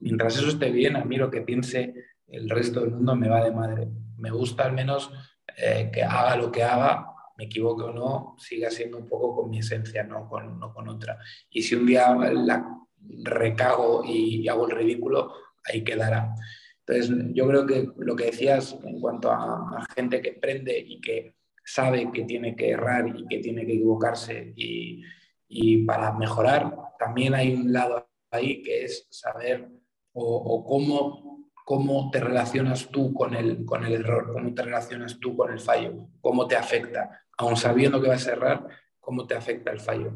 Mientras 0.00 0.36
eso 0.36 0.48
esté 0.48 0.70
bien, 0.70 0.96
a 0.96 1.04
mí 1.04 1.16
lo 1.16 1.30
que 1.30 1.42
piense 1.42 1.94
el 2.26 2.48
resto 2.48 2.80
del 2.80 2.90
mundo 2.90 3.14
me 3.14 3.28
va 3.28 3.44
de 3.44 3.52
madre. 3.52 3.88
Me 4.16 4.30
gusta 4.30 4.64
al 4.64 4.72
menos 4.72 5.12
eh, 5.56 5.90
que 5.92 6.02
haga 6.02 6.36
lo 6.36 6.50
que 6.50 6.62
haga, 6.62 7.06
me 7.36 7.44
equivoque 7.44 7.84
o 7.84 7.92
no, 7.92 8.34
siga 8.38 8.70
siendo 8.70 8.98
un 8.98 9.08
poco 9.08 9.36
con 9.36 9.50
mi 9.50 9.58
esencia, 9.58 10.02
no 10.04 10.28
con, 10.28 10.58
no 10.58 10.72
con 10.72 10.88
otra. 10.88 11.18
Y 11.50 11.62
si 11.62 11.74
un 11.74 11.86
día 11.86 12.14
la 12.14 12.64
recago 13.24 14.02
y, 14.04 14.46
hago 14.48 14.68
el 14.68 14.76
ridículo, 14.76 15.32
ahí 15.64 15.82
quedará. 15.84 16.34
Entonces, 16.86 17.34
yo 17.34 17.46
creo 17.46 17.66
que 17.66 17.88
lo 17.96 18.16
que 18.16 18.26
decías 18.26 18.76
en 18.84 19.00
cuanto 19.00 19.30
a, 19.30 19.86
gente 19.94 20.20
que 20.20 20.30
emprende 20.30 20.78
y 20.78 21.00
que 21.00 21.36
sabe 21.64 22.10
que 22.12 22.24
tiene 22.24 22.56
que 22.56 22.70
errar 22.70 23.06
y 23.08 23.26
que 23.26 23.38
tiene 23.38 23.64
que 23.64 23.74
equivocarse 23.74 24.52
y, 24.56 25.02
y 25.48 25.84
para 25.84 26.12
mejorar, 26.12 26.74
también 26.98 27.34
hay 27.34 27.54
un 27.54 27.72
lado 27.72 28.08
ahí 28.30 28.62
que 28.62 28.84
es 28.84 29.06
saber 29.10 29.68
o, 30.12 30.36
o 30.36 30.64
cómo 30.64 31.32
cómo 31.64 32.10
te 32.10 32.20
relacionas 32.20 32.88
tú 32.90 33.14
con 33.14 33.34
el, 33.34 33.64
con 33.64 33.84
el 33.84 33.94
error, 33.94 34.32
cómo 34.32 34.54
te 34.54 34.62
relacionas 34.62 35.18
tú 35.18 35.36
con 35.36 35.52
el 35.52 35.60
fallo, 35.60 36.08
cómo 36.20 36.46
te 36.46 36.56
afecta, 36.56 37.24
aun 37.38 37.56
sabiendo 37.56 38.00
que 38.00 38.08
vas 38.08 38.26
a 38.26 38.32
errar, 38.32 38.68
cómo 39.00 39.26
te 39.26 39.34
afecta 39.34 39.70
el 39.70 39.80
fallo. 39.80 40.12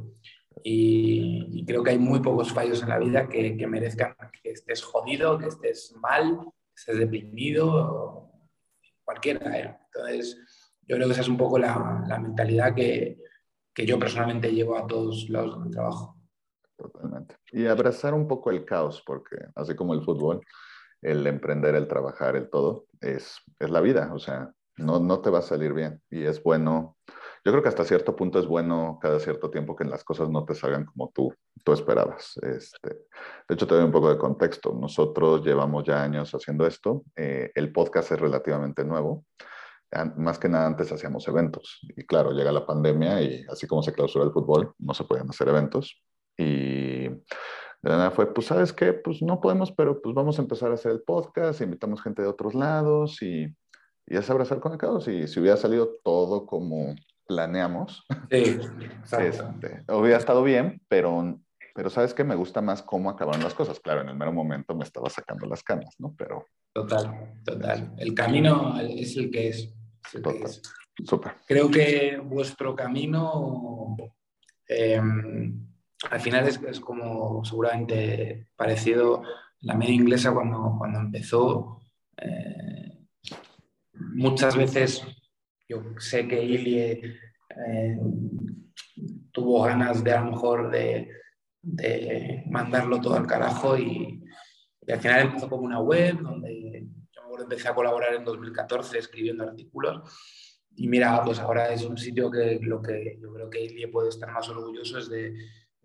Y, 0.69 1.65
creo 1.65 1.85
que 1.85 1.91
hay 1.91 1.99
muy 1.99 2.19
pocos 2.19 2.53
fallos 2.53 2.83
en 2.83 2.89
la 2.89 2.99
vida 2.99 3.29
que, 3.29 3.57
que, 3.57 3.67
merezcan 3.69 4.17
que 4.43 4.51
estés 4.51 4.83
jodido, 4.83 5.39
que 5.39 5.47
estés 5.47 5.95
mal, 6.01 6.41
que 6.41 6.75
estés 6.75 6.99
deprimido, 6.99 8.33
cualquiera. 9.05 9.57
¿eh? 9.57 9.79
Entonces, 9.87 10.37
yo 10.83 10.97
creo 10.97 11.07
que 11.07 11.13
esa 11.13 11.21
es 11.21 11.29
un 11.29 11.37
poco 11.37 11.57
la, 11.59 12.05
la 12.09 12.19
mentalidad 12.19 12.75
que, 12.75 13.17
que 13.73 13.87
yo 13.87 13.97
personalmente 13.97 14.53
llevo 14.53 14.77
a 14.77 14.89
todos 14.89 15.31
lados 15.31 15.57
de 15.57 15.65
mi 15.67 15.71
trabajo. 15.71 16.17
Totalmente. 16.77 17.37
Y 17.53 17.67
abrazar 17.67 18.13
un 18.13 18.27
poco 18.27 18.51
el 18.51 18.65
caos, 18.65 19.05
porque 19.07 19.37
así 19.55 19.77
como 19.77 19.95
el 19.95 20.03
fútbol, 20.03 20.41
el 21.01 21.25
emprender, 21.29 21.77
el 21.77 21.87
trabajar, 21.87 22.35
el 22.35 22.51
todo, 22.51 22.87
es, 23.01 23.39
es 23.61 23.71
la 23.71 23.81
vida, 23.81 24.13
o 24.13 24.19
sea, 24.19 24.53
no, 24.79 24.99
no 24.99 25.21
te 25.21 25.31
va 25.31 25.39
a 25.39 25.43
salir 25.43 25.73
bien 25.73 26.03
y 26.11 26.25
es 26.25 26.43
bueno, 26.43 26.97
yo 27.47 27.53
creo 27.53 27.63
que 27.63 27.69
hasta 27.69 27.85
cierto 27.85 28.17
punto 28.17 28.41
es 28.41 28.47
bueno 28.49 28.99
cada 29.01 29.21
cierto 29.21 29.51
tiempo 29.51 29.77
que 29.77 29.85
las 29.85 30.03
cosas 30.03 30.29
no 30.29 30.45
te 30.45 30.53
salgan 30.53 30.85
como 30.85 31.13
tú, 31.15 31.33
tú 31.63 31.73
esperabas. 31.73 32.37
Este, 32.39 32.89
de 33.49 33.55
hecho, 33.55 33.69
te 33.69 33.77
doy 33.77 33.85
un 33.85 33.93
poco 33.93 34.11
de 34.11 34.19
contexto. 34.19 34.77
Nosotros 34.77 35.47
llevamos 35.47 35.85
ya 35.85 36.03
años 36.03 36.35
haciendo 36.35 36.67
esto. 36.67 37.05
Eh, 37.15 37.53
el 37.55 37.71
podcast 37.71 38.11
es 38.11 38.19
relativamente 38.19 38.85
nuevo. 38.85 39.27
Más 40.17 40.41
que 40.41 40.49
nada 40.49 40.67
antes 40.67 40.91
hacíamos 40.91 41.29
eventos. 41.29 41.79
Y 41.97 42.05
claro, 42.05 42.33
llega 42.33 42.51
la 42.51 42.67
pandemia 42.67 43.23
y 43.23 43.45
así 43.49 43.69
como 43.69 43.81
se 43.81 43.93
clausura 43.93 44.25
el 44.25 44.33
fútbol, 44.33 44.75
no 44.81 44.93
se 44.93 45.05
podían 45.05 45.31
hacer 45.31 45.47
eventos. 45.47 46.03
Y 46.37 47.07
de 47.07 47.21
nada 47.83 48.11
fue, 48.11 48.35
pues 48.35 48.49
sabes 48.49 48.73
qué, 48.73 48.93
pues 48.93 49.23
no 49.23 49.41
podemos, 49.41 49.71
pero 49.71 50.03
pues 50.03 50.17
vamos 50.17 50.41
a 50.41 50.43
empezar 50.43 50.73
a 50.73 50.75
hacer 50.75 50.91
el 50.91 51.03
podcast, 51.03 51.61
invitamos 51.61 52.03
gente 52.03 52.23
de 52.23 52.29
otros 52.29 52.57
lados 52.57 53.23
y, 53.23 53.45
y 54.05 54.17
es 54.17 54.29
abrazar 54.31 54.59
con 54.59 54.73
el 54.73 54.79
caos. 54.79 55.07
Y 55.07 55.29
si 55.29 55.39
hubiera 55.39 55.57
salido 55.57 56.01
todo 56.03 56.45
como 56.45 56.97
planeamos, 57.27 58.05
sí, 58.31 58.59
este, 59.19 59.85
hubiera 59.89 60.19
estado 60.19 60.43
bien, 60.43 60.81
pero, 60.89 61.39
pero 61.75 61.91
sabes 61.91 62.15
que 62.15 62.25
me 62.25 62.35
gusta 62.35 62.61
más 62.61 62.83
cómo 62.83 63.11
acabaron 63.11 63.43
las 63.43 63.55
cosas. 63.55 63.81
Claro, 63.81 64.03
en 64.03 64.09
el 64.09 64.17
mero 64.17 64.33
momento 64.33 64.75
me 64.75 64.85
estaba 64.85 65.11
sacando 65.11 65.47
las 65.47 65.63
canas, 65.63 65.95
¿no? 65.99 66.15
Pero... 66.17 66.47
Total, 66.73 67.35
total. 67.45 67.95
El 67.99 68.15
camino 68.15 68.79
es 68.81 69.17
el 69.17 69.31
que 69.31 69.49
es. 69.49 69.75
total. 70.13 70.51
Súper. 71.05 71.33
Creo 71.47 71.71
que 71.71 72.19
vuestro 72.23 72.75
camino... 72.75 73.97
Eh, 74.69 75.01
al 76.11 76.21
final 76.21 76.47
es, 76.47 76.81
como 76.81 77.45
seguramente 77.45 78.49
parecido 78.57 79.23
la 79.61 79.75
media 79.75 79.95
inglesa 79.95 80.33
cuando, 80.33 80.75
cuando 80.79 81.01
empezó. 81.01 81.81
Eh, 82.17 83.07
muchas 83.95 84.57
veces 84.57 85.03
yo 85.69 85.83
sé 85.99 86.27
que 86.29 86.43
Ilie 86.43 87.19
eh, 87.51 87.99
tuvo 89.33 89.63
ganas 89.65 90.03
de 90.03 90.13
a 90.13 90.21
lo 90.21 90.33
mejor 90.33 90.71
de, 90.71 91.13
mandarlo 92.49 93.01
todo 93.01 93.17
al 93.17 93.27
carajo 93.27 93.77
y, 93.77 94.23
al 94.89 95.01
final 95.01 95.21
empezó 95.23 95.49
como 95.49 95.65
una 95.65 95.81
web 95.81 96.21
donde 96.21 96.87
yo 97.11 97.43
empecé 97.43 97.69
a 97.69 97.75
colaborar 97.75 98.15
en 98.15 98.25
2014 98.25 98.99
escribiendo 98.99 99.43
artículos. 99.43 100.01
Y 100.77 100.87
mira, 100.87 101.25
pues 101.25 101.41
ahora 101.41 101.73
es 101.73 101.83
un 101.83 101.99
sitio 101.99 102.31
que 102.31 102.61
lo 102.63 102.81
que 102.81 103.19
yo 103.21 103.33
creo 103.33 103.51
que 103.51 103.65
Ilie 103.65 103.89
puede 103.89 104.11
estar 104.11 104.31
más 104.31 104.49
orgulloso 104.49 104.99
es 104.99 105.09
de 105.09 105.35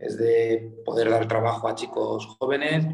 es 0.01 0.17
de 0.17 0.73
poder 0.83 1.09
dar 1.09 1.27
trabajo 1.27 1.67
a 1.67 1.75
chicos 1.75 2.25
jóvenes. 2.39 2.85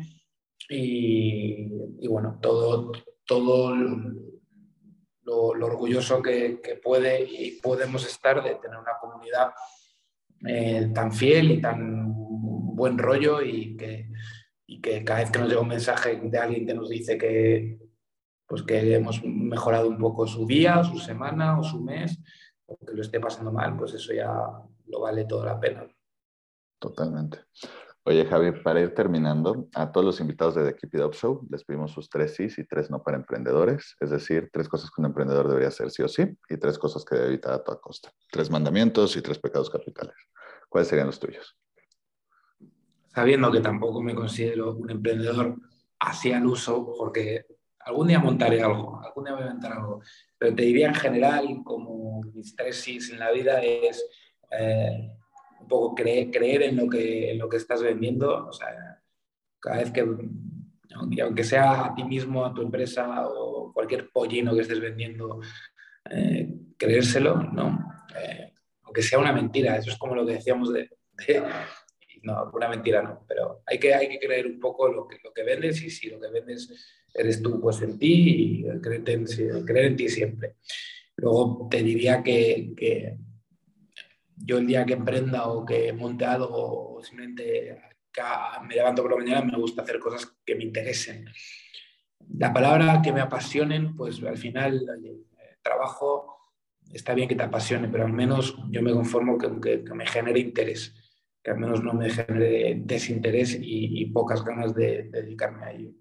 Y, 0.70 1.70
bueno, 2.08 2.38
todo, 2.42 2.92
todo 3.26 3.74
lo, 5.28 5.66
orgulloso 5.66 6.22
que, 6.22 6.60
puede 6.82 7.24
y 7.24 7.60
podemos 7.62 8.06
estar 8.06 8.42
de 8.44 8.56
tener 8.56 8.78
una 8.78 8.98
comunidad 9.00 9.52
eh, 10.48 10.90
tan 10.94 11.12
fiel 11.12 11.52
y 11.52 11.62
tan 11.62 12.14
buen 12.76 12.98
rollo 12.98 13.42
y 13.42 13.76
que, 13.76 14.10
que 14.82 15.04
cada 15.04 15.20
vez 15.20 15.32
que 15.32 15.40
nos 15.40 15.50
llega 15.50 15.62
un 15.62 15.68
mensaje 15.68 16.20
de 16.22 16.38
alguien 16.38 16.66
que 16.66 16.74
nos 16.74 16.90
dice 16.90 17.18
que, 17.18 17.80
pues 18.46 18.64
que 18.64 18.96
hemos 18.96 19.24
mejorado 19.24 19.90
un 19.90 19.98
poco 19.98 20.26
su 20.28 20.46
día, 20.46 20.84
su 20.84 20.98
semana 20.98 21.60
o 21.60 21.64
su 21.64 21.82
mes, 21.82 22.18
o 22.66 22.78
que 22.78 22.94
lo 22.94 23.02
esté 23.02 23.20
pasando 23.20 23.52
mal, 23.52 23.76
pues 23.78 23.94
eso 23.94 24.14
ya 24.14 24.32
lo 24.86 25.02
vale 25.02 25.26
toda 25.26 25.46
la 25.46 25.60
pena. 25.60 25.86
Totalmente. 26.80 27.40
Oye, 28.10 28.24
Javi, 28.24 28.54
para 28.54 28.80
ir 28.80 28.94
terminando, 28.94 29.68
a 29.74 29.92
todos 29.92 30.06
los 30.06 30.22
invitados 30.22 30.56
de 30.56 30.64
The 30.64 30.78
Keep 30.78 30.96
It 30.96 31.02
Up 31.02 31.14
Show 31.14 31.46
les 31.50 31.66
pedimos 31.66 31.92
sus 31.92 32.10
tres 32.10 32.36
sí 32.36 32.48
y 32.58 32.64
tres 32.64 32.90
no 32.90 33.04
para 33.04 33.18
emprendedores, 33.18 33.98
es 34.00 34.12
decir, 34.12 34.50
tres 34.54 34.70
cosas 34.70 34.92
que 34.92 35.02
un 35.02 35.08
emprendedor 35.08 35.50
debería 35.50 35.68
hacer 35.68 35.92
sí 35.92 36.04
o 36.04 36.08
sí 36.08 36.24
y 36.48 36.56
tres 36.56 36.80
cosas 36.80 37.04
que 37.04 37.18
debe 37.18 37.28
evitar 37.28 37.52
a 37.52 37.62
toda 37.62 37.82
costa. 37.82 38.10
Tres 38.32 38.50
mandamientos 38.50 39.18
y 39.18 39.22
tres 39.22 39.38
pecados 39.40 39.70
capitales. 39.70 40.16
¿Cuáles 40.70 40.88
serían 40.88 41.08
los 41.08 41.20
tuyos? 41.20 41.58
Sabiendo 43.08 43.52
que 43.52 43.60
tampoco 43.60 44.02
me 44.02 44.16
considero 44.16 44.74
un 44.74 44.90
emprendedor 44.90 45.58
así 46.00 46.32
al 46.32 46.46
uso, 46.46 46.94
porque 46.98 47.46
algún 47.82 48.08
día 48.08 48.20
montaré 48.20 48.64
algo, 48.64 49.02
algún 49.04 49.26
día 49.26 49.34
voy 49.34 49.44
a 49.44 49.48
inventar 49.48 49.74
algo, 49.74 50.00
pero 50.38 50.56
te 50.56 50.62
diría 50.62 50.88
en 50.88 50.96
general, 50.96 51.46
como 51.66 52.22
mis 52.34 52.56
tres 52.56 52.78
sí 52.78 53.00
en 53.12 53.20
la 53.20 53.32
vida 53.32 53.62
es... 53.62 54.02
Eh, 54.58 55.12
un 55.68 55.70
poco 55.70 55.96
creer, 55.96 56.32
creer 56.32 56.64
en, 56.64 56.78
lo 56.78 56.88
que, 56.88 57.34
lo 57.38 57.50
que 57.50 57.58
estás 57.58 57.84
vendiendo. 57.84 58.48
O 58.48 58.54
sea, 58.54 59.02
cada 59.60 59.80
vez 59.80 59.92
que, 59.92 60.06
aunque 61.22 61.44
sea 61.44 61.88
a 61.88 61.96
ti 61.96 62.06
mismo, 62.06 62.46
a 62.46 62.54
tu 62.54 62.62
empresa 62.62 63.28
o 63.28 63.74
cualquier 63.74 64.10
pollino 64.10 64.56
que 64.56 64.62
estés 64.62 64.80
vendiendo, 64.80 65.42
eh, 66.10 66.54
creérselo, 66.78 67.36
¿no? 67.36 67.86
Eh, 68.18 68.54
aunque 68.84 69.02
sea 69.02 69.20
una 69.20 69.34
mentira, 69.34 69.76
eso 69.76 69.92
es 69.92 69.98
como 69.98 70.16
lo 70.16 70.26
que 70.26 70.34
decíamos 70.34 70.72
de, 70.72 70.90
no, 72.24 72.50
una 72.54 72.70
mentira 72.70 73.02
no, 73.02 73.26
pero 73.28 73.62
hay 73.66 73.78
que, 73.78 73.94
hay 73.94 74.08
que 74.08 74.20
creer 74.20 74.48
un 74.48 74.60
poco 74.60 74.88
lo 74.88 75.06
que, 75.08 75.18
lo 75.24 75.34
que 75.34 75.44
vendes 75.44 75.82
y 75.84 75.90
si 75.90 76.10
lo 76.10 76.20
que 76.20 76.30
vendes 76.30 77.04
eres 77.14 77.42
tú, 77.42 77.60
pues 77.60 77.82
en 77.82 78.00
ti 78.00 78.64
y 78.64 78.80
creer 78.80 79.10
en, 79.10 79.26
creer 79.66 79.86
en 79.86 79.96
ti 79.98 80.08
siempre. 80.08 80.56
Luego 81.18 81.68
te 81.70 81.84
diría 81.84 82.24
que, 82.24 82.74
que, 82.76 83.18
yo 84.38 84.58
el 84.58 84.68
día 84.68 84.86
que 84.86 84.94
emprenda 84.94 85.48
o 85.48 85.66
que 85.66 85.92
monte 85.94 86.26
algo 86.26 86.98
o 86.98 87.04
simplemente 87.04 87.78
me 88.68 88.76
levanto 88.76 89.02
por 89.02 89.12
la 89.12 89.18
mañana, 89.18 89.42
me 89.42 89.58
gusta 89.58 89.82
hacer 89.82 90.00
cosas 90.00 90.38
que 90.46 90.56
me 90.56 90.64
interesen. 90.64 91.26
La 92.36 92.52
palabra 92.52 93.02
que 93.02 93.12
me 93.12 93.22
apasionen, 93.22 93.96
pues 93.96 94.22
al 94.24 94.38
final 94.38 94.86
trabajo, 95.62 96.38
está 96.92 97.14
bien 97.14 97.28
que 97.28 97.36
te 97.36 97.44
apasione, 97.44 97.90
pero 97.90 98.06
al 98.06 98.14
menos 98.14 98.58
yo 98.70 98.82
me 98.82 98.92
conformo 98.92 99.38
que, 99.38 99.84
que, 99.84 99.94
me 99.94 100.08
genere 100.08 100.40
interés, 100.40 100.96
que 101.44 101.52
al 101.52 101.58
menos 101.58 101.84
no 101.84 101.94
me 101.94 102.10
genere 102.10 102.82
desinterés 102.84 103.58
y, 103.60 104.06
pocas 104.08 104.44
ganas 104.44 104.74
de, 104.74 105.10
dedicarme 105.12 105.66
a 105.66 105.72
ello. 105.72 105.92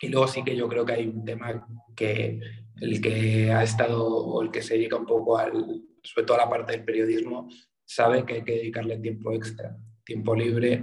Y 0.00 0.08
luego 0.08 0.26
sí 0.26 0.42
que 0.42 0.56
yo 0.56 0.68
creo 0.68 0.84
que 0.84 0.94
hay 0.94 1.06
un 1.06 1.24
tema 1.24 1.66
que 1.94 2.40
el 2.80 3.00
que 3.00 3.52
ha 3.52 3.62
estado 3.62 4.06
o 4.06 4.42
el 4.42 4.50
que 4.50 4.62
se 4.62 4.74
dedica 4.74 4.96
un 4.96 5.06
poco 5.06 5.36
al, 5.36 5.82
sobre 6.02 6.26
todo 6.26 6.38
a 6.38 6.44
la 6.44 6.50
parte 6.50 6.72
del 6.72 6.84
periodismo, 6.84 7.48
sabe 7.84 8.24
que 8.24 8.34
hay 8.34 8.44
que 8.44 8.56
dedicarle 8.56 8.98
tiempo 8.98 9.32
extra, 9.32 9.76
tiempo 10.04 10.34
libre 10.34 10.82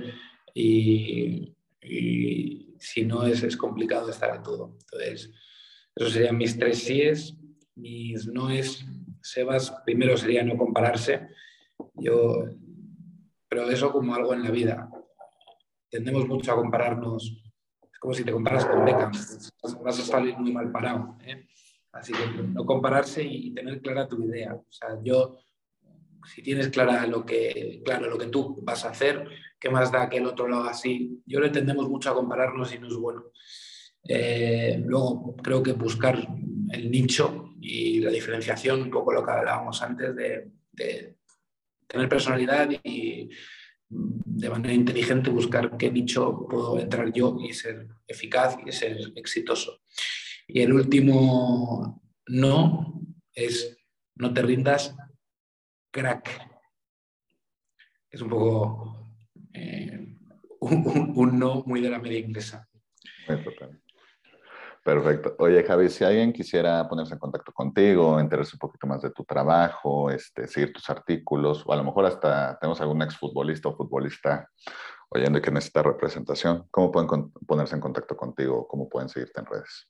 y, 0.53 1.55
y 1.81 2.75
si 2.79 3.05
no 3.05 3.25
es, 3.25 3.41
es 3.43 3.57
complicado 3.57 4.09
estar 4.09 4.31
a 4.31 4.43
todo. 4.43 4.77
Entonces, 4.91 5.31
esos 5.95 6.13
serían 6.13 6.37
mis 6.37 6.59
tres 6.59 6.83
síes 6.83 7.37
mis 7.77 8.27
no 8.27 8.49
es, 8.49 8.85
Sebas, 9.21 9.71
primero 9.85 10.17
sería 10.17 10.43
no 10.43 10.57
compararse. 10.57 11.27
Yo, 11.95 12.45
pero 13.47 13.69
eso 13.69 13.91
como 13.91 14.15
algo 14.15 14.33
en 14.33 14.43
la 14.43 14.51
vida. 14.51 14.89
Tendemos 15.89 16.27
mucho 16.27 16.51
a 16.51 16.55
compararnos. 16.55 17.43
Es 17.97 17.99
como 17.99 18.13
si 18.13 18.23
te 18.23 18.31
comparas 18.31 18.63
con 18.63 18.85
Beckham. 18.85 19.11
Vas 19.11 19.99
a 19.99 20.03
salir 20.03 20.37
muy 20.37 20.53
mal 20.53 20.71
parado. 20.71 21.17
¿eh? 21.25 21.47
Así 21.91 22.13
que 22.13 22.43
no 22.43 22.63
compararse 22.63 23.23
y 23.23 23.55
tener 23.55 23.81
clara 23.81 24.07
tu 24.07 24.23
idea. 24.23 24.53
O 24.53 24.71
sea, 24.71 24.89
yo, 25.03 25.39
si 26.23 26.43
tienes 26.43 26.69
clara 26.69 27.07
lo 27.07 27.25
que, 27.25 27.81
claro 27.83 28.07
lo 28.07 28.19
que 28.19 28.27
tú 28.27 28.59
vas 28.61 28.85
a 28.85 28.89
hacer, 28.89 29.27
¿qué 29.59 29.71
más 29.71 29.91
da 29.91 30.07
que 30.09 30.17
el 30.17 30.27
otro 30.27 30.47
lo 30.47 30.57
haga 30.57 30.69
así? 30.69 31.23
Yo 31.25 31.39
le 31.39 31.49
tendemos 31.49 31.89
mucho 31.89 32.11
a 32.11 32.13
compararnos 32.13 32.71
y 32.71 32.77
no 32.77 32.87
es 32.87 32.95
bueno. 32.97 33.31
Eh, 34.07 34.79
luego, 34.85 35.35
creo 35.37 35.63
que 35.63 35.73
buscar 35.73 36.19
el 36.69 36.91
nicho 36.91 37.55
y 37.59 37.99
la 37.99 38.11
diferenciación, 38.11 38.83
un 38.83 38.91
poco 38.91 39.11
lo 39.11 39.25
que 39.25 39.31
hablábamos 39.31 39.81
antes 39.81 40.15
de, 40.15 40.51
tener 41.87 42.07
personalidad 42.07 42.69
y 42.83 43.27
de 43.89 44.49
manera 44.49 44.73
inteligente 44.73 45.29
buscar 45.29 45.77
qué 45.77 45.91
nicho 45.91 46.47
puedo 46.49 46.79
entrar 46.79 47.11
yo 47.11 47.37
y 47.39 47.53
ser 47.53 47.87
eficaz 48.07 48.57
y 48.65 48.71
ser 48.71 49.13
exitoso. 49.15 49.81
Y 50.47 50.61
el 50.61 50.73
último 50.73 52.01
no 52.27 53.01
es 53.33 53.77
no 54.15 54.33
te 54.33 54.41
rindas, 54.41 54.95
crack. 55.91 56.29
Es 58.09 58.21
un 58.21 58.29
poco 58.29 59.13
eh, 59.53 60.17
un, 60.59 61.39
no 61.39 61.63
muy 61.65 61.81
de 61.81 61.89
la 61.89 61.99
media 61.99 62.19
inglesa. 62.19 62.67
Perfecto. 64.87 65.35
Oye, 65.39 65.63
Javi, 65.65 65.89
si 65.89 66.05
alguien 66.05 66.31
quisiera 66.31 66.87
ponerse 66.87 67.11
en 67.11 67.19
contacto 67.19 67.51
contigo, 67.51 68.21
enterarse 68.21 68.55
un 68.55 68.59
poquito 68.59 68.87
más 68.87 69.01
de 69.01 69.11
tu 69.11 69.25
trabajo, 69.25 70.09
este, 70.09 70.47
seguir 70.47 70.71
tus 70.71 70.89
artículos, 70.89 71.61
o 71.65 71.73
a 71.73 71.75
lo 71.75 71.83
mejor 71.83 72.05
hasta 72.05 72.57
tenemos 72.57 72.79
algún 72.79 73.01
exfutbolista 73.01 73.67
o 73.67 73.75
futbolista 73.75 74.49
oyendo 75.09 75.41
que 75.41 75.51
necesita 75.51 75.83
representación, 75.83 76.67
¿cómo 76.71 76.89
pueden 76.89 77.33
ponerse 77.45 77.75
en 77.75 77.81
contacto 77.81 78.15
contigo? 78.15 78.65
¿Cómo 78.65 78.87
pueden 78.87 79.09
seguirte 79.09 79.41
en 79.41 79.47
redes? 79.47 79.89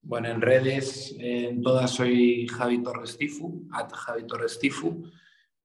Bueno, 0.00 0.28
en 0.28 0.40
redes, 0.40 1.16
en 1.18 1.60
todas 1.60 1.90
soy 1.90 2.46
Javi 2.46 2.84
Torres 2.84 3.18
Tifu, 3.18 3.66
at 3.72 3.92
Javi 3.92 4.28
Torres 4.28 4.60
Tifu, 4.60 5.10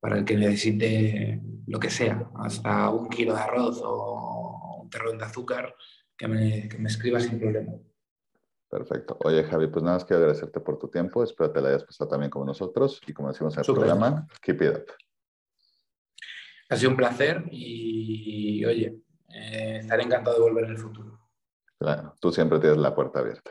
para 0.00 0.18
el 0.18 0.24
que 0.24 0.36
necesite 0.36 1.40
lo 1.66 1.78
que 1.78 1.90
sea, 1.90 2.30
hasta 2.36 2.90
un 2.90 3.08
kilo 3.08 3.34
de 3.34 3.40
arroz 3.40 3.80
o 3.84 4.80
un 4.82 4.90
terrón 4.90 5.18
de 5.18 5.24
azúcar, 5.24 5.74
que 6.16 6.26
me, 6.26 6.68
que 6.68 6.78
me 6.78 6.88
escriba 6.88 7.20
sin 7.20 7.38
problema. 7.38 7.72
Perfecto. 8.70 9.18
Oye, 9.24 9.42
Javi, 9.44 9.66
pues 9.66 9.82
nada 9.82 9.96
más 9.96 10.04
quiero 10.04 10.22
agradecerte 10.22 10.60
por 10.60 10.78
tu 10.78 10.88
tiempo. 10.88 11.24
Espero 11.24 11.50
te 11.50 11.60
la 11.60 11.70
hayas 11.70 11.84
pasado 11.84 12.08
también 12.08 12.30
como 12.30 12.44
nosotros. 12.44 13.00
Y 13.04 13.12
como 13.12 13.28
decimos 13.28 13.54
en 13.54 13.60
el 13.60 13.74
programa, 13.74 14.28
keep 14.40 14.62
it 14.62 14.70
up. 14.70 14.86
Ha 16.68 16.76
sido 16.76 16.90
un 16.90 16.96
placer 16.96 17.42
y, 17.50 18.64
oye, 18.64 19.02
eh, 19.28 19.78
estaré 19.80 20.04
encantado 20.04 20.36
de 20.36 20.42
volver 20.42 20.66
en 20.66 20.70
el 20.70 20.78
futuro. 20.78 21.18
Claro, 21.80 22.14
tú 22.20 22.30
siempre 22.30 22.60
tienes 22.60 22.78
la 22.78 22.94
puerta 22.94 23.18
abierta. 23.18 23.50